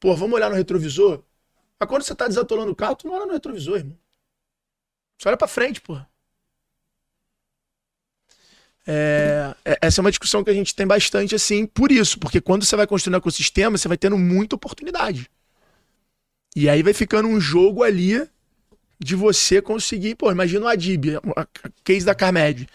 [0.00, 1.22] Porra, vamos olhar no retrovisor.
[1.78, 3.98] Mas quando você tá desatolando o carro, tu não olha no retrovisor, irmão.
[5.18, 6.08] Você olha pra frente, porra.
[8.86, 12.18] É, é- essa é uma discussão que a gente tem bastante, assim, por isso.
[12.18, 15.28] Porque quando você vai construindo um ecossistema, você vai tendo muita oportunidade.
[16.54, 18.26] E aí vai ficando um jogo ali
[18.98, 20.14] de você conseguir.
[20.14, 21.46] Pô, imagina o Adib, a
[21.84, 22.66] case da Carmed.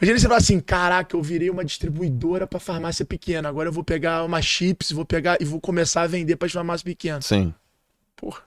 [0.00, 3.48] Imagina você falar assim: caraca, eu virei uma distribuidora pra farmácia pequena.
[3.48, 6.82] Agora eu vou pegar uma chips, vou pegar e vou começar a vender para farmácias
[6.84, 7.26] pequenas.
[7.26, 7.52] Sim.
[8.16, 8.42] Porra.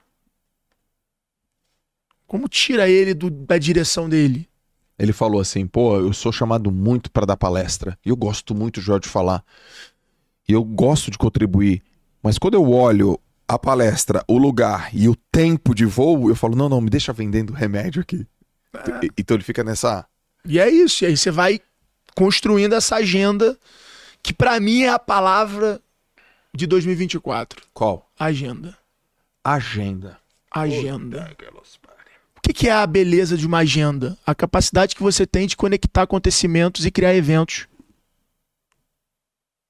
[2.26, 4.50] Como tira ele do- da direção dele?
[4.98, 7.98] Ele falou assim, pô, eu sou chamado muito para dar palestra.
[8.06, 9.44] E eu gosto muito, Jorge, de falar.
[10.48, 11.82] E eu gosto de contribuir.
[12.22, 16.56] Mas quando eu olho a palestra, o lugar e o tempo de voo, eu falo,
[16.56, 18.26] não, não, me deixa vendendo remédio aqui.
[19.04, 20.06] E- Então ele fica nessa...
[20.46, 21.04] E é isso.
[21.04, 21.60] E aí você vai
[22.16, 23.58] construindo essa agenda
[24.22, 25.82] que pra mim é a palavra
[26.54, 27.64] de 2024.
[27.74, 28.10] Qual?
[28.20, 28.78] Agenda.
[29.44, 30.18] Agenda.
[30.52, 31.36] Agenda.
[32.46, 34.18] O que, é a beleza de uma agenda?
[34.26, 37.68] A capacidade que você tem de conectar acontecimentos e criar eventos.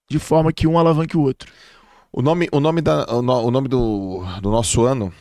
[0.09, 1.51] De forma que um alavanque o outro.
[2.11, 5.13] O nome, o nome, da, o no- o nome do, do nosso ano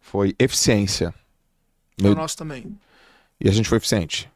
[0.00, 1.12] foi eficiência.
[2.02, 2.78] É o nosso também.
[3.40, 4.30] E a gente foi eficiente.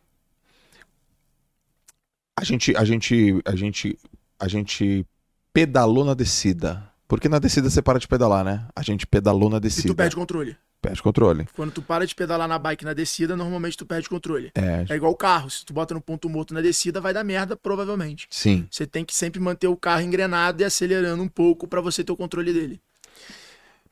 [2.39, 3.99] A gente, a gente, a gente,
[4.39, 5.07] a gente
[5.53, 6.89] pedalou na descida.
[7.09, 8.67] Porque na descida você para de pedalar, né?
[8.75, 9.89] A gente pedalou na E descida.
[9.89, 10.57] tu perde controle.
[10.81, 11.49] Perde controle.
[11.55, 14.53] Quando tu para de pedalar na bike na descida, normalmente tu perde controle.
[14.55, 15.51] É, É igual o carro.
[15.51, 18.27] Se tu bota no ponto morto na descida, vai dar merda, provavelmente.
[18.31, 18.67] sim.
[18.71, 22.13] Você tem que sempre manter o carro engrenado e acelerando um pouco pra você ter
[22.13, 22.81] o controle dele.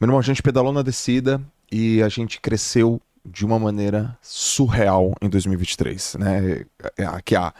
[0.00, 1.40] Meu irmão, a gente pedalou na descida
[1.70, 6.66] e a gente cresceu de uma maneira surreal em 2023, né?
[6.96, 7.54] É Aqui a,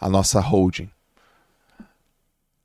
[0.00, 0.88] a nossa holding.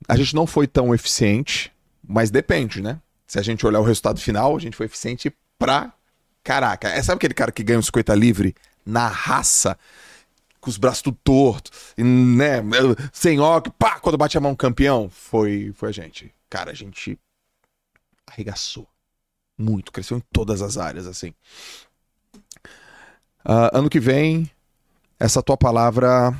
[0.08, 1.72] A gente não foi tão eficiente,
[2.06, 3.00] mas depende, né?
[3.26, 5.92] Se a gente olhar o resultado final, a gente foi eficiente pra
[6.44, 6.88] caraca.
[6.88, 8.54] É, sabe aquele cara que ganha um 50 livre
[8.84, 9.76] na raça,
[10.60, 12.62] com os braços tudo torto, né?
[13.12, 15.10] Sem óculos, pá, quando bate a mão campeão?
[15.10, 16.32] Foi, foi a gente.
[16.48, 17.18] Cara, a gente
[18.26, 18.86] arregaçou
[19.58, 21.34] muito, cresceu em todas as áreas, assim.
[23.44, 24.50] Ah, ano que vem,
[25.18, 26.34] Essa tua palavra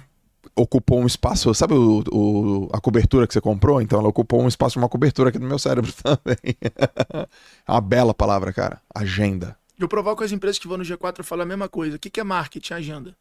[0.54, 3.80] ocupou um espaço, sabe o, o- a cobertura que você comprou?
[3.80, 6.36] Então ela ocupou um espaço, uma cobertura aqui no meu cérebro também.
[7.66, 8.80] é uma bela palavra, cara.
[8.94, 9.58] Agenda.
[9.78, 11.96] Eu provoco as empresas que vão no G4 eu falo a mesma coisa.
[11.96, 12.74] O que, que é marketing?
[12.74, 13.16] Agenda.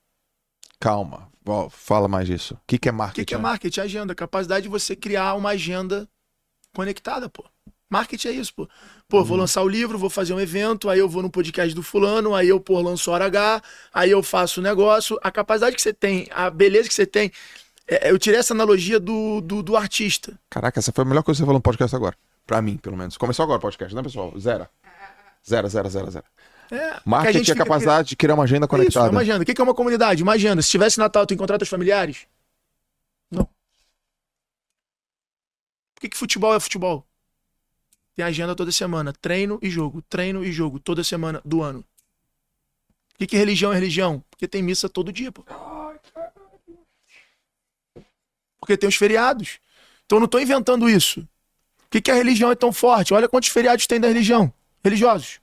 [0.80, 1.30] Calma.
[1.70, 2.54] Fala mais disso.
[2.56, 3.22] O que, que é O marketing?
[3.22, 3.80] que, que é marketing?
[3.82, 4.16] Agenda.
[4.16, 6.08] Capacidade de você criar uma agenda
[6.74, 7.44] conectada, pô.
[7.90, 8.68] Marketing é isso, pô.
[9.08, 11.84] Pô, vou lançar o livro, vou fazer um evento, aí eu vou no podcast do
[11.84, 13.62] fulano, aí eu, pô, lanço hora H,
[13.94, 15.20] aí eu faço o negócio.
[15.24, 17.32] A capacidade que você tem, a beleza que você tem.
[17.88, 20.38] é, eu tirei essa analogia do, do, do artista.
[20.50, 22.18] Caraca, essa foi a melhor coisa que você falou no podcast agora.
[22.46, 23.18] Pra mim, pelo menos.
[23.18, 24.34] Começou agora o podcast, né, pessoal?
[24.40, 24.68] Zero.
[25.48, 26.26] Zero, zero, zero, zero.
[26.72, 29.08] É, Marketing é capacidade de criar uma agenda Isso, conectada.
[29.08, 29.44] é uma agenda.
[29.44, 30.24] O que que é uma comunidade?
[30.24, 30.62] Uma agenda.
[30.64, 32.26] Se tivesse Natal, tu encontrar teus familiares?
[33.30, 33.46] Não.
[35.94, 37.05] Por que, que futebol é futebol?
[38.16, 39.14] Tem agenda toda semana.
[39.14, 40.02] Treino e jogo.
[40.04, 40.80] Treino e jogo.
[40.80, 41.84] Toda semana do ano.
[43.10, 44.24] Por que, que religião é religião?
[44.30, 45.46] Porque tem missa todo dia, pô.
[48.60, 49.60] Porque tem os feriados.
[50.06, 51.22] Então eu não tô inventando isso.
[51.78, 53.14] Por que, que a religião é tão forte?
[53.14, 54.54] Olha quantos feriados tem da religião.
[54.84, 55.40] Religiosos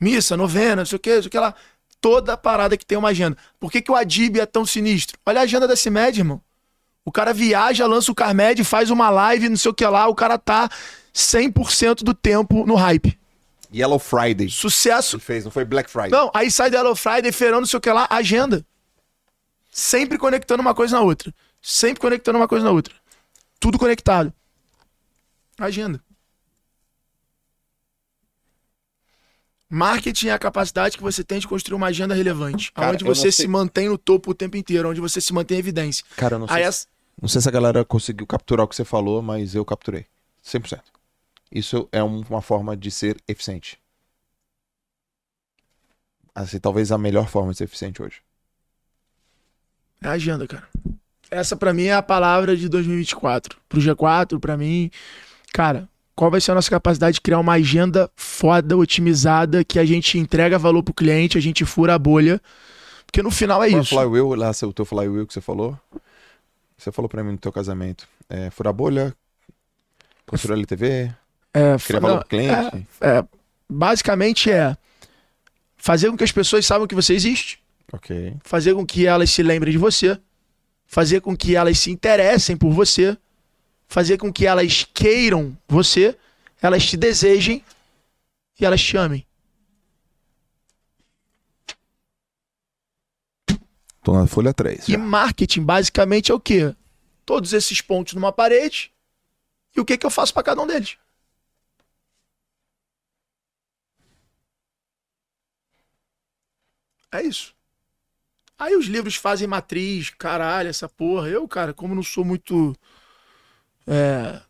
[0.00, 1.54] missa, novena, não sei o que, não sei o que lá.
[2.00, 3.36] Toda parada que tem uma agenda.
[3.58, 5.18] Por que, que o Adib é tão sinistro?
[5.26, 6.40] Olha a agenda da CIMED, irmão.
[7.04, 10.14] O cara viaja, lança o Carmed, faz uma live, não sei o que lá, o
[10.14, 10.68] cara tá
[11.14, 13.18] 100% do tempo no hype.
[13.72, 14.48] Yellow Friday.
[14.50, 15.16] Sucesso.
[15.16, 16.10] Ele fez, não foi Black Friday.
[16.10, 18.64] Não, aí sai da Hello Friday, feirão, não sei o que lá, agenda.
[19.70, 21.32] Sempre conectando uma coisa na outra.
[21.62, 22.94] Sempre conectando uma coisa na outra.
[23.60, 24.32] Tudo conectado.
[25.58, 26.02] Agenda.
[29.72, 32.72] Marketing é a capacidade que você tem de construir uma agenda relevante.
[32.72, 35.60] Cara, onde você se mantém no topo o tempo inteiro, onde você se mantém em
[35.60, 36.04] evidência.
[36.16, 36.86] Cara, eu não sei, Aí se-
[37.22, 40.06] não sei se a galera conseguiu capturar o que você falou, mas eu capturei.
[40.42, 40.82] 100%.
[41.52, 43.78] Isso é um- uma forma de ser eficiente.
[46.34, 48.22] Assim, talvez a melhor forma de ser eficiente hoje.
[50.02, 50.68] É a agenda, cara.
[51.30, 53.58] Essa pra mim é a palavra de 2024.
[53.68, 54.90] Pro G4, pra mim,
[55.52, 55.88] cara,
[56.20, 60.18] qual vai ser a nossa capacidade de criar uma agenda foda, otimizada, que a gente
[60.18, 62.38] entrega valor pro cliente, a gente fura a bolha.
[63.06, 63.94] Porque no final é Qual é isso.
[63.94, 65.78] flywheel, lá, o teu flywheel que você falou?
[66.76, 68.06] Você falou pra mim no teu casamento.
[68.28, 69.14] É, furar bolha,
[70.26, 71.10] construir LTV,
[71.54, 72.86] É, criar não, valor pro cliente.
[73.00, 73.24] é,
[73.66, 74.76] basicamente é
[75.78, 77.62] fazer com que as pessoas saibam que você existe,
[78.44, 80.20] fazer com que elas se lembrem de você,
[80.86, 83.16] fazer com que elas se interessem por você,
[83.90, 86.16] fazer com que elas queiram você,
[86.62, 87.62] elas te desejem
[88.58, 89.26] e elas te amem.
[94.02, 94.88] Tô na folha 3.
[94.88, 96.74] E marketing basicamente é o quê?
[97.26, 98.92] Todos esses pontos numa parede
[99.76, 100.96] e o que, que eu faço para cada um deles.
[107.12, 107.56] É isso.
[108.56, 111.28] Aí os livros fazem matriz, caralho, essa porra.
[111.28, 112.76] Eu, cara, como não sou muito.
[113.86, 114.40] É,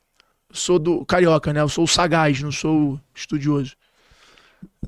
[0.52, 1.05] sou do.
[1.05, 1.61] Carioca, né?
[1.61, 3.77] Eu sou o sagaz, não sou estudioso.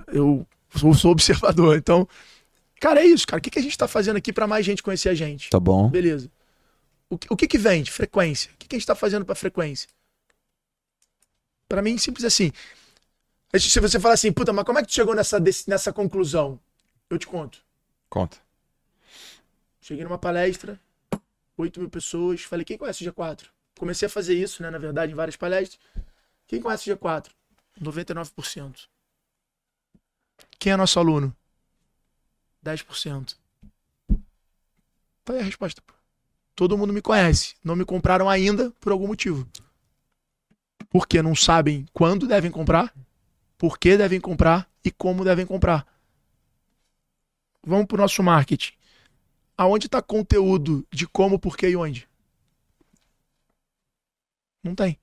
[0.08, 0.46] Eu
[0.76, 1.76] sou, sou observador.
[1.76, 2.08] Então,
[2.80, 3.38] cara, é isso, cara.
[3.38, 5.50] O que, que a gente tá fazendo aqui para mais gente conhecer a gente?
[5.50, 5.88] Tá bom.
[5.88, 6.30] Beleza.
[7.08, 7.90] O que, o que que vende?
[7.90, 8.50] Frequência.
[8.54, 9.88] O que, que a gente tá fazendo pra frequência?
[11.68, 12.52] Pra mim, simples assim.
[13.54, 16.58] Se você falar assim, puta, mas como é que tu chegou nessa, nessa conclusão?
[17.10, 17.58] Eu te conto.
[18.08, 18.38] Conta.
[19.80, 20.80] Cheguei numa palestra,
[21.56, 22.40] 8 mil pessoas.
[22.42, 23.44] Falei, quem conhece o G4?
[23.82, 24.70] Comecei a fazer isso, né?
[24.70, 25.76] Na verdade, em várias palestras.
[26.46, 27.32] Quem conhece o G4?
[27.82, 28.86] 99%.
[30.56, 31.36] Quem é nosso aluno?
[32.64, 33.36] 10%.
[35.24, 35.82] Tá aí a resposta.
[36.54, 37.56] Todo mundo me conhece.
[37.64, 39.48] Não me compraram ainda por algum motivo.
[40.88, 42.94] Porque não sabem quando devem comprar,
[43.58, 45.84] por que devem comprar e como devem comprar.
[47.66, 48.74] Vamos pro nosso marketing.
[49.58, 52.11] Aonde está conteúdo de como, por que e onde?
[54.62, 54.98] Não tem.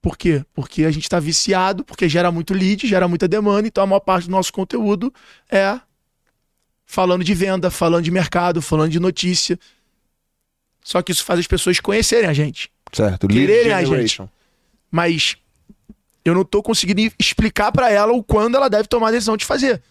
[0.00, 0.44] Por quê?
[0.54, 4.00] Porque a gente está viciado, porque gera muito lead, gera muita demanda, então a maior
[4.00, 5.12] parte do nosso conteúdo
[5.50, 5.80] é
[6.84, 9.58] falando de venda, falando de mercado, falando de notícia.
[10.82, 12.70] Só que isso faz as pessoas conhecerem a gente.
[12.92, 13.26] Certo.
[13.26, 14.28] Quererem a generation.
[14.90, 15.36] Mas
[16.24, 19.44] eu não tô conseguindo explicar para ela o quando ela deve tomar a decisão de
[19.44, 19.82] fazer.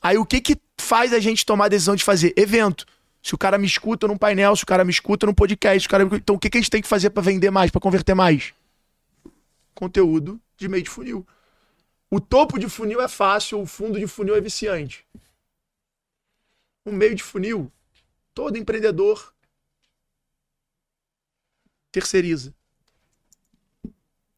[0.00, 2.34] Aí o que que faz a gente tomar a decisão de fazer?
[2.36, 2.84] Evento.
[3.28, 5.90] Se o cara me escuta num painel, se o cara me escuta num podcast, o
[5.90, 6.16] cara me...
[6.16, 8.54] então o que que a gente tem que fazer para vender mais, para converter mais?
[9.74, 11.28] Conteúdo de meio de funil.
[12.10, 15.06] O topo de funil é fácil, o fundo de funil é viciante.
[16.86, 17.70] O meio de funil,
[18.32, 19.34] todo empreendedor
[21.92, 22.54] terceiriza.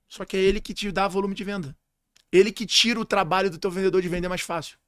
[0.08, 1.76] Só que é ele que te dá volume de venda.
[2.32, 4.79] Ele que tira o trabalho do teu vendedor de vender mais fácil.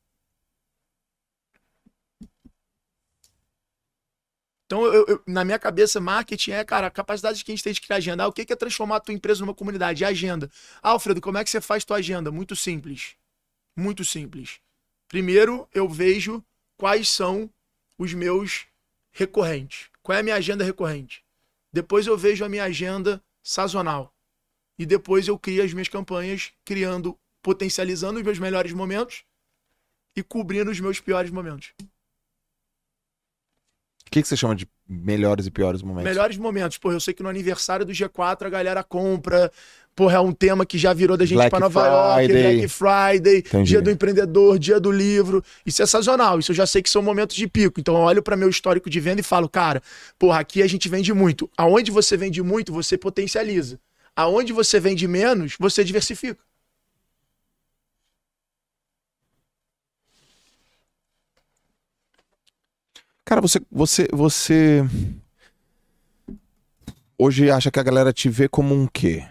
[4.73, 7.75] Então, eu- eu- na minha cabeça, marketing é, cara, a capacidade que a gente tem
[7.75, 8.25] de criar agenda.
[8.25, 10.03] Ah, o que que é transformar a tua empresa numa comunidade?
[10.03, 10.51] É agenda.
[10.83, 12.33] Ah, Alfredo, como é que você faz tua agenda?
[12.33, 13.15] Muito simples.
[13.77, 14.61] Muito simples.
[15.09, 16.43] Primeiro, eu vejo
[16.79, 17.51] quais são
[17.99, 18.65] os meus
[19.11, 19.91] recorrentes.
[20.03, 21.23] Qual é a minha agenda recorrente?
[21.71, 24.11] Depois eu vejo a minha agenda sazonal.
[24.79, 29.23] E depois eu crio as minhas campanhas, criando, potencializando os meus melhores momentos
[30.17, 31.75] e cobrindo os meus piores momentos.
[34.13, 36.05] O que, que você chama de melhores e piores momentos?
[36.05, 36.77] Melhores momentos.
[36.77, 39.51] Porra, eu sei que no aniversário do G4 a galera compra.
[39.97, 42.29] Porra, é um tema que já virou da gente pra Nova York.
[42.29, 43.71] Black Friday, Entendi.
[43.71, 45.43] dia do empreendedor, dia do livro.
[45.65, 47.81] Isso é sazonal, isso eu já sei que são momentos de pico.
[47.81, 49.83] Então eu olho para meu histórico de venda e falo, cara,
[50.19, 51.49] porra, aqui a gente vende muito.
[51.57, 53.81] Aonde você vende muito, você potencializa.
[54.15, 56.39] Aonde você vende menos, você diversifica.
[63.33, 64.85] Cara, você, você, você
[67.17, 69.25] hoje acha que a galera te vê como um quê?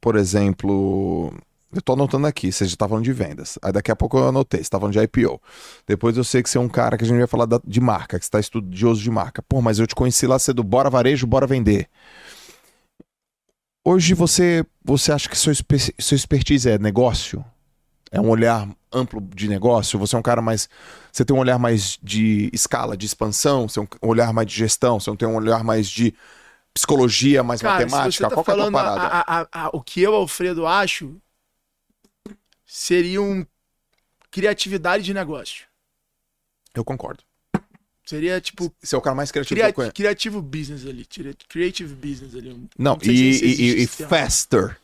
[0.00, 1.30] Por exemplo,
[1.70, 3.58] eu tô anotando aqui, você já tá falando de vendas.
[3.60, 5.38] Aí daqui a pouco eu anotei, você tá falando de IPO.
[5.86, 7.82] Depois eu sei que você é um cara que a gente vai falar da- de
[7.82, 9.42] marca, que você tá estudioso de marca.
[9.42, 11.86] Pô, mas eu te conheci lá cedo, bora varejo, bora vender.
[13.84, 17.44] Hoje você, você acha que seu, seu expertise é negócio?
[18.10, 19.98] É um olhar amplo de negócio?
[19.98, 20.68] Você é um cara mais.
[21.12, 23.68] Você tem um olhar mais de escala, de expansão?
[23.68, 24.98] Você tem um olhar mais de gestão?
[25.00, 26.14] Você não tem um olhar mais de
[26.74, 28.28] psicologia, mais Cara, matemática?
[28.28, 29.02] tá Qual é a tua falando a- parada?
[29.06, 31.16] a- a- a- o que eu, Alfredo, acho
[32.66, 33.44] seria um
[34.30, 35.66] criatividade de negócio.
[36.74, 37.22] Eu concordo.
[38.04, 39.94] Seria tipo Você é o cara mais criativo cria- que eu conheço.
[39.94, 41.06] criativo business ali,
[41.48, 42.68] creative business ali.
[42.78, 44.78] Não, sei e, e- e- faster.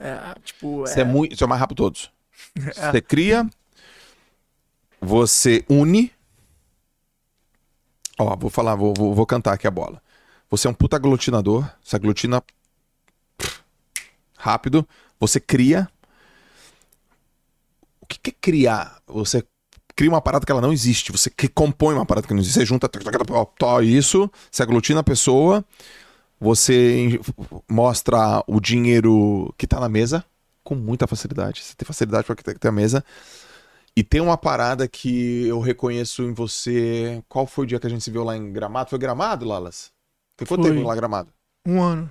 [0.00, 1.36] É, tipo, Você é, é, muito.
[1.36, 2.10] Você é mais rápido de todos.
[2.54, 3.48] Você cria.
[5.00, 6.12] Você une.
[8.18, 10.02] Ó, vou falar, vou, vou, vou cantar aqui a bola.
[10.50, 11.68] Você é um puta aglutinador.
[11.82, 12.42] Você aglutina
[14.36, 14.86] rápido.
[15.20, 15.88] Você cria.
[18.00, 19.00] O que que é criar?
[19.06, 19.44] Você
[19.94, 21.12] cria uma parada que ela não existe.
[21.12, 22.58] Você compõe uma parada que não existe.
[22.60, 25.64] Você junta tó, isso, você aglutina a pessoa.
[26.40, 27.20] Você
[27.68, 30.24] mostra o dinheiro que tá na mesa
[30.68, 31.62] com muita facilidade.
[31.62, 33.02] Você tem facilidade para ter a mesa.
[33.96, 37.22] E tem uma parada que eu reconheço em você.
[37.28, 38.90] Qual foi o dia que a gente se viu lá em Gramado?
[38.90, 39.90] Foi Gramado, Lalas?
[40.36, 40.72] Tem quanto Foi.
[40.72, 41.30] tempo lá em Gramado?
[41.66, 42.10] um ano.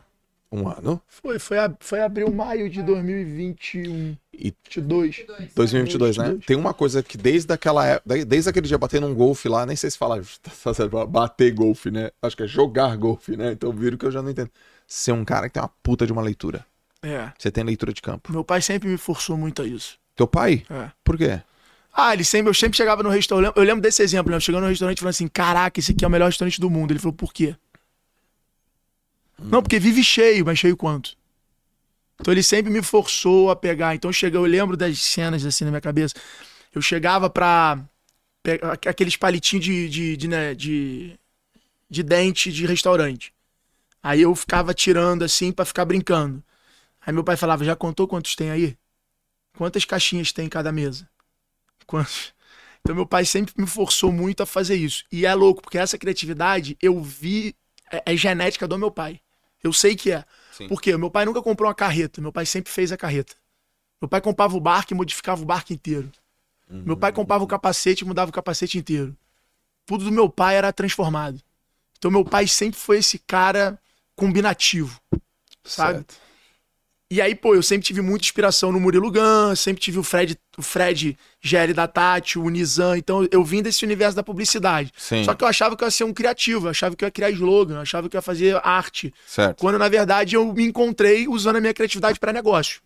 [0.51, 1.01] Um ano.
[1.07, 5.25] Foi, foi, a- foi abril, maio de 2021, E 22.
[5.55, 6.23] 2022, né?
[6.23, 6.45] 2022.
[6.45, 9.75] Tem uma coisa que desde aquela época, desde aquele dia batendo um golfe lá, nem
[9.75, 10.21] sei se fala
[11.09, 12.11] bater golfe, né?
[12.21, 13.51] Acho que é jogar golfe, né?
[13.51, 14.49] Então viram que eu já não entendo.
[14.88, 16.65] Ser um cara que tem uma puta de uma leitura.
[17.01, 17.31] É.
[17.37, 18.31] Você tem leitura de campo.
[18.31, 19.99] Meu pai sempre me forçou muito a isso.
[20.15, 20.65] Teu pai?
[20.69, 20.91] É.
[21.03, 21.41] Por quê?
[21.93, 23.55] Ah, ele sempre, eu sempre chegava no restaurante.
[23.55, 24.37] Eu lembro desse exemplo, né?
[24.37, 26.69] Eu chegando no restaurante e falando assim: caraca, esse aqui é o melhor restaurante do
[26.69, 26.91] mundo.
[26.91, 27.55] Ele falou, por quê?
[29.39, 31.15] Não, porque vive cheio, mas cheio quanto?
[32.19, 33.95] Então ele sempre me forçou a pegar.
[33.95, 36.15] Então chega, eu lembro das cenas assim na minha cabeça.
[36.73, 37.79] Eu chegava pra
[38.85, 41.19] aqueles palitinhos de, de, de, né, de,
[41.89, 43.33] de dente de restaurante.
[44.01, 46.43] Aí eu ficava tirando assim pra ficar brincando.
[47.07, 48.77] Aí meu pai falava: já contou quantos tem aí?
[49.57, 51.09] Quantas caixinhas tem em cada mesa?
[51.88, 52.35] Quantos?
[52.81, 55.05] Então meu pai sempre me forçou muito a fazer isso.
[55.09, 57.55] E é louco, porque essa criatividade eu vi.
[57.89, 59.21] É, é genética do meu pai.
[59.63, 60.25] Eu sei que é.
[60.51, 60.67] Sim.
[60.67, 60.97] Por quê?
[60.97, 62.19] Meu pai nunca comprou uma carreta.
[62.19, 63.35] Meu pai sempre fez a carreta.
[64.01, 66.11] Meu pai comprava o barco e modificava o barco inteiro.
[66.69, 69.15] Meu pai comprava o capacete e mudava o capacete inteiro.
[69.85, 71.41] Tudo do meu pai era transformado.
[71.97, 73.79] Então meu pai sempre foi esse cara
[74.13, 74.99] combinativo.
[75.63, 75.99] Sabe?
[75.99, 76.26] Certo.
[77.09, 80.38] E aí, pô, eu sempre tive muita inspiração no Murilo Gun, sempre tive o Fred,
[80.57, 82.97] o Fred GL da Tati, o Nizam.
[82.97, 84.91] Então eu vim desse universo da publicidade.
[84.97, 85.23] Sim.
[85.23, 87.29] Só que eu achava que eu ia ser um criativo, achava que eu ia criar
[87.31, 89.13] slogan, achava que eu ia fazer arte.
[89.25, 89.57] Certo.
[89.61, 92.81] Quando na verdade eu me encontrei usando a minha criatividade para negócio.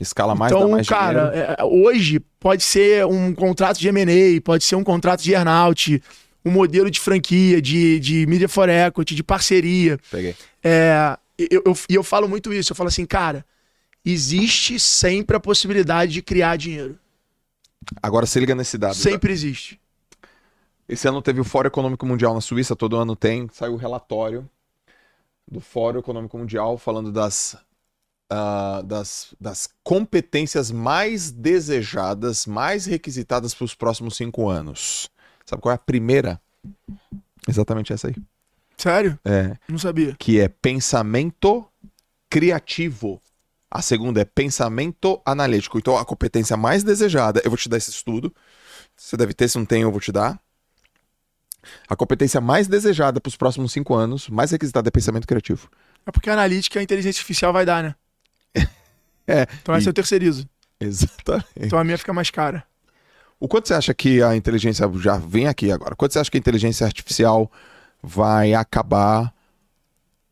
[0.00, 1.54] Escala mais, então, mais cara, dinheiro.
[1.58, 6.02] é, hoje pode ser um contrato de M&A, pode ser um contrato de earnout,
[6.44, 9.98] um modelo de franquia, de, de media for equity, de parceria.
[10.10, 10.36] Peguei.
[10.62, 13.44] É, eu, eu, e eu falo muito isso, eu falo assim, cara,
[14.04, 16.98] existe sempre a possibilidade de criar dinheiro.
[18.02, 18.94] Agora se liga nesse dado.
[18.94, 19.80] Sempre existe.
[20.88, 23.48] Esse ano teve o Fórum Econômico Mundial na Suíça, todo ano tem.
[23.52, 24.48] Saiu o relatório
[25.46, 27.56] do Fórum Econômico Mundial falando das,
[28.30, 35.10] ah, das, das competências mais desejadas, mais requisitadas para os próximos cinco anos.
[35.44, 36.40] Sabe qual é a primeira?
[37.46, 38.14] Exatamente essa aí.
[38.78, 39.18] Sério?
[39.24, 40.14] É, Não sabia.
[40.18, 41.66] que é pensamento
[42.30, 43.20] criativo.
[43.70, 45.76] A segunda é pensamento analítico.
[45.78, 48.34] Então, a competência mais desejada, eu vou te dar esse estudo.
[48.96, 50.40] Você deve ter, se não tem, eu vou te dar.
[51.88, 55.68] A competência mais desejada para os próximos cinco anos, mais requisitada é pensamento criativo.
[56.06, 57.94] É porque a analítica a inteligência artificial vai dar, né?
[59.30, 59.46] É.
[59.60, 60.48] Então essa e- eu terceirizo.
[60.80, 61.44] Exatamente.
[61.58, 62.64] Então a minha fica mais cara.
[63.38, 65.94] O quanto você acha que a inteligência já vem aqui agora?
[65.94, 67.52] Quanto você acha que a inteligência artificial
[68.02, 69.34] vai acabar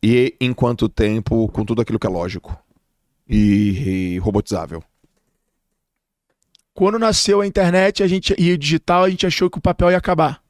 [0.02, 2.56] e em quanto tempo com tudo aquilo que é lógico
[3.28, 4.82] e, e robotizável?
[6.72, 9.90] Quando nasceu a internet a gente, e o digital, a gente achou que o papel
[9.90, 10.42] ia acabar.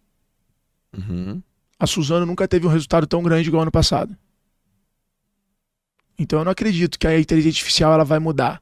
[0.93, 1.41] Uhum.
[1.79, 4.17] A Suzano nunca teve um resultado tão grande igual ano passado.
[6.19, 8.61] Então eu não acredito que a inteligência artificial ela vai mudar.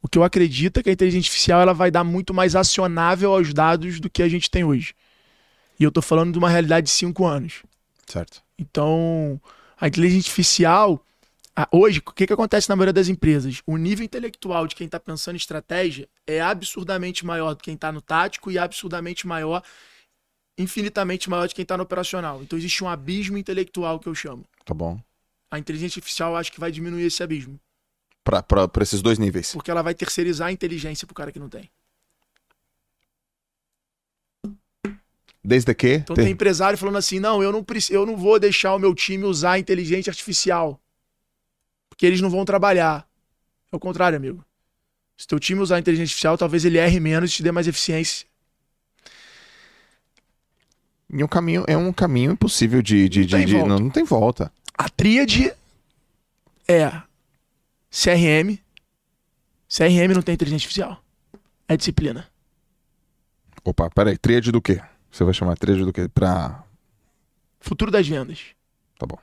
[0.00, 3.32] O que eu acredito é que a inteligência artificial ela vai dar muito mais acionável
[3.32, 4.94] aos dados do que a gente tem hoje.
[5.78, 7.62] E eu tô falando de uma realidade de cinco anos.
[8.06, 8.42] Certo.
[8.58, 9.40] Então,
[9.80, 11.04] a inteligência artificial,
[11.56, 13.62] a- hoje, o que, que acontece na maioria das empresas?
[13.66, 17.74] O nível intelectual de quem está pensando em estratégia é absurdamente maior do que quem
[17.74, 19.62] está no tático e absurdamente maior,
[20.58, 22.42] infinitamente maior de quem está no operacional.
[22.42, 24.44] Então, existe um abismo intelectual que eu chamo.
[24.64, 25.00] Tá bom.
[25.50, 27.58] A inteligência artificial eu acho que vai diminuir esse abismo,
[28.24, 28.42] Para
[28.80, 29.52] esses dois níveis.
[29.52, 31.70] porque ela vai terceirizar a inteligência pro cara que não tem.
[35.44, 35.94] Desde que.
[35.96, 38.78] Então te- tem empresário falando assim: não, eu não, preci- eu não vou deixar o
[38.78, 40.80] meu time usar inteligência artificial.
[41.90, 43.06] Porque eles não vão trabalhar.
[43.70, 44.44] É o contrário, amigo.
[45.16, 48.26] Se teu time usar inteligência artificial, talvez ele erre menos e te dê mais eficiência.
[51.12, 53.08] E um caminho, é um caminho impossível de.
[53.08, 53.68] de, Não de- tem de- volta.
[53.68, 54.52] não, não tem volta.
[54.76, 55.52] A tríade
[56.66, 56.90] é
[57.90, 58.58] CRM.
[59.68, 61.04] CRM não tem inteligência artificial.
[61.68, 62.28] É disciplina.
[63.62, 64.16] Opa, peraí.
[64.18, 64.80] Tríade do quê?
[65.14, 66.08] Você vai chamar tríade do quê?
[66.08, 66.64] Pra.
[67.60, 68.46] Futuro das vendas.
[68.98, 69.16] Tá bom.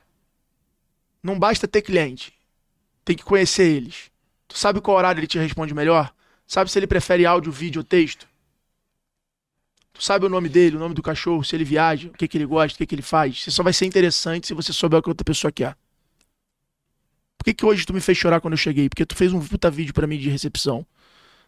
[1.22, 2.32] Não basta ter cliente.
[3.04, 4.10] Tem que conhecer eles.
[4.48, 6.10] Tu sabe qual horário ele te responde melhor?
[6.46, 8.26] Sabe se ele prefere áudio, vídeo ou texto?
[9.92, 12.38] Tu sabe o nome dele, o nome do cachorro, se ele viaja, o que, que
[12.38, 13.42] ele gosta, o que, que ele faz.
[13.42, 15.76] Você só vai ser interessante se você souber o que outra pessoa quer.
[17.36, 18.88] Por que, que hoje tu me fez chorar quando eu cheguei?
[18.88, 20.86] Porque tu fez um puta vídeo pra mim de recepção.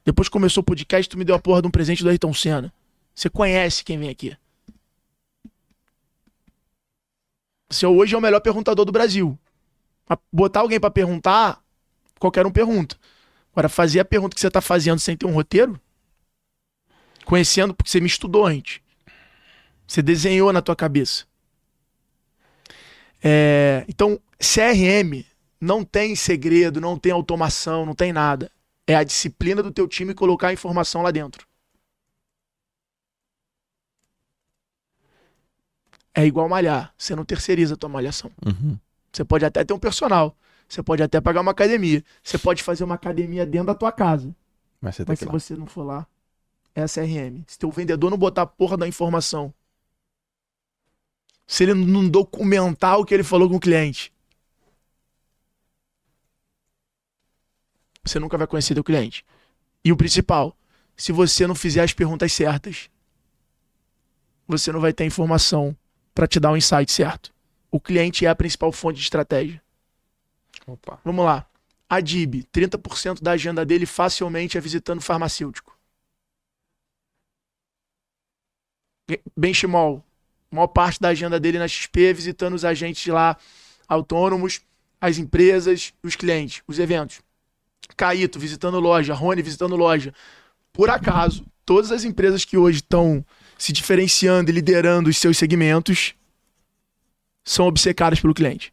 [0.04, 2.34] Depois que começou o podcast, tu me deu a porra de um presente do Ayrton
[2.34, 2.70] Senna.
[3.14, 4.36] Você conhece quem vem aqui.
[7.70, 9.38] Você hoje é o melhor perguntador do Brasil.
[10.32, 11.62] Botar alguém pra perguntar,
[12.18, 12.96] qualquer um pergunta.
[13.52, 15.80] Agora, fazer a pergunta que você tá fazendo sem ter um roteiro,
[17.24, 18.80] conhecendo porque você me estudou antes.
[19.86, 21.24] Você desenhou na tua cabeça.
[23.22, 25.24] É, então, CRM
[25.60, 28.50] não tem segredo, não tem automação, não tem nada.
[28.86, 31.46] É a disciplina do teu time colocar a informação lá dentro.
[36.14, 36.94] É igual malhar.
[36.96, 38.30] Você não terceiriza a tua malhação.
[38.46, 38.78] Uhum.
[39.12, 40.36] Você pode até ter um personal.
[40.68, 42.02] Você pode até pagar uma academia.
[42.22, 44.34] Você pode fazer uma academia dentro da tua casa.
[44.80, 45.32] Mas você tem Mas se lá.
[45.32, 46.06] você não for lá,
[46.74, 47.42] é a CRM.
[47.46, 49.52] Se teu vendedor não botar a porra da informação.
[51.46, 54.12] Se ele não documentar o que ele falou com o cliente.
[58.04, 59.24] Você nunca vai conhecer teu cliente.
[59.84, 60.56] E o principal,
[60.96, 62.88] se você não fizer as perguntas certas,
[64.46, 65.76] você não vai ter informação
[66.14, 67.32] para te dar o insight certo.
[67.70, 69.60] O cliente é a principal fonte de estratégia.
[70.66, 71.00] Opa.
[71.04, 71.46] Vamos lá.
[71.88, 75.76] A DIB, 30% da agenda dele facilmente é visitando farmacêutico.
[79.36, 80.02] Benchimol,
[80.50, 83.36] maior parte da agenda dele na XP é visitando os agentes lá
[83.86, 84.62] autônomos,
[85.00, 87.20] as empresas, os clientes, os eventos.
[87.96, 90.14] Caíto visitando loja, Rony visitando loja.
[90.72, 93.24] Por acaso, todas as empresas que hoje estão
[93.56, 96.14] se diferenciando e liderando os seus segmentos
[97.44, 98.72] são obcecadas pelo cliente.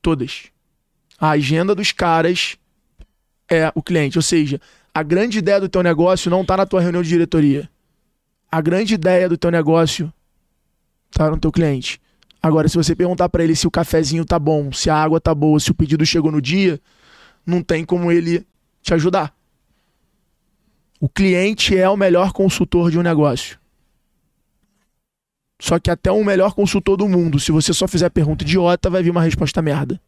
[0.00, 0.44] Todas.
[1.18, 2.56] A agenda dos caras
[3.48, 4.18] é o cliente.
[4.18, 4.60] Ou seja,
[4.94, 7.70] a grande ideia do teu negócio não está na tua reunião de diretoria.
[8.50, 10.12] A grande ideia do teu negócio
[11.10, 12.00] tá no teu cliente.
[12.42, 15.34] Agora, se você perguntar para ele se o cafezinho tá bom, se a água tá
[15.34, 16.80] boa, se o pedido chegou no dia,
[17.46, 18.44] não tem como ele
[18.82, 19.32] te ajudar.
[21.02, 23.58] O cliente é o melhor consultor de um negócio.
[25.60, 29.02] Só que até o melhor consultor do mundo, se você só fizer pergunta idiota, vai
[29.02, 30.00] vir uma resposta merda.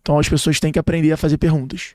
[0.00, 1.94] Então as pessoas têm que aprender a fazer perguntas.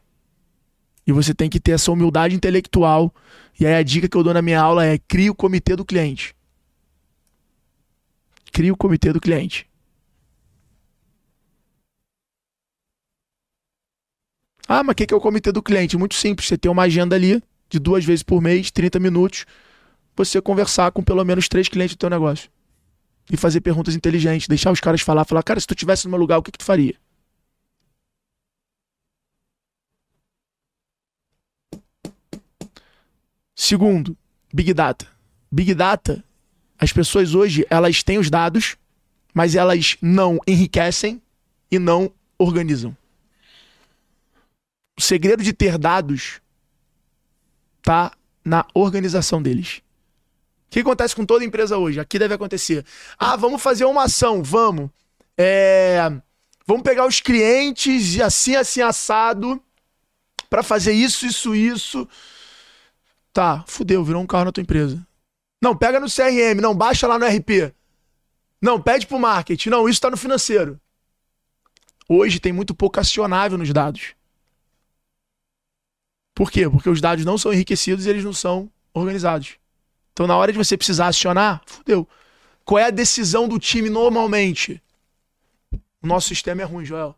[1.06, 3.14] E você tem que ter essa humildade intelectual.
[3.60, 5.84] E aí a dica que eu dou na minha aula é crie o comitê do
[5.84, 6.34] cliente.
[8.54, 9.70] Crie o comitê do cliente.
[14.76, 15.96] Ah, mas o que, que é o comitê do cliente?
[15.96, 16.48] Muito simples.
[16.48, 19.46] Você tem uma agenda ali de duas vezes por mês, 30 minutos,
[20.16, 22.50] você conversar com pelo menos três clientes do teu negócio.
[23.32, 26.20] E fazer perguntas inteligentes, deixar os caras falar, falar, cara, se tu tivesse no meu
[26.20, 26.96] lugar, o que, que tu faria?
[33.56, 34.18] Segundo,
[34.52, 35.08] Big Data.
[35.52, 36.24] Big Data,
[36.80, 38.76] as pessoas hoje, elas têm os dados,
[39.36, 41.22] mas elas não enriquecem
[41.70, 42.98] e não organizam.
[44.98, 46.42] O segredo de ter dados
[47.82, 48.12] tá
[48.44, 49.82] na organização deles.
[50.68, 52.00] O que acontece com toda empresa hoje?
[52.00, 52.86] Aqui deve acontecer.
[53.18, 54.90] Ah, vamos fazer uma ação, vamos.
[55.38, 56.12] É,
[56.66, 59.62] vamos pegar os clientes assim, assim, assado
[60.50, 62.08] para fazer isso, isso, isso.
[63.32, 65.06] Tá, fudeu, virou um carro na tua empresa.
[65.62, 67.74] Não, pega no CRM, não, baixa lá no RP.
[68.62, 69.70] Não, pede pro marketing.
[69.70, 70.80] Não, isso tá no financeiro.
[72.08, 74.14] Hoje tem muito pouco acionável nos dados.
[76.34, 76.70] Por quê?
[76.70, 79.58] Porque os dados não são enriquecidos e eles não são organizados.
[80.12, 82.08] Então, na hora de você precisar acionar, fudeu.
[82.66, 84.82] Qual é a decisão do time normalmente?
[86.02, 87.16] O nosso sistema é ruim, Joel.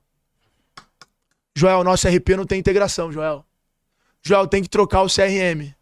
[1.56, 3.46] Joel, nosso RP não tem integração, Joel.
[4.22, 5.74] Joel, tem que trocar o CRM.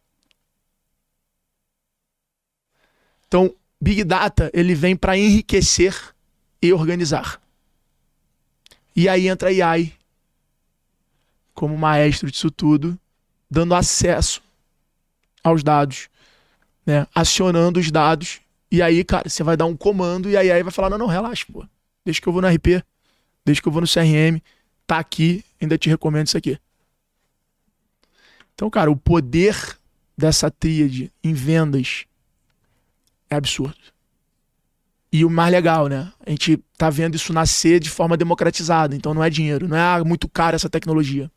[3.27, 5.95] Então, Big Data, ele vem para enriquecer
[6.61, 7.41] e organizar.
[8.95, 9.93] E aí entra a AI
[11.53, 12.99] como maestro disso tudo,
[13.53, 14.41] dando acesso
[15.43, 16.09] aos dados,
[16.83, 17.05] né?
[17.13, 18.41] Acionando os dados.
[18.71, 21.05] E aí, cara, você vai dar um comando e aí aí vai falar: "Não, não,
[21.05, 21.63] relaxa, pô.
[22.03, 22.83] Deixa que eu vou no RP,
[23.45, 24.41] deixa que eu vou no CRM,
[24.87, 26.57] tá aqui, ainda te recomendo isso aqui".
[28.55, 29.55] Então, cara, o poder
[30.17, 32.05] dessa tríade em vendas
[33.29, 33.93] é absurdo.
[35.11, 36.11] E o mais legal, né?
[36.25, 38.95] A gente tá vendo isso nascer de forma democratizada.
[38.95, 41.31] Então não é dinheiro, não é ah, muito caro essa tecnologia.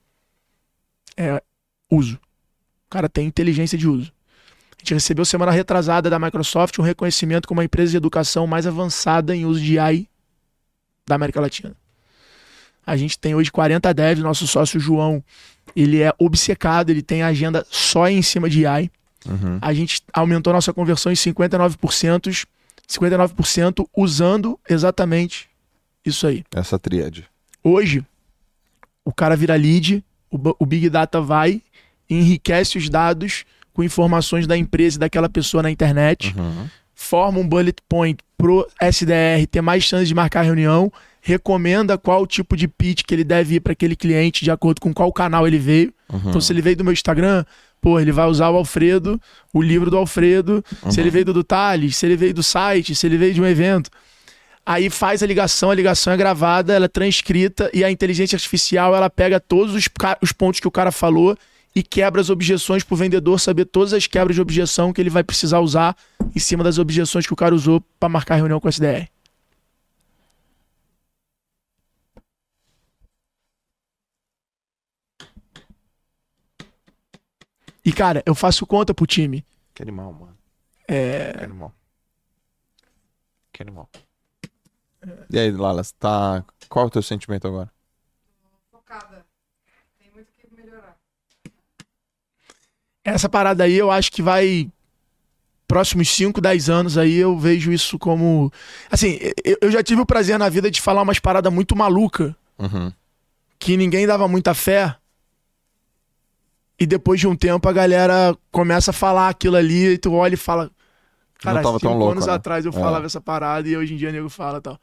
[1.14, 1.42] É
[1.90, 2.16] uso.
[2.86, 4.12] O cara tem inteligência de uso.
[4.76, 8.66] A gente recebeu semana retrasada da Microsoft um reconhecimento como a empresa de educação mais
[8.66, 10.08] avançada em uso de AI
[11.06, 11.74] da América Latina.
[12.86, 15.22] A gente tem hoje 40 devs, nosso sócio João,
[15.74, 18.90] ele é obcecado, ele tem agenda só em cima de AI.
[19.26, 19.58] Uhum.
[19.60, 22.46] A gente aumentou nossa conversão em 59%,
[22.88, 25.48] 59% usando exatamente
[26.04, 26.44] isso aí.
[26.54, 27.26] Essa tríade.
[27.62, 28.04] Hoje,
[29.04, 31.60] o cara vira lead, o, o Big Data vai
[32.08, 36.66] enriquece os dados com informações da empresa e daquela pessoa na internet, Uhum.
[36.94, 42.56] forma um bullet point pro SDR ter mais chance de marcar reunião, recomenda qual tipo
[42.56, 45.58] de pitch que ele deve ir para aquele cliente de acordo com qual canal ele
[45.58, 45.92] veio.
[46.10, 46.20] Uhum.
[46.26, 47.44] Então, se ele veio do meu Instagram,
[47.80, 49.20] pô, ele vai usar o Alfredo,
[49.52, 50.64] o livro do Alfredo.
[50.88, 53.46] Se ele veio do, Thales, se ele veio do site, se ele veio de um
[53.46, 53.90] evento.
[54.64, 58.96] Aí faz a ligação, a ligação é gravada, ela é transcrita e a inteligência artificial
[58.96, 59.88] ela pega todos os,
[60.22, 61.36] os pontos que o cara falou
[61.76, 65.22] e quebra as objeções pro vendedor saber todas as quebras de objeção que ele vai
[65.22, 65.94] precisar usar
[66.34, 69.10] em cima das objeções que o cara usou para marcar reunião com o SDR.
[77.84, 79.44] E cara, eu faço conta pro time.
[79.74, 80.36] Que animal, mano.
[80.88, 81.74] É, Que animal.
[83.52, 83.90] Que animal.
[85.30, 86.42] E aí, Lalas, tá...
[86.70, 87.70] qual é o teu sentimento agora?
[88.70, 89.26] focada.
[89.98, 90.96] Tem muito que melhorar.
[93.14, 94.70] Essa parada aí eu acho que vai
[95.68, 98.52] próximos 5, 10 anos aí eu vejo isso como
[98.90, 99.18] assim,
[99.60, 102.90] eu, já tive o prazer na vida de falar umas paradas muito maluca Uhum.
[103.58, 104.96] que ninguém dava muita fé.
[106.78, 110.34] E depois de um tempo a galera começa a falar aquilo ali e tu olha
[110.34, 110.70] e fala
[111.38, 112.32] Cara, tava cinco tão louco, anos né?
[112.32, 112.74] atrás eu É.
[112.74, 114.78] falava essa parada e hoje em dia o nego fala tal.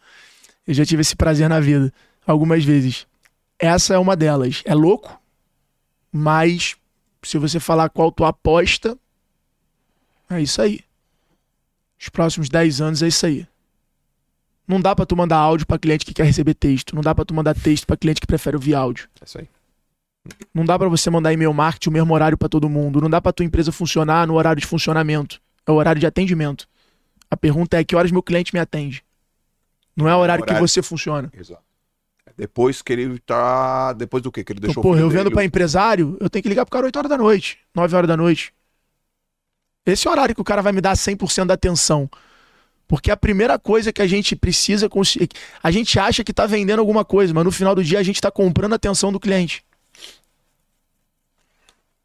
[0.68, 1.92] Eu já tive esse prazer na vida
[2.28, 3.06] algumas vezes.
[3.60, 4.62] Essa é uma delas.
[4.66, 5.20] É louco,
[6.12, 6.76] mas
[7.24, 8.98] se você falar qual tua aposta,
[10.30, 10.82] é isso aí.
[12.00, 13.48] Os próximos 10 anos é isso aí.
[14.68, 16.96] Não dá pra tu mandar áudio pra cliente que quer receber texto.
[16.96, 19.08] Não dá pra tu mandar texto pra cliente que prefere ouvir áudio.
[19.22, 19.50] É isso aí.
[20.54, 23.02] Não dá pra você mandar e-mail marketing o mesmo horário pra todo mundo.
[23.02, 25.42] Não dá pra tua empresa funcionar no horário de funcionamento.
[25.68, 26.68] É o horário de atendimento.
[27.30, 29.04] A pergunta é que horas meu cliente me atende.
[29.96, 30.62] Não é o horário, Horário.
[30.64, 31.30] que você funciona.
[31.38, 31.62] Exato.
[32.38, 33.94] Depois que ele tá...
[33.94, 34.44] Depois do quê?
[34.44, 36.98] Que ele deixou filho eu vendo pra empresário, eu tenho que ligar pro cara 8
[36.98, 38.54] horas da noite, 9 horas da noite.
[39.86, 42.10] Esse é o horário que o cara vai me dar 100% da atenção.
[42.88, 45.30] Porque a primeira coisa que a gente precisa conseguir.
[45.62, 48.22] A gente acha que tá vendendo alguma coisa, mas no final do dia a gente
[48.22, 49.64] tá comprando a atenção do cliente.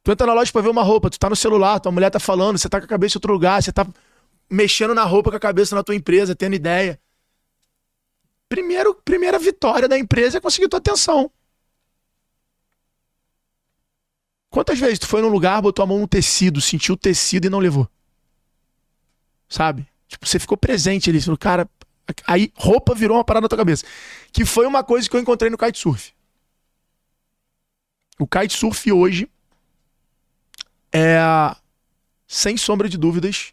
[0.03, 2.19] Tu entra na loja pra ver uma roupa, tu tá no celular, tua mulher tá
[2.19, 3.87] falando, você tá com a cabeça em outro lugar, você tá
[4.49, 6.99] mexendo na roupa com a cabeça na tua empresa, tendo ideia.
[8.49, 11.31] Primeiro, primeira vitória da empresa é conseguir tua atenção.
[14.51, 17.51] Quantas vezes tu foi num lugar, botou a mão no tecido, sentiu o tecido e
[17.51, 17.89] não levou?
[19.49, 19.87] Sabe?
[20.07, 21.21] Tipo, você ficou presente ali.
[21.21, 21.69] Falou, cara,
[22.27, 23.85] aí roupa virou uma parada na tua cabeça.
[24.33, 26.13] Que foi uma coisa que eu encontrei no kitesurf.
[28.19, 29.31] O kitesurf hoje
[30.93, 31.19] é,
[32.27, 33.53] sem sombra de dúvidas,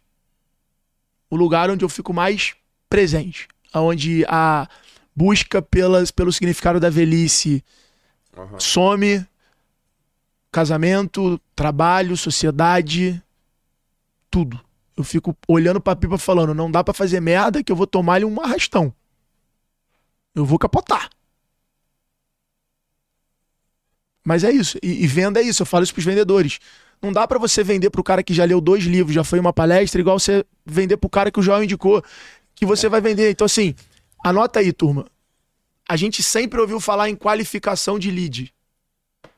[1.30, 2.54] o lugar onde eu fico mais
[2.88, 4.68] presente, onde a
[5.16, 7.64] busca pelas, pelo significado da velhice
[8.36, 8.60] Aham.
[8.60, 9.26] some,
[10.52, 13.22] casamento, trabalho, sociedade,
[14.30, 14.60] tudo.
[14.94, 18.24] Eu fico olhando pra pipa falando, não dá pra fazer merda que eu vou tomar-lhe
[18.24, 18.92] um arrastão.
[20.34, 21.08] Eu vou capotar.
[24.24, 24.76] Mas é isso.
[24.82, 25.62] E, e venda é isso.
[25.62, 26.58] Eu falo isso pros vendedores.
[27.00, 29.52] Não dá pra você vender pro cara que já leu dois livros, já foi uma
[29.52, 32.02] palestra, igual você vender pro cara que o João indicou,
[32.54, 33.30] que você vai vender.
[33.30, 33.74] Então, assim,
[34.28, 35.06] anota aí, turma.
[35.88, 38.52] A gente sempre ouviu falar em qualificação de lead.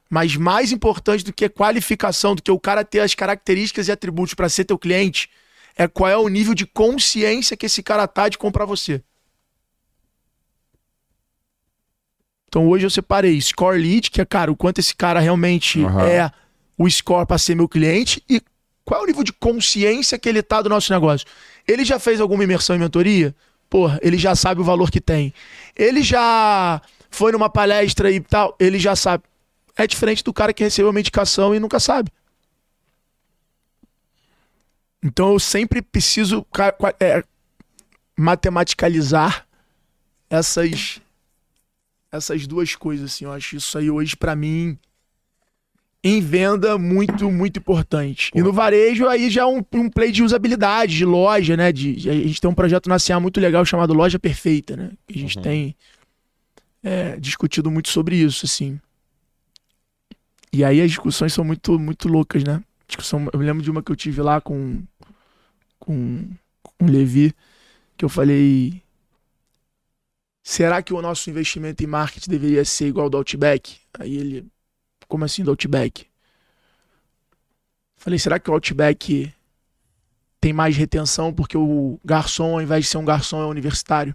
[0.08, 4.32] Mas mais importante do que qualificação, do que o cara ter as características e atributos
[4.32, 5.28] para ser teu cliente,
[5.76, 9.02] é qual é o nível de consciência que esse cara tá de comprar você.
[12.48, 16.08] Então hoje eu separei score lead, que é, cara, o quanto esse cara realmente Aham.
[16.08, 16.32] é
[16.78, 18.40] o score para ser meu cliente e
[18.86, 21.26] qual é o nível de consciência que ele tá do nosso negócio.
[21.66, 23.36] Ele já fez alguma imersão em mentoria?
[23.68, 25.32] Porra, ele já sabe o valor que tem.
[25.76, 26.80] Ele já
[27.10, 29.24] foi numa palestra e tal, ele já sabe.
[29.76, 32.10] É diferente do cara que recebeu a medicação e nunca sabe.
[35.02, 36.44] Então eu sempre preciso
[36.98, 37.22] é,
[38.16, 39.46] matematicalizar
[40.28, 41.00] essas
[42.10, 43.24] essas duas coisas assim.
[43.24, 44.78] Eu acho isso aí hoje pra mim
[46.08, 48.30] em venda muito muito importante.
[48.34, 51.72] E no varejo aí já é um, um play de usabilidade, de loja, né?
[51.72, 54.90] De, a gente tem um projeto na CA muito legal chamado Loja Perfeita, né?
[55.06, 55.42] Que a gente Uhum.
[55.42, 55.76] tem
[56.82, 58.78] é, discutido muito sobre isso, assim.
[60.52, 62.62] E aí as discussões são muito, muito loucas, né?
[62.86, 64.82] Discussão, eu lembro de uma que eu tive lá com,
[65.78, 66.24] com,
[66.62, 67.34] com o Levi,
[67.96, 68.82] que eu falei.
[70.42, 73.76] Será que o nosso investimento em marketing deveria ser igual ao do Outback?
[73.98, 74.46] Aí ele.
[75.08, 76.06] Como assim do Outback?
[77.96, 79.32] Falei, será que o Outback
[80.40, 84.14] tem mais retenção porque o garçom, ao invés de ser um garçom, é um universitário?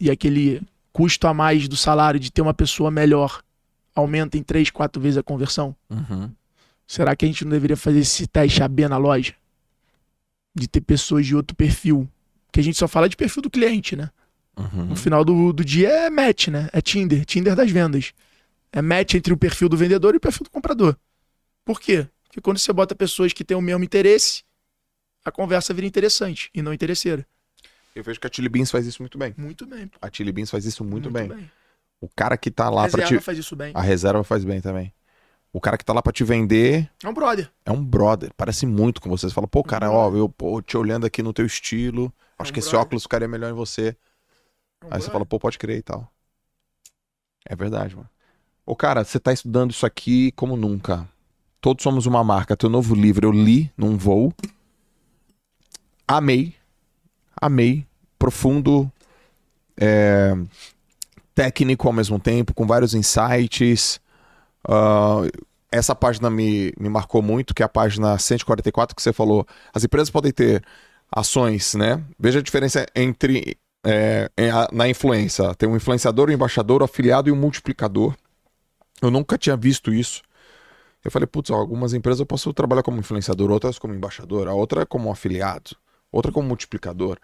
[0.00, 0.60] E aquele
[0.92, 3.42] custo a mais do salário de ter uma pessoa melhor
[3.94, 5.74] aumenta em três, quatro vezes a conversão?
[5.90, 6.30] Uhum.
[6.86, 9.34] Será que a gente não deveria fazer esse teste AB na loja?
[10.54, 12.08] De ter pessoas de outro perfil.
[12.46, 14.10] Porque a gente só fala de perfil do cliente, né?
[14.56, 14.86] Uhum.
[14.86, 16.68] No final do, do dia é match, né?
[16.72, 18.12] É Tinder, Tinder das vendas.
[18.72, 20.96] É match entre o perfil do vendedor e o perfil do comprador.
[21.64, 22.08] Por quê?
[22.24, 24.42] Porque quando você bota pessoas que têm o mesmo interesse,
[25.24, 27.26] a conversa vira interessante e não interesseira.
[27.94, 29.34] Eu vejo que a Chili Beans faz isso muito bem.
[29.36, 29.90] Muito bem.
[30.00, 31.50] A Chili Beans faz isso muito, bem.
[32.00, 33.24] O cara que tá lá pra Reserva te.
[33.24, 33.72] faz isso bem.
[33.74, 34.94] A reserva faz bem também.
[35.52, 37.50] O cara que tá lá pra te vender É um brother.
[37.64, 38.30] é um brother.
[38.36, 39.28] Parece muito com você.
[39.28, 42.12] Você fala, pô, cara, ó, eu pô, te olhando aqui no teu estilo.
[42.38, 42.86] Acho um que esse brother.
[42.86, 43.96] óculos ficaria melhor em você.
[44.80, 45.12] É um Aí você brother.
[45.12, 46.12] fala, pô, pode crer e tal.
[47.48, 48.08] É verdade, mano.
[48.68, 51.08] Ô, cara, você tá estudando isso aqui como nunca.
[51.58, 52.54] Todos somos uma marca.
[52.54, 54.30] Teu novo livro eu li num voo.
[56.06, 56.54] Amei.
[57.40, 57.86] Amei.
[58.18, 58.92] Profundo.
[59.80, 60.36] é,
[61.34, 63.98] técnico ao mesmo tempo, com vários insights.
[64.68, 65.22] Ah,
[65.72, 69.46] essa página me, me marcou muito, que é a página 144 que você falou.
[69.72, 70.62] As empresas podem ter
[71.10, 72.04] ações, né?
[72.18, 74.30] Veja a diferença entre é,
[74.70, 75.54] na influência.
[75.54, 78.14] Tem um influenciador, um embaixador, um afiliado e um multiplicador.
[79.00, 80.22] Eu nunca tinha visto isso.
[81.04, 84.52] Eu falei, putz, ó, algumas empresas eu posso trabalhar como influenciador, outras como embaixador, a
[84.52, 85.76] outra como afiliado,
[86.10, 87.18] outra como multiplicador.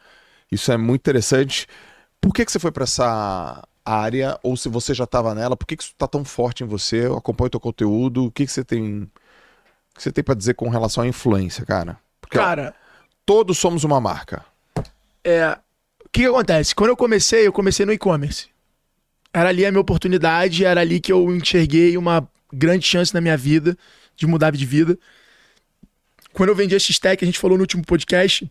[0.51, 1.67] Isso é muito interessante.
[2.21, 4.39] Por que, que você foi para essa área?
[4.43, 7.07] Ou se você já estava nela, por que, que isso está tão forte em você?
[7.07, 8.27] Eu acompanho teu conteúdo.
[8.27, 9.03] O que, que você tem.
[9.03, 11.99] O que você tem para dizer com relação à influência, cara?
[12.21, 12.75] Porque ó, Cara,
[13.27, 14.45] todos somos uma marca.
[15.25, 15.59] é.
[16.05, 16.77] O que, que acontece?
[16.77, 18.47] Quando eu comecei, eu comecei no e-commerce.
[19.35, 23.37] Era ali a minha oportunidade, era ali que eu enxerguei uma grande chance na minha
[23.37, 23.77] vida
[24.17, 24.97] de mudar de vida.
[26.33, 28.49] Quando eu vendi a X-Tech, a gente falou no último podcast,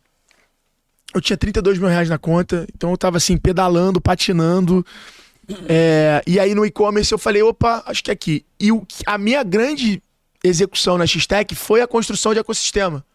[1.16, 4.86] eu tinha 32 mil reais na conta, então eu tava assim, pedalando, patinando.
[5.70, 8.46] É, e aí no e-commerce eu falei, opa, acho que é aqui.
[8.60, 10.02] E o, a minha grande
[10.44, 13.06] execução na X-Tech foi a construção de ecossistema.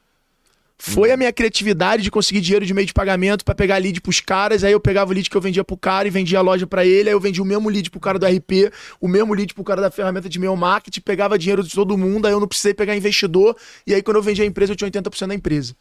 [0.81, 4.21] Foi a minha criatividade de conseguir dinheiro de meio de pagamento pra pegar lead pros
[4.21, 4.63] caras.
[4.63, 6.87] Aí eu pegava o lead que eu vendia pro cara e vendia a loja pra
[6.87, 7.09] ele.
[7.09, 9.81] Aí eu vendia o mesmo lead pro cara do RP, o mesmo lead pro cara
[9.81, 12.27] da ferramenta de e-mail marketing, pegava dinheiro de todo mundo.
[12.27, 13.57] Aí eu não precisei pegar investidor.
[13.85, 15.75] E aí quando eu vendia a empresa, eu tinha 80% da empresa.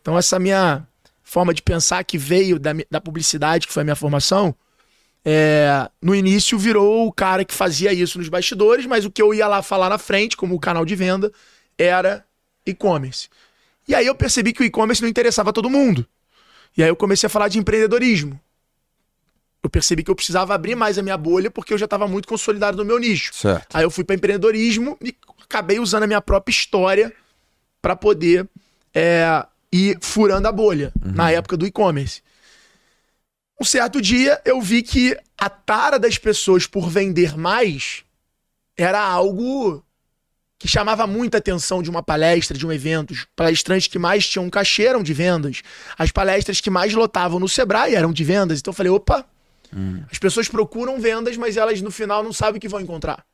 [0.00, 0.86] Então essa minha
[1.24, 4.54] forma de pensar que veio da, da publicidade, que foi a minha formação,
[5.24, 9.34] é, no início virou o cara que fazia isso nos bastidores, mas o que eu
[9.34, 11.32] ia lá falar na frente, como canal de venda,
[11.76, 12.24] era
[12.64, 13.28] e-commerce.
[13.86, 16.06] E aí eu percebi que o e-commerce não interessava a todo mundo.
[16.76, 18.40] E aí eu comecei a falar de empreendedorismo.
[19.62, 22.28] Eu percebi que eu precisava abrir mais a minha bolha porque eu já estava muito
[22.28, 23.32] consolidado no meu nicho.
[23.34, 23.74] Certo.
[23.74, 27.12] Aí eu fui para empreendedorismo e acabei usando a minha própria história
[27.80, 28.48] para poder
[28.94, 32.22] é, e furando a bolha, na época do e-commerce.
[33.60, 38.04] Um certo dia eu vi que a tara das pessoas por vender mais
[38.76, 39.84] era algo
[40.58, 43.12] que chamava muita atenção de uma palestra, de um evento.
[43.12, 45.62] Os palestrantes que mais tinham cachê eram de vendas.
[45.98, 48.60] As palestras que mais lotavam no Sebrae eram de vendas.
[48.60, 49.26] Então eu falei, opa,
[50.10, 53.26] as pessoas procuram vendas, mas elas no final não sabem o que vão encontrar.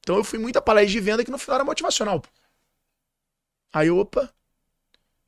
[0.00, 2.22] Então eu fui muita palestra de venda que no final era motivacional.
[3.72, 4.32] Aí, opa,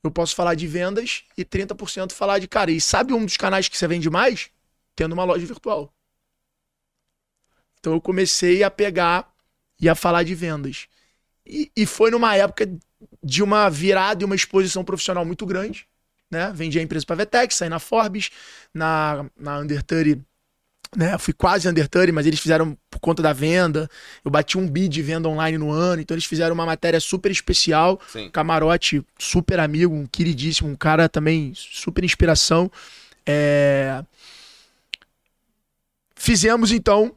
[0.02, 2.70] eu posso falar de vendas e 30% falar de cara.
[2.70, 4.50] E sabe um dos canais que você vende mais?
[4.96, 5.92] Tendo uma loja virtual.
[7.78, 9.32] Então eu comecei a pegar
[9.80, 10.86] e a falar de vendas.
[11.50, 12.70] E, e foi numa época
[13.22, 15.86] de uma virada e uma exposição profissional muito grande.
[16.30, 16.52] Né?
[16.54, 18.30] Vendi a empresa para Vetex, saí na Forbes,
[18.72, 20.24] na, na Under 30,
[20.96, 21.16] né?
[21.18, 23.88] Fui quase Under 30, mas eles fizeram por conta da venda.
[24.24, 27.30] Eu bati um bid de venda online no ano, então eles fizeram uma matéria super
[27.30, 28.00] especial.
[28.08, 28.28] Sim.
[28.30, 32.70] Camarote, super amigo, um queridíssimo, um cara também super inspiração.
[33.26, 34.04] É...
[36.16, 37.14] Fizemos então.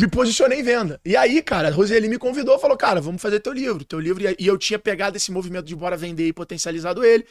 [0.00, 1.00] Me posicionei em venda.
[1.04, 3.84] E aí, cara, a Roseli me convidou, falou: Cara, vamos fazer teu livro.
[3.84, 4.22] Teu livro.
[4.38, 7.26] E eu tinha pegado esse movimento de bora vender e potencializado ele.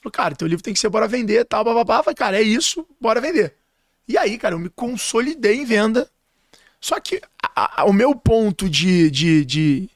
[0.00, 2.02] Falou, cara, teu livro tem que ser bora vender, tal, papapá.
[2.02, 3.54] Falei, cara, é isso, bora vender.
[4.06, 6.08] E aí, cara, eu me consolidei em venda.
[6.80, 9.90] Só que a- a- o meu ponto de, de, de.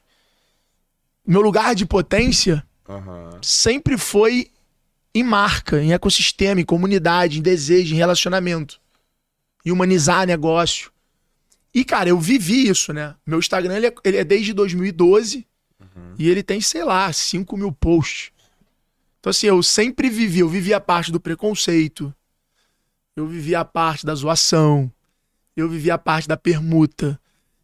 [1.25, 3.39] Meu lugar de potência Aham.
[3.41, 4.51] sempre foi
[5.15, 8.79] em marca, em ecossistema, em comunidade, em desejo, em relacionamento.
[9.65, 10.91] Em humanizar negócio.
[11.73, 13.15] E, cara, eu vivi isso, né?
[13.25, 15.45] Meu Instagram ele é, ele é desde 2012
[16.17, 18.31] e ele tem, sei lá, 5 mil posts.
[19.19, 20.39] Então, assim, eu sempre vivi.
[20.39, 22.13] Eu vivi a parte do preconceito.
[23.15, 24.91] Eu vivi a parte da zoação.
[25.55, 27.19] Eu vivi a parte da permuta.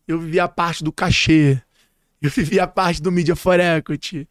[0.08, 1.62] Eu vivi a parte do cachê.
[2.22, 4.28] Eu vivi a parte do Media for Equity.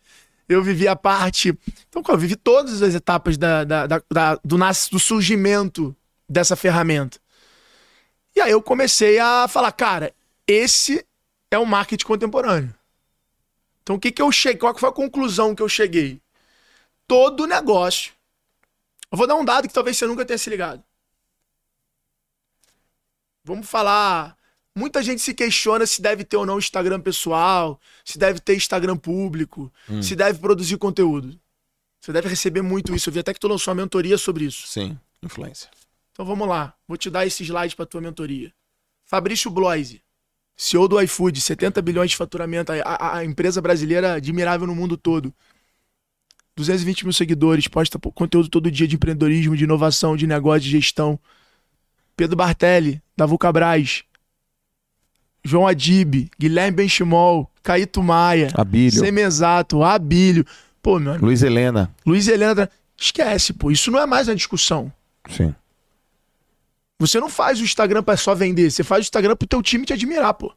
[0.47, 1.57] Eu vivi a parte.
[1.89, 5.97] Então, eu vivi todas as etapas da- da- da- do, nas- do surgimento
[6.29, 7.19] dessa ferramenta.
[8.39, 10.15] E aí eu comecei a falar, cara,
[10.47, 11.05] esse
[11.51, 12.73] é o marketing contemporâneo.
[13.83, 14.61] Então, o que, que eu cheguei?
[14.61, 16.23] Qual foi a conclusão que eu cheguei?
[17.05, 18.13] Todo negócio.
[19.11, 20.85] Eu vou dar um dado que talvez você nunca tenha se ligado.
[23.43, 24.37] Vamos falar.
[24.73, 28.97] Muita gente se questiona se deve ter ou não Instagram pessoal, se deve ter Instagram
[28.97, 31.37] público, se deve produzir conteúdo.
[32.01, 33.09] Você deve receber muito isso.
[33.09, 34.69] Eu vi até que tu lançou uma mentoria sobre isso.
[34.69, 35.69] Sim, influência.
[36.19, 36.75] Então vamos lá.
[36.89, 38.53] Vou te dar esse slide para tua mentoria.
[39.05, 40.03] Fabrício Bloise,
[40.57, 44.97] CEO do iFood, 70 bilhões de faturamento, a, a- a empresa brasileira admirável no mundo
[44.97, 45.33] todo.
[46.57, 50.71] 220 mil seguidores, posta po- conteúdo todo dia de empreendedorismo, de inovação, de negócio, de
[50.71, 51.21] gestão.
[52.17, 54.03] Pedro Bartelli, da Vulcabras.
[55.45, 58.99] João Adib, Guilherme Benchimol, Caíto Maia, Abílio.
[58.99, 60.45] Semesato, Abílio.
[60.83, 61.95] Pô, meu amigo, Luiz Helena.
[62.05, 62.69] Luiz Helena,
[63.01, 63.71] esquece, pô.
[63.71, 64.93] Isso não é mais uma discussão.
[65.31, 65.55] Sim.
[66.99, 69.87] Você não faz o Instagram pra só vender, você faz o Instagram pro teu time
[69.87, 70.53] te admirar, pô.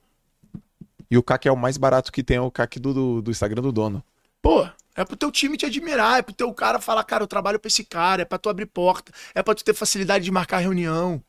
[1.09, 3.31] E o CAC é o mais barato que tem, é o CAC do, do, do
[3.31, 4.03] Instagram do dono.
[4.41, 7.59] Pô, é pro teu time te admirar, é pro teu cara falar, cara, eu trabalho
[7.59, 10.57] pra esse cara, é pra tu abrir porta, é pra tu ter facilidade de marcar
[10.57, 11.23] reunião.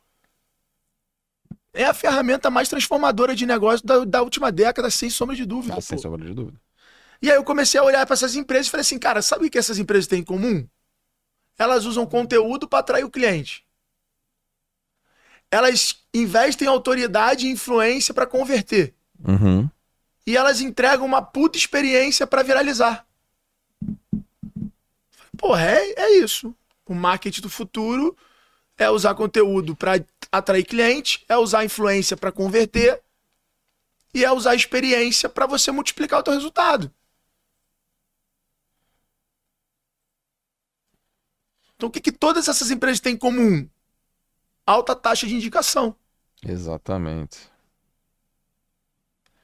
[1.73, 5.75] É a ferramenta mais transformadora de negócio da, da última década, sem sombra de dúvida.
[5.77, 6.59] Ah, sem sombra de dúvida.
[7.21, 9.49] E aí eu comecei a olhar pra essas empresas e falei assim, cara, sabe o
[9.49, 10.67] que essas empresas têm em comum?
[11.57, 13.65] Elas usam conteúdo pra atrair o cliente.
[15.53, 18.91] Elas investem em autoridade e influência pra converter.
[19.25, 19.69] Uhum.
[20.25, 23.05] e elas entregam uma puta experiência pra viralizar.
[25.37, 26.55] Porra, é, é isso.
[26.85, 28.17] O marketing do futuro
[28.77, 33.01] é usar conteúdo pra atrair cliente, é usar influência pra converter
[34.13, 36.91] e é usar experiência pra você multiplicar o teu resultado.
[41.75, 43.69] Então o que, que todas essas empresas têm em comum?
[44.65, 45.95] Alta taxa de indicação.
[46.45, 47.37] Exatamente.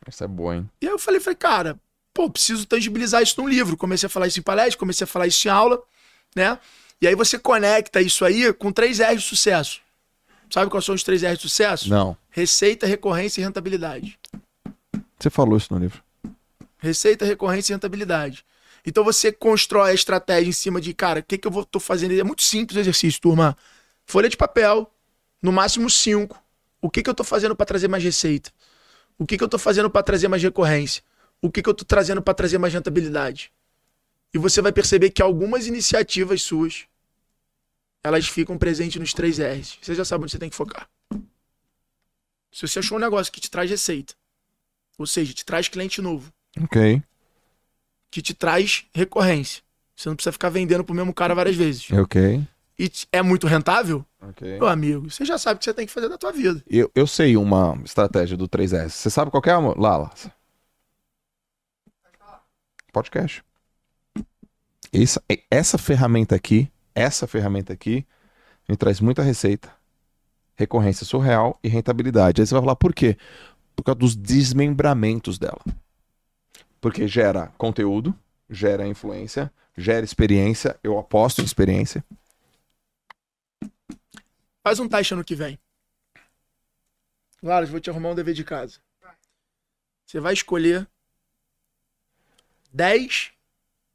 [0.07, 0.69] Isso é bom, hein?
[0.81, 1.79] E aí eu falei, falei, cara,
[2.13, 3.77] pô, preciso tangibilizar isso num livro.
[3.77, 5.81] Comecei a falar isso em palestra, comecei a falar isso em aula,
[6.35, 6.59] né?
[7.01, 9.81] E aí você conecta isso aí com três R's de sucesso.
[10.49, 11.89] Sabe quais são os três R's de sucesso?
[11.89, 12.17] Não.
[12.29, 14.19] Receita, recorrência e rentabilidade.
[15.17, 16.01] Você falou isso no livro.
[16.77, 18.45] Receita, recorrência e rentabilidade.
[18.85, 21.79] Então você constrói a estratégia em cima de, cara, o que, que eu vou, tô
[21.79, 22.17] fazendo?
[22.17, 23.55] É muito simples o exercício, turma.
[24.05, 24.91] Folha de papel,
[25.41, 26.41] no máximo cinco.
[26.81, 28.51] O que, que eu tô fazendo para trazer mais receita?
[29.17, 31.03] O que, que eu tô fazendo para trazer mais recorrência?
[31.41, 33.51] O que, que eu tô trazendo para trazer mais rentabilidade?
[34.33, 36.85] E você vai perceber que algumas iniciativas suas,
[38.03, 39.77] elas ficam presentes nos três R's.
[39.81, 40.87] Você já sabe onde você tem que focar.
[42.51, 44.13] Se você achou um negócio que te traz receita,
[44.97, 47.01] ou seja, te traz cliente novo, Ok.
[48.11, 49.61] que te traz recorrência.
[49.95, 51.91] Você não precisa ficar vendendo pro mesmo cara várias vezes.
[51.91, 52.41] Ok.
[52.79, 54.05] E é muito rentável?
[54.21, 54.57] Ok.
[54.57, 56.63] Meu amigo, você já sabe o que você tem que fazer da tua vida.
[56.65, 58.91] Eu, eu sei uma estratégia do 3S.
[58.91, 59.77] Você sabe qual que é, amor?
[59.77, 60.09] Lala?
[62.93, 63.43] Podcast.
[64.93, 68.07] Essa, essa ferramenta aqui, essa ferramenta aqui,
[68.67, 69.69] me traz muita receita,
[70.55, 72.41] recorrência surreal e rentabilidade.
[72.41, 73.17] Aí você vai falar, por quê?
[73.75, 75.59] Por causa dos desmembramentos dela.
[76.79, 78.15] Porque gera conteúdo,
[78.49, 80.79] gera influência, gera experiência.
[80.81, 82.01] Eu aposto em experiência.
[84.69, 85.57] Faz um teste ano que vem.
[87.39, 88.79] Claro, eu vou te arrumar um dever de casa.
[90.05, 90.87] Você vai escolher
[92.71, 93.31] 10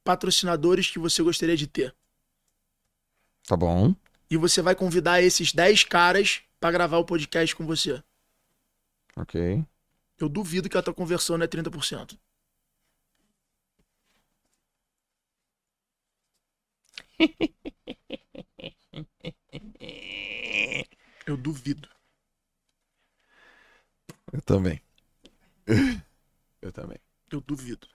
[0.03, 1.95] patrocinadores que você gostaria de ter.
[3.47, 3.95] Tá bom?
[4.29, 8.03] E você vai convidar esses 10 caras pra gravar o podcast com você.
[9.15, 9.65] Ok.
[10.19, 12.19] Eu duvido que a tua conversão não é 30%.
[21.27, 21.89] Eu duvido.
[24.33, 24.81] Eu também.
[26.61, 26.99] Eu também.
[27.31, 27.87] Eu duvido.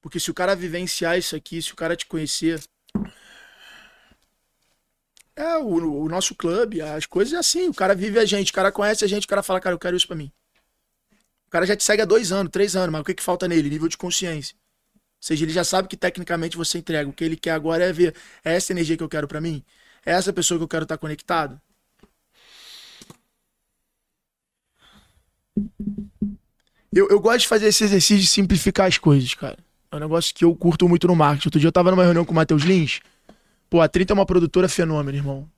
[0.00, 2.62] Porque se o cara vivenciar isso aqui, se o cara te conhecer.
[5.36, 7.68] É, o, o nosso clube, as coisas é assim.
[7.68, 9.78] O cara vive a gente, o cara conhece a gente, o cara fala, cara, eu
[9.78, 10.32] quero isso pra mim.
[11.46, 13.48] O cara já te segue há dois anos, três anos, mas o que, que falta
[13.48, 13.68] nele?
[13.68, 14.56] Nível de consciência.
[14.94, 17.08] Ou seja, ele já sabe que tecnicamente você entrega.
[17.10, 19.64] O que ele quer agora é ver é essa energia que eu quero pra mim?
[20.04, 21.60] É essa pessoa que eu quero estar conectado?
[26.92, 29.58] Eu, eu gosto de fazer esse exercício de simplificar as coisas, cara.
[29.92, 31.48] É um negócio que eu curto muito no marketing.
[31.48, 33.00] Outro dia eu tava numa reunião com o Matheus Lins.
[33.68, 35.48] Pô, a 30 é uma produtora fenômeno, irmão.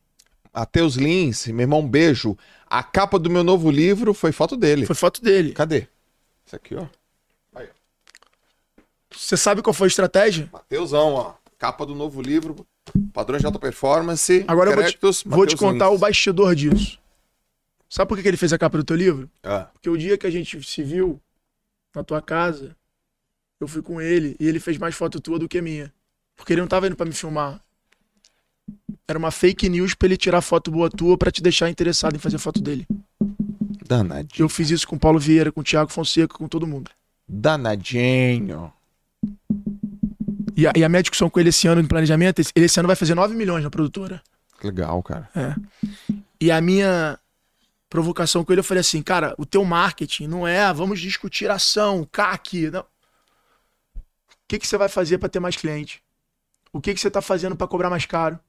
[0.55, 2.37] Matheus Lins, meu irmão, um beijo.
[2.67, 4.85] A capa do meu novo livro foi foto dele.
[4.85, 5.53] Foi foto dele.
[5.53, 5.87] Cadê?
[6.47, 6.87] Isso aqui, ó.
[9.17, 10.49] Você sabe qual foi a estratégia?
[10.53, 11.35] Mateusão, ó.
[11.59, 12.67] Capa do novo livro.
[13.13, 14.45] Padrões de alta performance.
[14.49, 15.97] Agora eu vou te, vou te contar Lins.
[15.97, 16.99] o bastidor disso.
[17.93, 19.29] Sabe por que ele fez a capa do teu livro?
[19.43, 21.21] Ah, Porque o dia que a gente se viu
[21.95, 22.75] na tua casa,
[23.61, 25.93] eu fui com ele e ele fez mais foto tua do que minha.
[26.35, 27.61] Porque ele não tava indo pra me filmar.
[29.07, 32.19] Era uma fake news pra ele tirar foto boa tua pra te deixar interessado em
[32.19, 32.87] fazer foto dele.
[33.87, 34.45] danadinho.
[34.45, 36.91] Eu fiz isso com Paulo Vieira, com Thiago Fonseca, com todo mundo.
[37.29, 38.73] Danadinho.
[40.57, 42.87] E a, e a minha discussão com ele esse ano em planejamento, ele esse ano
[42.87, 44.23] vai fazer 9 milhões na produtora.
[44.65, 45.29] Legal, cara.
[45.37, 45.55] É.
[46.41, 47.19] E a minha
[47.93, 51.51] provocação com ele, eu falei assim, cara, o teu marketing não é, ah, vamos discutir
[51.51, 52.81] ação, CAC, não.
[52.81, 52.87] O
[54.49, 56.03] que, que você vai fazer para ter mais cliente?
[56.73, 58.41] O que, que você tá fazendo para cobrar mais caro?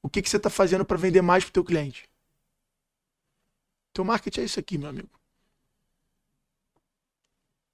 [0.00, 2.08] O que, que você tá fazendo para vender mais pro teu cliente?
[3.92, 5.10] Teu marketing é isso aqui, meu amigo.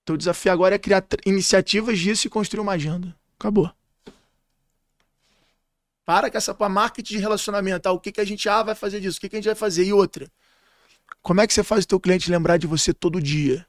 [0.07, 3.15] Teu desafio agora é criar iniciativas disso e construir uma agenda.
[3.39, 3.71] Acabou.
[6.03, 7.83] Para com essa pá, marketing de relacionamento.
[7.83, 7.93] Tá?
[7.93, 9.19] O que, que a gente ah, vai fazer disso?
[9.19, 9.85] O que, que a gente vai fazer?
[9.85, 10.31] E outra.
[11.25, 13.67] Como é que você faz o teu cliente lembrar de você todo dia?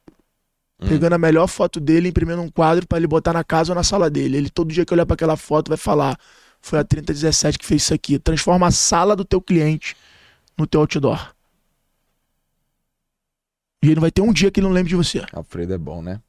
[0.77, 3.81] Pegando a melhor foto dele, imprimindo um quadro pra ele botar na casa ou na
[3.81, 4.35] sala dele.
[4.35, 6.19] Ele todo dia que olhar pra aquela foto vai falar:
[6.59, 8.19] Foi a 3017 que fez isso aqui.
[8.19, 9.95] Transforma a sala do teu cliente
[10.57, 11.33] no teu outdoor.
[13.81, 15.25] E ele não vai ter um dia que ele não lembre de você.
[15.31, 16.21] Alfredo é bom, né?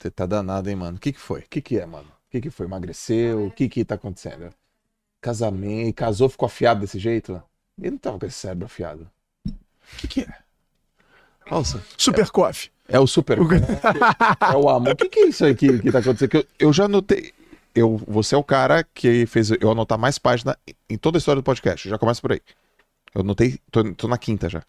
[0.00, 0.96] Você tá danado, hein, mano?
[0.96, 1.40] O que que foi?
[1.40, 2.08] O que que é, mano?
[2.08, 2.64] O que que foi?
[2.64, 3.48] Emagreceu?
[3.48, 4.48] O que que tá acontecendo?
[5.20, 7.40] Casamento, casou, ficou afiado desse jeito?
[7.78, 9.11] Ele não tava com esse cérebro afiado.
[9.92, 10.28] O que que é?
[11.50, 12.70] Nossa, Super Coffee.
[12.88, 13.38] é o super...
[13.38, 14.92] é o amor.
[14.92, 16.28] O que que é isso aí que, que tá acontecendo?
[16.30, 17.32] Que eu, eu já anotei...
[17.74, 20.56] Eu, você é o cara que fez eu anotar mais página
[20.90, 21.88] em toda a história do podcast.
[21.88, 22.40] Já começa por aí.
[23.14, 23.58] Eu anotei...
[23.70, 24.62] Tô, tô na quinta já.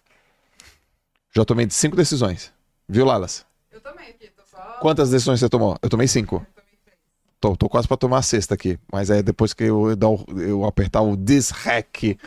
[1.36, 2.52] Já tomei cinco decisões.
[2.88, 3.46] Viu, Lalas?
[3.72, 4.58] Eu também aqui, tô só.
[4.80, 5.78] Quantas decisões você tomou?
[5.82, 6.36] Eu tomei cinco.
[6.36, 6.98] Eu três.
[7.42, 8.80] Tô, tô quase pra tomar a sexta aqui.
[8.92, 12.18] Mas aí depois que eu, dar o- eu apertar o disrec.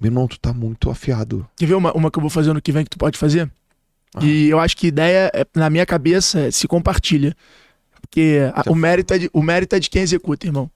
[0.00, 1.48] Meu irmão, tu tá muito afiado.
[1.56, 3.50] Quer ver uma, uma que eu vou fazer ano que vem que tu pode fazer?
[4.14, 4.22] Ah.
[4.24, 7.34] E eu acho que ideia, é- na minha cabeça, é se compartilha.
[8.00, 10.70] Porque a- o, mérito é de, o mérito é de quem executa, irmão.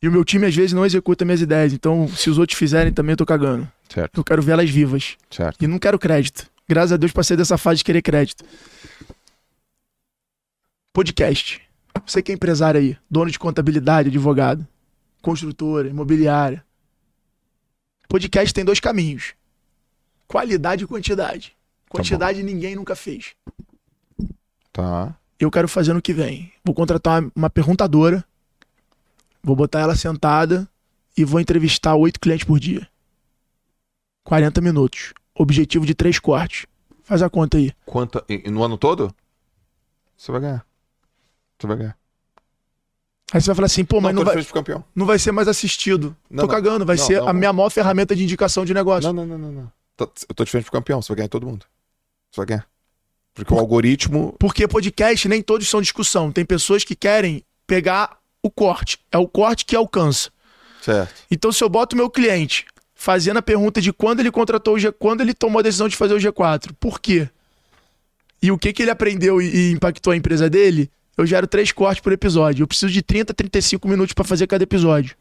[0.00, 1.72] E o meu time, às vezes, não executa minhas ideias.
[1.72, 3.68] Então, se os outros fizerem, também eu tô cagando.
[3.88, 5.16] Certo, Eu quero ver elas vivas.
[5.30, 5.62] certo.
[5.62, 6.46] E não quero crédito.
[6.68, 8.44] Graças a Deus passei dessa fase de querer crédito.
[10.92, 11.60] Podcast.
[12.06, 14.66] Você que é empresário aí, dono de contabilidade, advogado,
[15.20, 16.64] construtora, imobiliária.
[18.08, 19.34] Podcast tem dois caminhos:
[20.26, 21.54] qualidade e quantidade.
[21.88, 23.34] Quantidade ninguém nunca fez.
[24.72, 25.14] Tá.
[25.38, 26.52] Eu quero fazer no que vem.
[26.64, 28.24] Vou contratar uma, uma perguntadora,
[29.42, 30.68] vou botar ela sentada
[31.16, 32.88] e vou entrevistar oito clientes por dia.
[34.24, 35.12] 40 minutos.
[35.34, 36.66] Objetivo de três cortes.
[37.02, 37.72] Faz a conta aí.
[37.86, 38.22] Quanto.
[38.28, 39.14] e no ano todo?
[40.16, 40.66] Você vai ganhar.
[41.58, 41.98] Você vai ganhar.
[43.32, 44.84] Aí você vai falar assim, pô, mas não, não, vai, campeão.
[44.94, 46.16] não vai ser mais assistido.
[46.30, 46.54] Não, Tô não.
[46.54, 49.12] cagando, vai ser a minha maior ferramenta de indicação de negócio.
[49.12, 51.66] Não, não, não, não, Eu tô de frente pro campeão, você vai ganhar todo mundo.
[52.30, 52.66] Você vai ganhar.
[53.34, 54.34] Porque o algoritmo.
[54.38, 56.32] Porque podcast nem todos são discussão.
[56.32, 58.98] Tem pessoas que querem pegar o corte.
[59.12, 60.30] É o corte que alcança.
[60.80, 61.14] Certo.
[61.30, 62.64] Então, se eu boto o meu cliente
[62.94, 65.96] fazendo a pergunta de quando ele contratou o G, quando ele tomou a decisão de
[65.96, 67.28] fazer o G4, por quê?
[68.42, 71.72] E o que, que ele aprendeu e, e impactou a empresa dele, eu gero três
[71.72, 72.62] cortes por episódio.
[72.62, 75.16] Eu preciso de 30, 35 minutos para fazer cada episódio.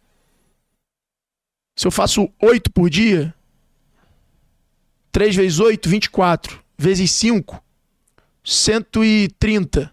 [1.76, 3.34] Se eu faço oito por dia,
[5.12, 6.64] 3 vezes 8, 24.
[6.78, 7.64] Vezes 5,
[8.44, 9.92] 130.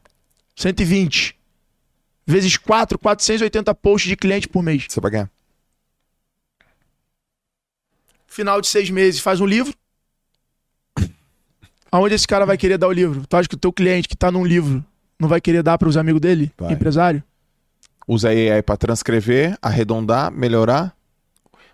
[0.54, 1.38] 120.
[2.26, 4.86] Vezes 4, 480 posts de cliente por mês.
[4.86, 5.30] Você vai ganhar.
[8.26, 9.72] final de seis meses faz um livro.
[11.90, 13.26] Aonde esse cara vai querer dar o livro?
[13.26, 14.84] Tu acha que o teu cliente que tá num livro
[15.18, 16.52] não vai querer dar para os amigos dele?
[16.58, 16.72] Vai.
[16.72, 17.22] Empresário?
[18.06, 20.94] Usa a AI pra transcrever, arredondar, melhorar.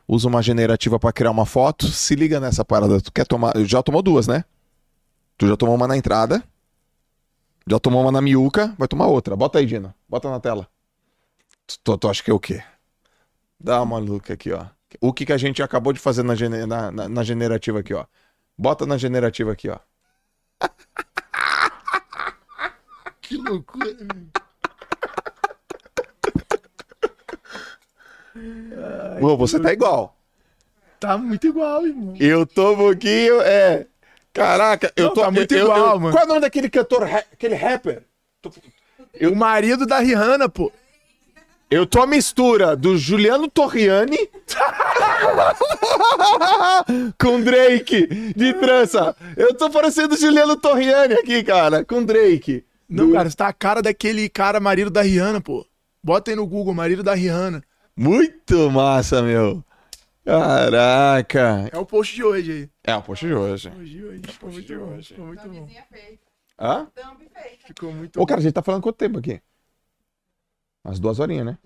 [0.06, 1.86] Usa uma generativa pra criar uma foto.
[1.88, 3.00] Se liga nessa parada.
[3.00, 3.52] Tu quer tomar.
[3.64, 4.44] Já tomou duas, né?
[5.38, 6.42] Tu já tomou uma na entrada.
[7.68, 8.74] Já tomou uma na miúca.
[8.78, 9.36] Vai tomar outra.
[9.36, 9.94] Bota aí, Dina.
[10.08, 10.68] Bota na tela.
[11.84, 12.62] Tu, tu, acha que é o quê?
[13.58, 14.66] Dá uma look aqui, ó.
[15.00, 16.34] O que, que a gente acabou de fazer na,
[16.66, 18.04] na, na- na generativa aqui, ó.
[18.58, 19.78] Bota na generativa aqui, ó.
[23.30, 23.96] Que loucura.
[29.20, 30.16] Pô, você tá igual.
[30.98, 32.14] Tá muito igual, irmão.
[32.18, 33.86] Eu tô um pouquinho, é.
[34.32, 35.20] Caraca, eu Não, tô.
[35.22, 36.12] tá muito eu- igual, eu- mano.
[36.12, 38.02] Qual é o nome daquele cantor, aquele rapper?
[39.30, 40.72] O marido da Rihanna, pô.
[41.70, 44.28] Eu tô a mistura do Juliano Torriani
[47.20, 49.14] com Drake de trança.
[49.36, 52.64] Eu tô parecendo o Juliano Torriani aqui, cara, com Drake.
[52.90, 55.64] Não, Do- cara, você tá a cara daquele cara marido da Rihanna, pô.
[56.02, 57.62] Bota aí no Google, marido da Rihanna.
[57.96, 59.64] Muito massa, meu.
[60.24, 61.68] Caraca.
[61.72, 62.70] É o post de hoje aí.
[62.84, 63.70] É o post de hoje.
[63.70, 64.22] Post de hoje.
[64.28, 65.02] Ficou muito bom.
[65.02, 65.68] Ficou muito bom.
[66.58, 66.86] Hã?
[66.94, 67.66] Thumb feita.
[67.66, 69.40] Ficou muito Ô, cara, a gente tá falando quanto tempo aqui?
[70.84, 71.58] Umas duas horinhas, né?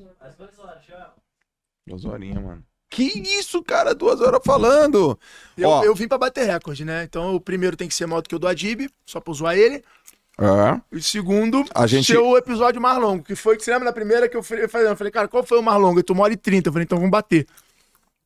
[1.87, 2.65] Duas horinhas, mano.
[2.91, 3.03] Que
[3.39, 3.95] isso, cara?
[3.95, 5.19] Duas horas falando.
[5.57, 5.85] Eu, Ó.
[5.85, 7.03] eu vim pra bater recorde, né?
[7.05, 9.57] Então o primeiro tem que ser maior do que o do Adib, só pra zoar
[9.57, 9.83] ele.
[10.39, 10.81] É.
[10.93, 13.23] E o segundo, A gente- ser o episódio mais longo.
[13.23, 15.59] Que foi, que você lembra na primeira que eu falei, eu falei, cara, qual foi
[15.59, 16.01] o mais longo?
[16.01, 16.69] Eu tô uma hora e trinta.
[16.69, 17.47] Eu falei, então vamos bater.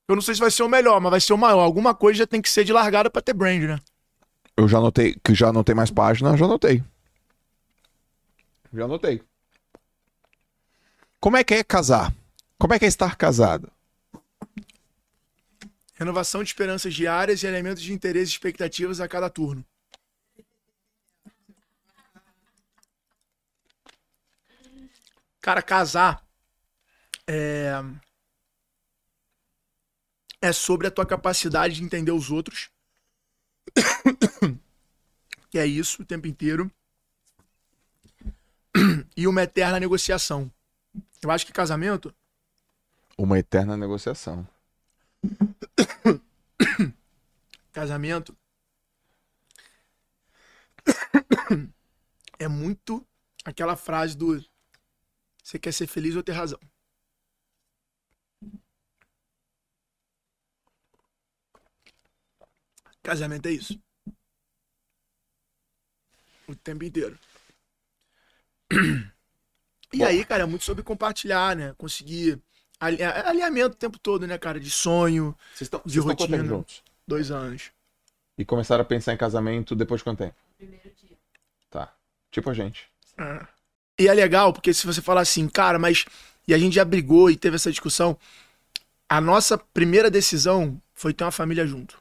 [0.09, 1.61] Eu não sei se vai ser o melhor, mas vai ser o maior.
[1.61, 3.79] Alguma coisa já tem que ser de largada pra ter brand, né?
[4.57, 6.83] Eu já anotei que já não tem mais página, já anotei.
[8.73, 9.23] Já anotei.
[11.21, 12.15] Como é que é casar?
[12.59, 13.71] Como é que é estar casado?
[15.95, 19.65] Renovação de esperanças diárias e elementos de interesse e expectativas a cada turno.
[25.49, 26.23] Cara, casar
[27.27, 27.73] é...
[30.43, 32.71] é sobre a tua capacidade de entender os outros.
[35.49, 36.71] que é isso o tempo inteiro.
[39.17, 40.53] E uma eterna negociação.
[41.23, 42.15] Eu acho que casamento
[43.17, 44.47] Uma eterna negociação.
[47.73, 48.37] casamento
[52.39, 53.03] é muito
[53.47, 54.39] aquela frase do
[55.49, 56.61] você quer ser feliz ou ter razão.
[63.03, 63.81] Casamento é isso.
[66.47, 67.19] O tempo inteiro.
[69.91, 71.73] E aí, cara, é muito sobre compartilhar, né?
[71.79, 72.39] Conseguir
[72.79, 74.61] ali- alinhamento o tempo todo, né, cara?
[74.61, 76.45] De sonho, Vocês estão De rotina.
[76.45, 76.85] juntos?
[77.07, 77.71] dois anos.
[78.37, 80.37] E começaram a pensar em casamento depois de quanto tempo?
[80.59, 81.17] Primeiro dia.
[81.71, 81.97] Tá.
[82.31, 82.87] Tipo a gente.
[83.99, 86.05] E é legal, porque se você falar assim, cara, mas.
[86.47, 88.17] E a gente já brigou e teve essa discussão.
[89.09, 91.99] A nossa primeira decisão foi ter uma família junto.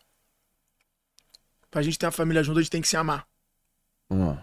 [1.69, 3.25] Pra gente ter uma família junto, a gente tem que se amar.
[4.09, 4.37] Hum.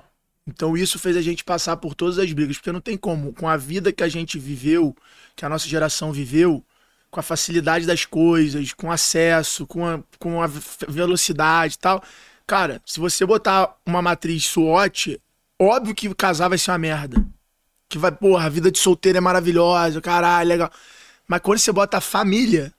[0.47, 3.48] Então isso fez a gente passar por todas as brigas, porque não tem como, com
[3.48, 4.94] a vida que a gente viveu,
[5.35, 6.62] que a nossa geração viveu,
[7.10, 12.02] com a facilidade das coisas, com acesso, com a, com a ve- velocidade e tal.
[12.47, 15.18] Cara, se você botar uma matriz SWOT,
[15.59, 17.34] óbvio que casar vai ser uma merda.
[17.94, 20.72] Que vai, porra, a vida de solteiro é maravilhosa, caralho, legal.
[21.28, 22.74] Mas quando você bota família,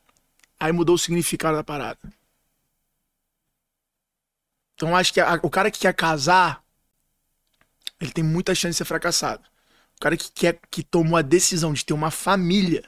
[0.59, 1.97] aí mudou o significado da parada.
[4.73, 6.61] Então acho que a- o cara que quer casar,
[7.97, 9.41] ele tem muita chance de ser fracassado.
[9.95, 12.83] O cara que quer que tomou a decisão de ter uma família.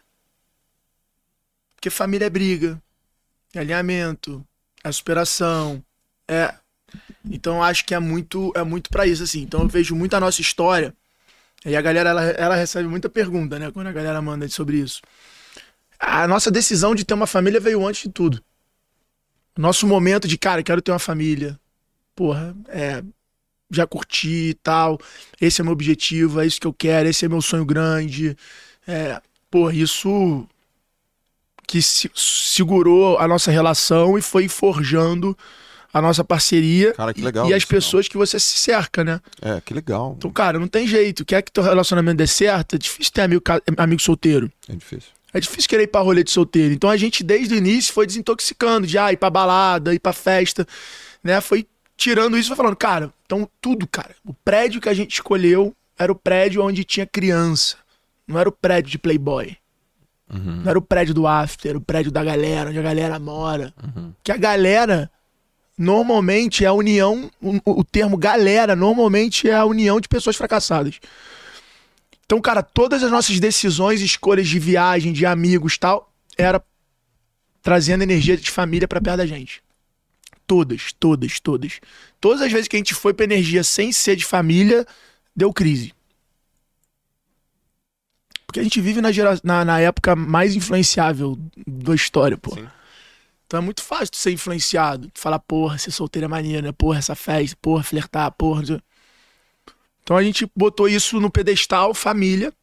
[1.76, 2.84] Porque família é briga,
[3.54, 4.46] é alinhamento,
[4.84, 5.82] é superação,
[6.28, 6.54] é
[7.24, 9.44] então acho que é muito é muito para isso assim.
[9.44, 10.94] Então eu vejo muito a nossa história
[11.68, 13.70] E a galera, ela, ela recebe muita pergunta, né?
[13.72, 15.02] Quando a galera manda sobre isso.
[16.00, 18.42] A nossa decisão de ter uma família veio antes de tudo.
[19.58, 21.60] Nosso momento de, cara, quero ter uma família.
[22.16, 23.04] Porra, é.
[23.70, 24.98] Já curti e tal.
[25.42, 28.38] Esse é meu objetivo, é isso que eu quero, esse é meu sonho grande.
[28.88, 29.22] É,
[29.52, 30.48] porra, isso
[31.68, 35.38] que se- segurou a nossa relação e foi forjando
[35.94, 39.04] a nossa parceria Cara, que e- legal e as isso, pessoas que você se cerca,
[39.04, 39.20] né?
[39.42, 40.16] É, que legal.
[40.18, 41.26] Então, cara, não tem jeito.
[41.26, 42.76] Quer que teu relacionamento dê certo?
[42.76, 43.42] É difícil ter amigo,
[43.78, 44.52] amigo solteiro.
[44.68, 45.10] É difícil.
[45.34, 46.74] É difícil querer ir pra rolê de solteiro.
[46.74, 50.14] Então a gente, desde o início, foi desintoxicando de ah, ir pra balada, ir pra
[50.14, 50.66] festa,
[51.24, 51.40] né?
[51.42, 54.16] Foi tirando isso e foi falando, cara, então tudo, cara.
[54.26, 57.76] O prédio que a gente escolheu era o prédio onde tinha criança.
[58.28, 59.58] Não era o prédio de Playboy.
[60.30, 63.74] Não era o prédio do after, era o prédio da galera, onde a galera mora.
[64.22, 65.10] Que a galera,
[65.78, 67.30] normalmente, é a união.
[67.42, 71.00] O, o termo galera, normalmente, é a união de pessoas fracassadas.
[72.26, 76.62] Então, cara, todas as nossas decisões, escolhas de viagem, de amigos tal, era
[77.62, 79.62] trazendo energia de família pra perto da gente.
[80.46, 81.80] Todas, todas, todas.
[82.20, 84.86] Todas as vezes que a gente foi pra energia sem ser de família,
[85.36, 85.94] deu crise.
[88.46, 89.40] Porque a gente vive na, gera...
[89.44, 92.56] na, na época mais influenciável da história, pô.
[92.56, 92.68] Sim.
[93.48, 95.10] Então é muito fácil tu ser influenciado.
[95.16, 96.74] Falar, porra, ser solteiro é maneiro, né?
[96.74, 98.62] porra, essa festa, porra, flertar, porra.
[100.04, 102.54] Então a gente botou isso no pedestal, família,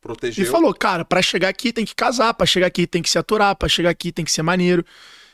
[0.00, 0.42] Protegeu.
[0.42, 3.18] e falou, cara, pra chegar aqui tem que casar, pra chegar aqui tem que se
[3.18, 4.84] aturar, pra chegar aqui tem que ser maneiro.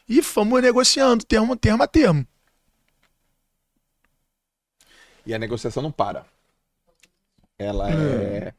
[0.09, 2.27] E fomos negociando, termo, termo a termo.
[5.25, 6.27] E a negociação não para.
[7.57, 8.53] Ela é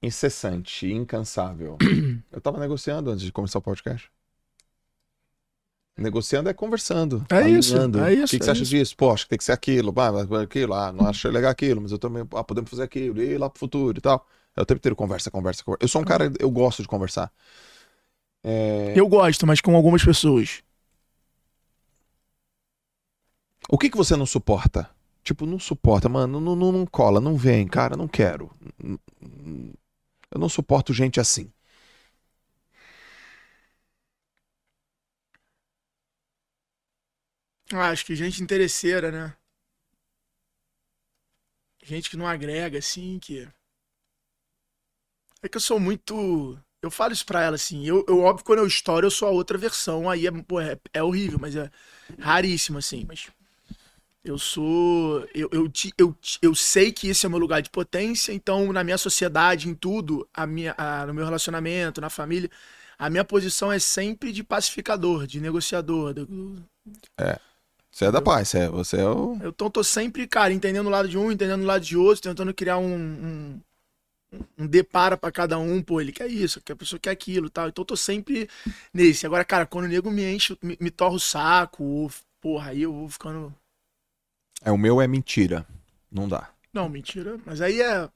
[0.00, 1.76] incessante, incansável.
[2.30, 4.10] Eu tava negociando antes de começar o podcast.
[5.96, 7.24] Negociando é conversando.
[7.30, 8.70] É isso, é isso, O que, que é você acha isso.
[8.70, 8.96] disso?
[8.96, 9.92] Pô, acho que tem que ser aquilo.
[10.42, 10.74] Aquilo.
[10.74, 12.26] Ah, não achei legal aquilo, mas eu também.
[12.34, 13.20] Ah, podemos fazer aquilo.
[13.22, 14.26] E ir lá pro futuro e tal.
[14.56, 15.84] É o tempo inteiro conversa, conversa, conversa.
[15.84, 17.30] Eu sou um cara, eu gosto de conversar.
[18.44, 20.62] É, Eu gosto, mas com algumas pessoas.
[23.68, 24.90] O que, que você não suporta?
[25.22, 28.50] Tipo, não suporta, mano, não, não, não cola, não vem, cara, não quero.
[30.30, 31.52] Eu não suporto gente assim.
[37.72, 39.36] Ah, acho que gente interesseira, né?
[41.84, 43.46] Gente que não agrega, assim, que.
[45.42, 46.58] É que eu sou muito.
[46.80, 47.84] Eu falo isso pra ela, assim.
[47.86, 50.08] Eu, eu óbvio, quando eu estouro, eu sou a outra versão.
[50.08, 51.70] Aí é, pô, é, é horrível, mas é
[52.18, 53.04] raríssimo, assim.
[53.06, 53.28] Mas.
[54.24, 55.26] Eu sou.
[55.34, 58.84] Eu, eu, eu, eu sei que esse é o meu lugar de potência, então, na
[58.84, 62.50] minha sociedade, em tudo, a minha, a- no meu relacionamento, na família,
[62.98, 66.14] a minha posição é sempre de pacificador, de negociador.
[66.14, 66.26] do-
[67.92, 69.36] Você é da paz, você é, você é o.
[69.42, 72.22] eu então tô sempre, cara, entendendo o lado de um, entendendo o lado de outro,
[72.22, 73.60] tentando criar um, um,
[74.58, 77.68] um depara pra cada um, pô, ele quer isso, que a pessoa quer aquilo tal.
[77.68, 78.48] Então eu tô sempre
[78.94, 79.26] nesse.
[79.26, 82.10] Agora, cara, quando o nego me enche, me, me torra o saco, ou,
[82.40, 83.54] porra, aí eu vou ficando.
[84.64, 85.66] É, o meu é mentira.
[86.10, 86.48] Não dá.
[86.72, 87.38] Não, mentira.
[87.44, 88.08] Mas aí é.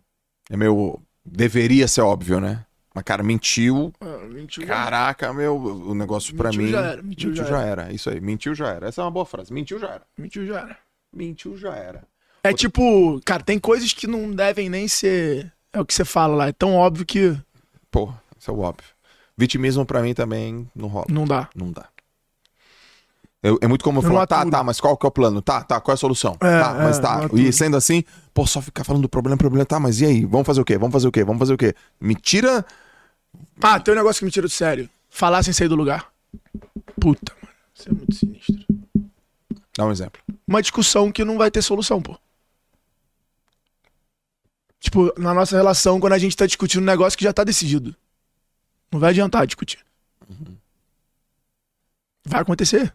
[0.48, 1.02] É meu.
[1.22, 2.65] Deveria ser óbvio, né?
[2.96, 3.92] Mas, cara, mentiu.
[4.00, 4.66] ah, mentiu.
[4.66, 5.54] Caraca, meu.
[5.54, 6.70] O negócio pra Mentiu mim.
[6.70, 7.92] já era, mentiu já já era.
[7.92, 8.22] Isso aí.
[8.22, 8.88] Mentiu já era.
[8.88, 9.52] Essa é uma boa frase.
[9.52, 10.02] Mentiu já era.
[10.16, 10.78] Mentiu já era.
[11.12, 12.04] Mentiu já era.
[12.42, 15.52] É tipo, cara, tem coisas que não devem nem ser.
[15.74, 16.48] É o que você fala lá.
[16.48, 17.36] É tão óbvio que
[17.90, 18.10] Pô,
[18.40, 18.88] isso é o óbvio.
[19.36, 21.04] Vitimismo pra mim também não rola.
[21.10, 21.50] não dá.
[21.54, 21.88] Não dá.
[23.42, 25.42] Eu- é muito como eu Eu falar, tá, tá, mas qual que é o plano?
[25.42, 26.34] Tá, tá, qual é a solução?
[26.40, 27.16] É, tá, mas é, tá.
[27.18, 27.42] não aturo.
[27.42, 28.02] E sendo assim,
[28.32, 30.24] pô, só ficar falando do problema, problema, tá, mas e aí?
[30.24, 30.78] Vamos fazer o quê?
[30.78, 31.22] Vamos fazer o quê?
[31.24, 31.74] Vamos fazer o quê?
[32.00, 32.64] Me tira.
[33.62, 34.88] Ah, tem um negócio que me tira do sério.
[35.08, 36.12] Falar sem sair do lugar.
[37.00, 37.54] Puta, mano.
[37.74, 38.66] Isso é muito sinistro.
[39.76, 40.20] Dá um exemplo.
[40.46, 42.18] uma discussão que não vai ter solução, pô.
[44.80, 47.94] Tipo, na nossa relação, quando a gente tá discutindo um negócio que já tá decidido.
[48.90, 49.84] Não vai adiantar discutir.
[52.24, 52.94] Vai acontecer.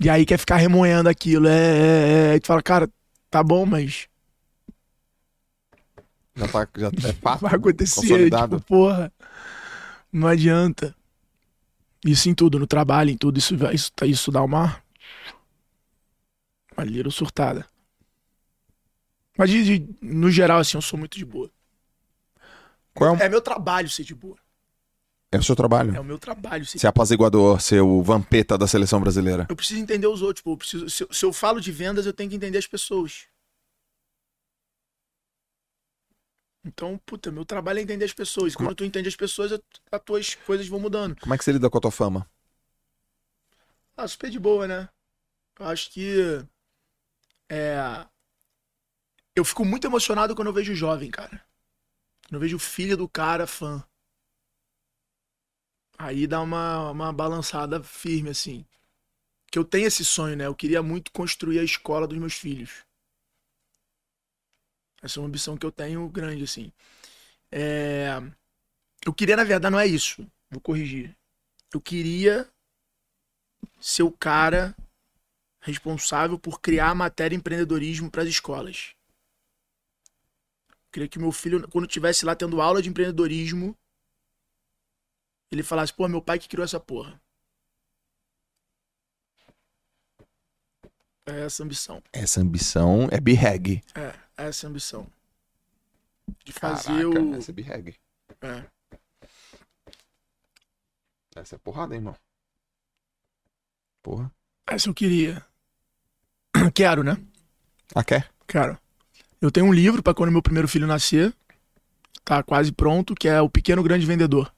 [0.00, 1.46] E aí quer ficar remoendo aquilo.
[1.46, 2.36] É, é, é.
[2.36, 2.90] E tu fala, cara,
[3.30, 4.08] tá bom, mas
[6.34, 7.40] Já tá, já é fato.
[7.40, 8.30] vai acontecer.
[8.30, 9.12] Tipo, porra.
[10.12, 10.94] Não adianta.
[12.04, 13.38] Isso em tudo, no trabalho, em tudo.
[13.38, 14.82] Isso, isso, isso dá uma.
[16.76, 17.66] Uma lira surtada.
[19.36, 21.50] Mas de- de- no geral, assim, eu sou muito de boa.
[22.94, 24.36] Qual é, o- É meu trabalho ser de boa.
[25.30, 25.94] é o seu trabalho?
[25.96, 29.46] É o meu trabalho ser de Ser apaziguador, ser o vampeta da seleção brasileira.
[29.48, 30.44] Eu preciso entender os outros.
[30.44, 33.26] Eu preciso, se, se eu falo de vendas, eu tenho que entender as pessoas.
[36.64, 38.54] Então, puta, meu trabalho é entender as pessoas.
[38.54, 41.18] Quando tu entende as pessoas, as tuas coisas vão mudando.
[41.20, 42.30] Como é que você lida com a tua fama?
[43.96, 44.88] Ah, super de boa, né?
[45.58, 46.44] Eu acho que.
[47.48, 48.06] É.
[49.34, 51.44] Eu fico muito emocionado quando eu vejo jovem, cara.
[52.28, 53.84] Quando eu vejo o filho do cara fã.
[55.98, 58.64] Aí dá uma, uma balançada firme, assim.
[59.50, 60.46] Que eu tenho esse sonho, né?
[60.46, 62.84] Eu queria muito construir a escola dos meus filhos.
[65.02, 66.72] Essa é uma ambição que eu tenho grande, assim.
[67.50, 68.22] É...
[69.04, 70.24] Eu queria, na verdade, não é isso.
[70.48, 71.14] Vou corrigir.
[71.74, 72.48] Eu queria
[73.80, 74.76] ser o cara
[75.60, 78.94] responsável por criar a matéria empreendedorismo para as escolas.
[80.68, 83.76] Eu queria que meu filho, quando estivesse lá tendo aula de empreendedorismo,
[85.50, 87.20] ele falasse, pô, meu pai que criou essa porra.
[91.26, 92.02] É essa ambição.
[92.12, 93.20] Essa ambição é.
[93.94, 95.06] É, é essa a ambição.
[96.44, 97.34] De Caraca, fazer o.
[97.34, 97.94] essa é birreg.
[98.40, 98.64] É.
[101.34, 102.16] Essa é porrada, hein, irmão.
[104.02, 104.30] Porra.
[104.66, 105.44] Essa eu queria.
[106.74, 107.16] Quero, né?
[107.94, 108.30] Ah, quer?
[108.46, 108.78] Quero.
[109.40, 111.34] Eu tenho um livro para quando meu primeiro filho nascer.
[112.24, 114.52] Tá quase pronto, que é O Pequeno Grande Vendedor.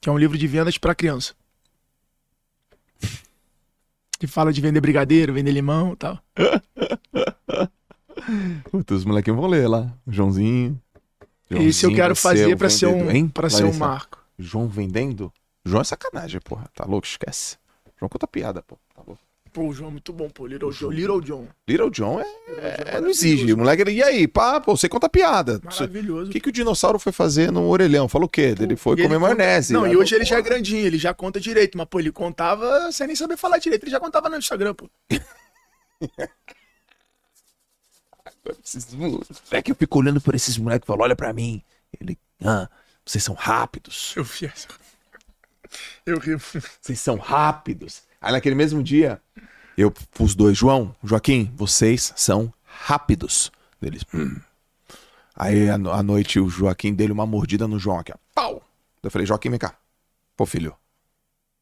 [0.00, 1.34] Que é um livro de vendas para criança.
[4.18, 6.20] Que fala de vender brigadeiro, vender limão e tal.
[8.70, 9.92] Puta, os molequinhos vão ler lá.
[10.06, 10.80] O Joãozinho.
[11.50, 14.18] Esse eu Joãozinho quero fazer o pra ser um, hein, para ser um marco.
[14.38, 15.32] João vendendo?
[15.64, 16.68] João é sacanagem, porra.
[16.74, 17.06] Tá louco?
[17.06, 17.56] Esquece.
[17.98, 18.76] João conta piada, pô.
[18.94, 19.20] Tá louco.
[19.50, 20.46] Pô, o João é muito bom, pô.
[20.46, 20.90] Little John.
[20.90, 21.46] Little John.
[21.66, 22.26] Little John é,
[22.58, 23.52] é- John não exige.
[23.52, 25.58] O moleque, e aí, pá, pô, você conta piada.
[25.64, 26.28] Maravilhoso.
[26.30, 28.08] O que, que o dinossauro foi fazer no orelhão?
[28.08, 28.54] Falou o quê?
[28.60, 29.72] Ele foi E ele comer conta- maionese.
[29.72, 31.76] Não, e hoje ele já é grandinho, ele já conta direito.
[31.78, 33.84] Mas, pô, ele contava sem nem saber falar direito.
[33.84, 34.88] Ele já contava no Instagram, pô.
[38.64, 39.28] esses moleques,
[39.68, 41.62] eu fico olhando por esses moleques e falo, olha pra mim.
[42.00, 42.68] Ele, ah,
[43.04, 44.12] vocês são rápidos.
[44.16, 44.68] Eu vi essa.
[46.06, 46.36] Eu ri.
[46.80, 48.02] Vocês são rápidos.
[48.20, 49.20] Aí naquele mesmo dia,
[49.76, 53.50] eu pus dois, João, Joaquim, vocês são rápidos.
[53.80, 54.40] Eles, "Hum."
[55.36, 58.16] Aí à no- à noite o Joaquim dele uma mordida no João aqui, ó.
[58.34, 58.62] Pau!
[59.02, 59.76] Eu falei, Joaquim, vem cá.
[60.36, 60.74] Pô, filho.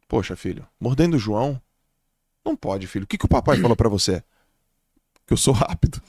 [0.09, 1.61] Poxa, filho, mordendo o João?
[2.45, 3.05] Não pode, filho.
[3.05, 4.23] O que, que o papai falou pra você?
[5.27, 6.01] Que eu sou rápido.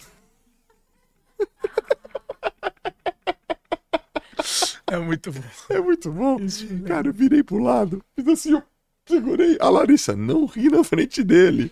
[4.89, 5.43] É muito bom.
[5.69, 6.37] É muito bom.
[6.85, 8.63] Cara, eu virei pro lado, fiz assim, eu
[9.05, 9.57] segurei.
[9.59, 11.71] A Larissa não ri na frente dele.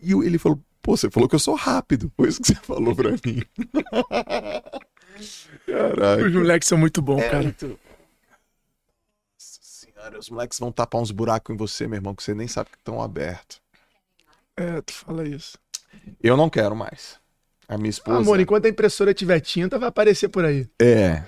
[0.00, 2.10] E ele falou, pô, você falou que eu sou rápido.
[2.16, 3.42] Foi isso que você falou pra mim.
[5.18, 6.28] Os Caraca.
[6.28, 7.42] moleques são muito bons, É cara.
[7.44, 12.34] muito- Nossa senhora, os moleques vão tapar uns buracos em você, meu irmão, que você
[12.34, 13.60] nem sabe que estão abertos.
[14.56, 15.58] É, tu fala isso.
[16.22, 17.18] Eu não quero mais.
[17.68, 18.18] A minha esposa...
[18.18, 20.68] Amor, enquanto a impressora tiver tinta, vai aparecer por aí.
[20.80, 21.24] É.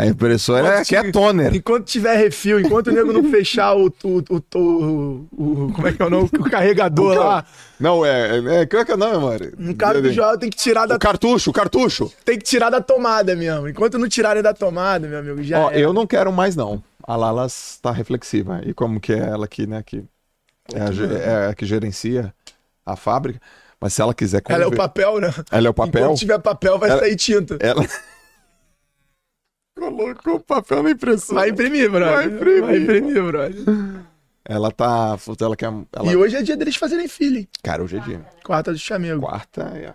[0.00, 1.54] A impressora é que é toner.
[1.54, 4.22] Enquanto tiver refil, enquanto o nego não fechar o, o,
[4.54, 6.30] o, o- Como é que é o nome?
[6.38, 7.44] O carregador lá.
[7.78, 8.62] Não, é...
[8.62, 9.52] é qual é que é o nome, amor?
[9.58, 12.10] Um cara do jogo tem que tirar da O cartucho, o cartucho.
[12.24, 13.68] tem que tirar da tomada mesmo.
[13.68, 15.78] Enquanto não tirarem da tomada, meu amigo, já Ó, é.
[15.80, 16.82] eu não quero mais, não.
[17.06, 18.62] A Lalas tá reflexiva.
[18.64, 19.82] E como que é ela aqui, né?
[19.84, 20.02] Que
[20.72, 22.32] é a, é a que gerencia
[22.86, 23.38] a fábrica.
[23.78, 25.30] Mas se ela quiser Ela é o papel, né?
[25.50, 26.04] Ela é o papel.
[26.04, 27.58] Enquanto tiver papel, vai sair tinta.
[27.60, 27.84] Ela
[29.80, 31.40] colocou o papel na impressora.
[31.40, 32.14] Vai imprimir, brother.
[32.16, 32.62] Vai imprimir.
[32.64, 34.04] Vai imprimir, brother.
[34.44, 35.16] Ela tá.
[35.40, 35.66] Ela quer.
[35.66, 36.12] Ela...
[36.12, 37.46] E hoje é dia deles fazerem feeling.
[37.62, 38.24] Cara, hoje é dia.
[38.44, 39.20] Quarta do chamego.
[39.20, 39.94] Quarta é.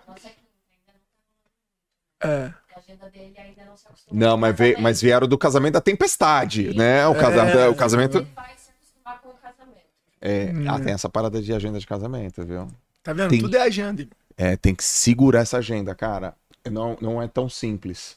[2.22, 2.52] É.
[2.74, 4.18] A agenda dele ainda não se acostumou.
[4.20, 7.06] Não, mas, veio, mas vieram do casamento da tempestade, né?
[7.06, 7.68] O, casa- É.
[7.68, 8.18] o casamento.
[8.18, 9.86] Ele vai se acostumar com o casamento.
[10.20, 10.64] É, Hum.
[10.70, 12.68] ah, tem essa parada de agenda de casamento, viu?
[13.02, 13.30] Tá vendo?
[13.30, 14.06] Tem- Tudo é agenda.
[14.36, 16.34] É, tem que segurar essa agenda, cara.
[16.70, 18.16] Não, não é tão simples.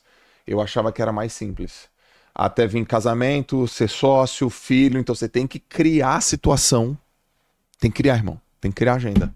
[0.50, 1.90] Eu achava que era mais simples.
[2.34, 6.98] Até vir casamento, ser sócio, filho, então você tem que criar a situação.
[7.80, 8.40] Tem que criar, irmão.
[8.62, 9.34] Tem que criar a agenda.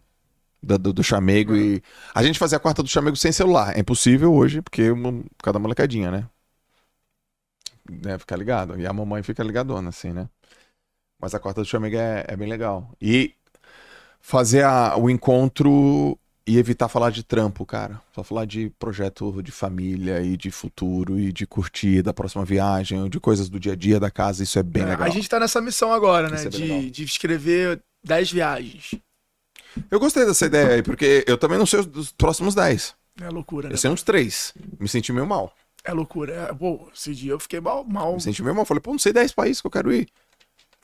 [0.64, 1.84] Do, do, do chamego e.
[2.15, 3.77] A gente fazia a quarta do chamego sem celular.
[3.77, 6.27] É impossível hoje, porque uma, por causa da molecadinha, né?
[7.90, 8.18] né?
[8.18, 8.80] Ficar ligado.
[8.80, 10.30] E a mamãe fica ligadona, assim, né?
[11.19, 12.91] Mas a quarta do chamego é, é bem legal.
[13.02, 13.35] E
[14.22, 18.01] fazer a- o encontro e evitar falar de trampo, cara.
[18.13, 23.01] Só falar de projeto de família e de futuro e de curtir da próxima viagem,
[23.01, 24.43] ou de coisas do dia a dia da casa.
[24.43, 25.07] Isso é bem É, legal.
[25.07, 26.43] A gente tá nessa missão agora, né?
[26.43, 26.49] É.
[26.49, 28.95] De, de escrever 10 viagens.
[29.89, 32.93] Eu gostei dessa ideia aí, porque eu também não sei os dos próximos 10.
[33.21, 33.73] É loucura, né?
[33.73, 34.53] Eu sei uns 3.
[34.79, 35.53] Me senti meio mal.
[35.83, 36.33] É loucura.
[36.33, 37.83] É, pô, esse dia eu fiquei mal.
[37.83, 38.13] mal.
[38.15, 38.65] Me senti meio mal.
[38.65, 40.07] Falei, pô, não sei 10 países que eu quero ir.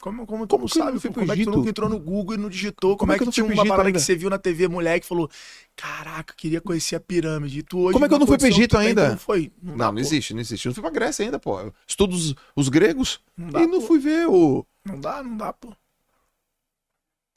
[0.02, 1.00] Como, como, Como como que eu sabe?
[1.02, 1.52] Como é que tu Egito?
[1.52, 2.96] nunca entrou no Google e não digitou?
[2.96, 4.00] Como, é que, eu não tinha uma Egito parada ainda?
[4.00, 5.30] que você viu na TV, moleque, falou:
[5.76, 7.60] Caraca, queria conhecer a pirâmide.
[7.60, 7.94] E tu hoje.
[7.94, 9.06] Como é que eu não fui pro Egito que tu tem, ainda?
[9.08, 9.52] tu Não foi.
[9.62, 10.66] Não, Não, dá, não existe, não existe.
[10.66, 11.60] Eu não fui pra Grécia ainda, pô.
[11.60, 13.88] Eu Estudo os, os gregos Não dá, e não pô.
[13.88, 14.66] fui ver o.
[14.86, 15.74] Não dá, não dá, pô.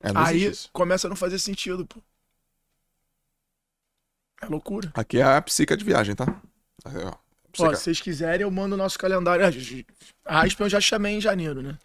[0.01, 2.01] É, não Aí começa a não fazer sentido, pô.
[4.40, 4.90] É loucura.
[4.94, 6.26] Aqui é a psica de viagem, tá?
[6.84, 7.12] Aí, ó.
[7.55, 9.44] Se vocês quiserem, eu mando o nosso calendário.
[10.24, 11.76] A Aspen eu já chamei em janeiro, né?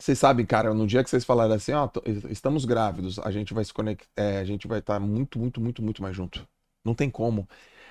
[0.00, 1.88] Vocês sabem, cara, no dia que vocês falaram assim, ó,
[2.30, 6.00] estamos grávidos, a gente vai se conectar, a gente vai estar muito, muito, muito, muito
[6.00, 6.46] mais junto.
[6.84, 7.48] Não tem como.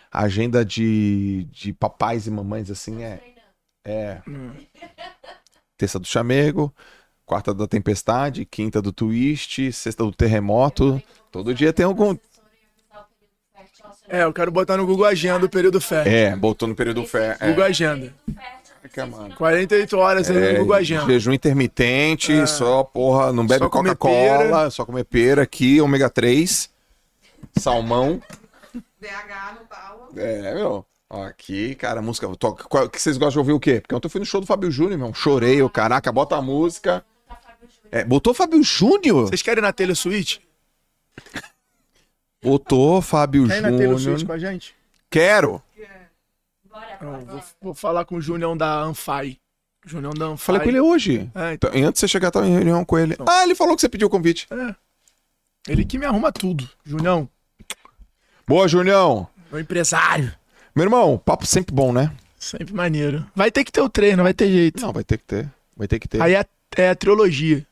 [0.10, 3.22] A agenda de, de papais e mamães, assim, é.
[3.86, 4.22] É.
[4.26, 4.54] Hum.
[5.78, 6.74] Terça do chamego,
[7.26, 11.02] quarta da tempestade, quinta do twist, sexta do terremoto.
[11.30, 12.18] Todo dia tem algum.
[14.08, 16.14] É, eu quero botar no Google Agenda o período fértil.
[16.14, 17.36] É, botou no período fé.
[17.40, 17.50] É.
[17.50, 18.14] Google Agenda.
[18.90, 19.36] Caraca, mano.
[19.36, 21.06] 48 horas aí É, no Agenda.
[21.06, 26.70] jejum intermitente, só, porra, não bebe Coca-Cola, só comer pera aqui, ômega 3,
[27.58, 28.22] salmão.
[29.00, 30.10] BH no tal.
[30.16, 30.86] É, meu.
[31.10, 32.28] Aqui, cara, música.
[32.36, 33.80] Toca, qual- que vocês gostam de ouvir o quê?
[33.80, 35.14] Porque ontem eu fui no show do Fábio Júnior, meu.
[35.14, 37.04] Chorei, o caraca, bota a música.
[37.92, 39.28] É, botou Fábio Júnior?
[39.30, 40.42] Vocês querem ir na Taylor Swift?
[42.44, 44.28] Botou Fábio Quer ir na Taylor Swift Júnior.
[44.28, 44.76] com a gente?
[45.10, 45.62] Quero.
[47.02, 49.38] Não, vou, vou falar com o Junião da Anfai.
[49.86, 50.46] Junião da Anfai.
[50.46, 51.30] Falei com ele hoje.
[51.36, 53.16] É, então, Então, e antes de você chegar, tava em reunião com ele.
[53.28, 54.48] Ah, ele falou que você pediu o convite.
[55.68, 56.70] ele que me arruma tudo.
[56.86, 57.30] Junião,
[58.46, 59.28] Boa, Junião.
[59.52, 60.34] meu empresário.
[60.76, 62.12] Meu irmão, papo sempre bom, né?
[62.40, 63.26] Sempre maneiro.
[63.36, 64.82] Vai ter que ter o treino, vai ter jeito.
[64.82, 65.52] Não, vai ter que ter.
[65.76, 66.22] Vai ter que ter.
[66.22, 66.46] Aí é,
[66.78, 67.66] é a trilogia.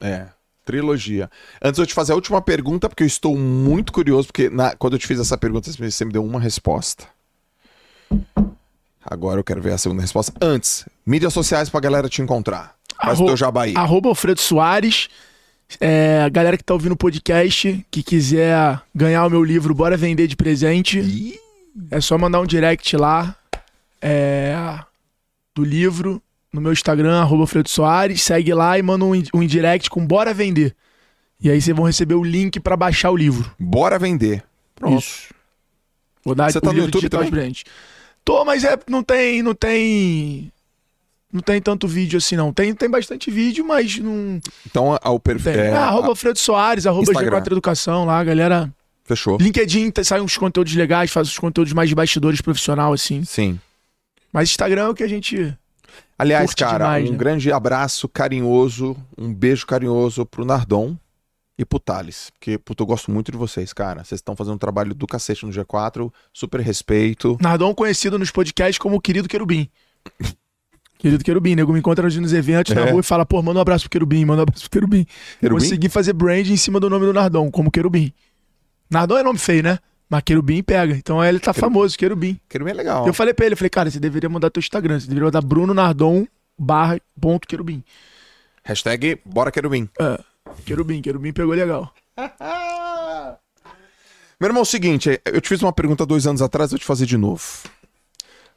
[0.00, 0.28] É.
[0.64, 1.28] Trilogia.
[1.60, 4.76] Antes de eu te fazer a última pergunta, porque eu estou muito curioso, porque na-
[4.76, 7.06] quando eu te fiz essa pergunta, você me deu uma resposta.
[9.04, 10.32] Agora eu quero ver a segunda resposta.
[10.40, 12.74] Antes, mídias sociais pra galera te encontrar.
[13.02, 13.74] Faz o teu jabá aí.
[13.76, 15.08] Arroba Alfredo Soares.
[15.80, 19.96] É, a galera que tá ouvindo o podcast, que quiser ganhar o meu livro, bora
[19.96, 20.98] vender de presente.
[21.00, 21.34] Ih,
[21.90, 23.34] É só mandar um direct lá
[24.00, 24.54] é,
[25.54, 26.22] do livro
[26.52, 28.22] no meu Instagram, arroba Alfredo Soares.
[28.22, 30.76] Segue lá e manda um, um indirect com bora vender.
[31.40, 33.50] E aí vocês vão receber o link pra baixar o livro.
[33.58, 34.44] Bora vender.
[34.76, 35.00] Pronto.
[35.00, 35.34] Isso.
[36.24, 37.30] Vou dar Você o tá no livro YouTube digital também?
[37.30, 37.64] de presente.
[38.24, 40.52] Tô, mas é, não tem, não tem,
[41.32, 42.52] não tem tanto vídeo assim não.
[42.52, 45.52] Tem, tem bastante vídeo, mas não Então, ao perfil.
[45.52, 47.40] É, ah, arroba Alfredo Soares, arroba Instagram.
[47.40, 48.72] G4 Educação lá, galera.
[49.04, 49.36] Fechou.
[49.40, 53.24] LinkedIn tá- sai uns conteúdos legais, faz uns conteúdos mais de bastidores profissional assim.
[53.24, 53.58] Sim.
[54.32, 55.56] Mas Instagram é o que a gente
[56.18, 57.18] Aliás, cara, demais, um né?
[57.18, 60.96] grande abraço carinhoso, um beijo carinhoso pro Nardon
[61.58, 62.30] e pro Thales.
[62.30, 64.04] Porque, puto, eu gosto muito de vocês, cara.
[64.04, 67.36] Vocês estão fazendo um trabalho do cacete no G4, super respeito.
[67.40, 69.68] Nardon conhecido nos podcasts como o querido Querubim.
[70.98, 72.90] querido Querubim, nego me encontra nos eventos na É.
[72.90, 75.06] rua e fala, pô, manda um abraço pro Querubim, manda um abraço pro Querubim.
[75.40, 75.60] Querubim?
[75.62, 78.12] Consegui fazer brand em cima do nome do Nardon, como Querubim.
[78.90, 79.78] Nardon é nome feio, né?
[80.08, 80.94] Mas Querubim pega.
[80.94, 81.60] Então ele tá Querubim.
[81.74, 82.38] famoso, Querubim.
[82.48, 83.06] Querubim é legal.
[83.06, 85.00] Eu falei pra ele, falei, cara, você deveria mudar teu Instagram.
[85.00, 86.26] Você deveria botar Bruno Nardon
[86.58, 87.82] barra ponto Querubim.
[88.62, 89.88] Hashtag Bora Querubim.
[90.64, 91.92] Querubim, Querubim pegou legal.
[94.40, 96.84] Meu irmão, é o seguinte, eu te fiz uma pergunta dois anos atrás, vou te
[96.84, 97.44] fazer de novo.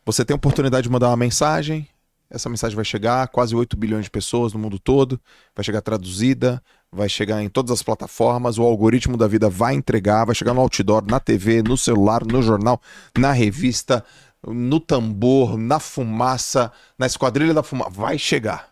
[0.06, 1.88] Você tem a oportunidade de mandar uma mensagem,
[2.30, 5.20] essa mensagem vai chegar quase 8 bilhões de pessoas no mundo todo,
[5.56, 6.62] vai chegar traduzida,
[6.92, 10.62] vai chegar em todas as plataformas, o algoritmo da vida vai entregar, vai chegar no
[10.62, 12.82] outdoor, na TV, no celular, no jornal,
[13.18, 14.04] na revista,
[14.48, 18.70] no tambor, na fumaça, na esquadrilha da fumaça, vai chegar.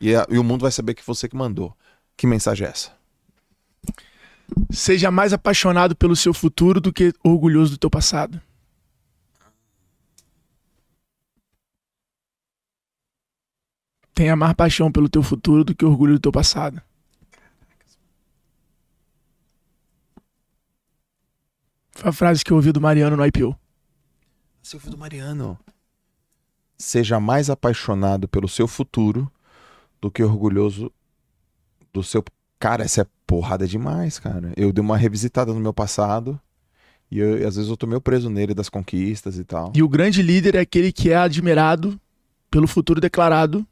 [0.00, 1.76] E, a- e o mundo vai saber que você que mandou.
[2.16, 2.92] Que mensagem é essa?
[4.70, 8.40] Seja mais apaixonado pelo seu futuro do que orgulhoso do teu passado.
[14.14, 16.82] Tenha mais paixão pelo teu futuro do que orgulho do teu passado.
[21.92, 23.56] Foi a frase que eu ouvi do Mariano no IPO.
[24.62, 25.58] Silvio do Mariano.
[26.76, 29.30] Seja mais apaixonado pelo seu futuro
[30.00, 30.92] do que orgulhoso
[31.92, 32.24] do seu.
[32.58, 34.52] Cara, essa é porrada demais, cara.
[34.56, 36.38] Eu dei uma revisitada no meu passado
[37.10, 39.72] e, eu- e às vezes eu tô meio preso nele das conquistas e tal.
[39.74, 41.98] E o grande líder é aquele que é admirado
[42.50, 43.66] pelo futuro declarado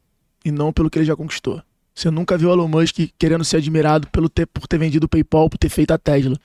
[0.44, 1.62] e não pelo que ele já conquistou.
[1.94, 5.50] Você nunca viu Elon Musk querendo ser admirado pelo ter, por ter vendido o PayPal,
[5.50, 6.36] por ter feito a Tesla.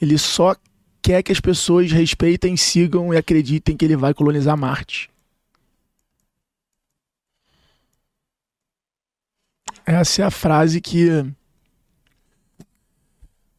[0.00, 0.54] Ele só
[1.02, 5.10] quer que as pessoas respeitem, sigam e acreditem que ele vai colonizar Marte.
[9.86, 11.08] Essa é a frase que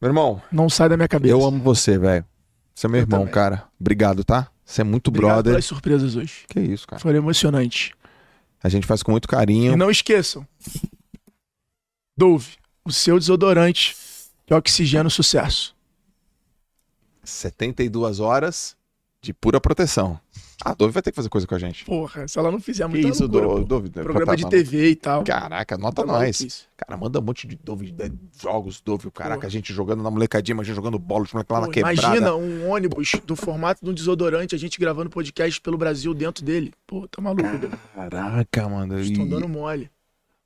[0.00, 1.32] Meu irmão, não sai da minha cabeça.
[1.32, 2.24] eu amo você, velho.
[2.74, 3.34] Você é meu Eu irmão, também.
[3.34, 3.64] cara.
[3.80, 4.48] Obrigado, tá?
[4.64, 5.52] Você é muito Obrigado brother.
[5.52, 6.44] pelas surpresas hoje.
[6.48, 7.00] Que isso, cara.
[7.00, 7.92] Foram emocionantes.
[8.62, 9.72] A gente faz com muito carinho.
[9.72, 10.46] E não esqueçam.
[12.16, 13.96] Dove, o seu desodorante
[14.46, 15.74] que oxigena o sucesso.
[17.24, 18.76] 72 horas
[19.20, 20.20] de pura proteção.
[20.64, 21.84] A Dove vai ter que fazer coisa com a gente.
[21.84, 23.64] Porra, se ela não fizer Que muita isso, loucura, Do-.
[23.64, 23.90] Dove?
[23.90, 24.48] Programa tá de.
[24.48, 25.22] TV e tal.
[25.22, 26.66] Caraca, nota Tá nós.
[26.76, 28.12] Cara, manda um monte de Dove, de
[28.42, 29.46] jogos Dove, caraca, Pô.
[29.46, 32.00] a gente jogando na molecadinha, mas a gente jogando bola, os moleques lá na quebrada.
[32.02, 36.44] imagina um ônibus do formato de um desodorante, a gente gravando podcast pelo Brasil dentro
[36.44, 36.74] dele.
[36.86, 37.44] Pô, tá maluco.
[37.94, 38.98] Caraca, mano.
[39.00, 39.88] Estão E- dando mole.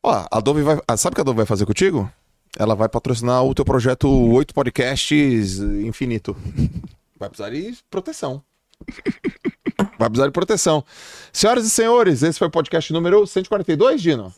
[0.02, 0.78] Ó, a Dove vai.
[0.86, 2.10] ah, Sabe o que a Dove vai fazer contigo?
[2.58, 6.36] Ela vai patrocinar o teu projeto Oito Podcasts Infinito.
[7.18, 8.42] Vai precisar de proteção.
[10.02, 10.84] Vai precisar de proteção.
[11.32, 14.34] Senhoras e senhores, esse foi o podcast número 142, Dino?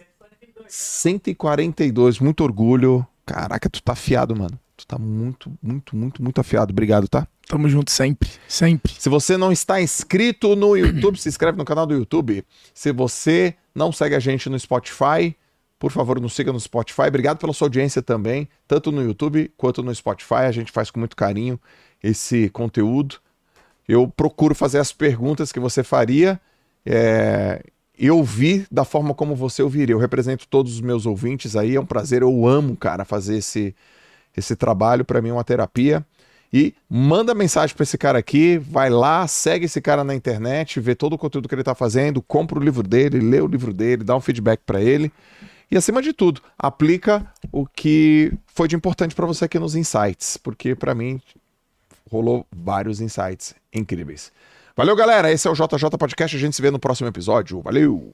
[0.68, 3.06] 142, muito orgulho.
[3.24, 4.60] Caraca, tu tá afiado, mano.
[4.76, 6.72] Tu tá muito, muito, muito, muito afiado.
[6.72, 7.26] Obrigado, tá?
[7.48, 8.28] Tamo junto sempre.
[8.46, 8.92] Sempre.
[8.98, 12.44] Se você não está inscrito no YouTube, se inscreve no canal do YouTube.
[12.74, 15.34] Se você não segue a gente no Spotify,
[15.78, 17.02] por favor, nos siga no Spotify.
[17.08, 20.44] Obrigado pela sua audiência também, tanto no YouTube quanto no Spotify.
[20.46, 21.58] A gente faz com muito carinho
[22.02, 23.16] esse conteúdo.
[23.88, 26.40] Eu procuro fazer as perguntas que você faria.
[26.84, 27.62] É,
[27.98, 29.94] eu vi da forma como você ouviria.
[29.94, 31.76] Eu represento todos os meus ouvintes aí.
[31.76, 32.22] É um prazer.
[32.22, 33.74] Eu amo, cara, fazer esse,
[34.36, 35.04] esse trabalho.
[35.04, 36.04] Para mim é uma terapia.
[36.56, 40.94] E manda mensagem para esse cara aqui, vai lá, segue esse cara na internet, vê
[40.94, 44.04] todo o conteúdo que ele tá fazendo, compra o livro dele, lê o livro dele,
[44.04, 45.10] dá um feedback para ele.
[45.68, 50.36] E acima de tudo, aplica o que foi de importante para você aqui nos insights,
[50.36, 51.20] porque para mim
[52.14, 54.32] rolou vários insights incríveis.
[54.76, 55.32] Valeu, galera.
[55.32, 56.36] Esse é o JJ Podcast.
[56.36, 57.60] A gente se vê no próximo episódio.
[57.60, 58.12] Valeu!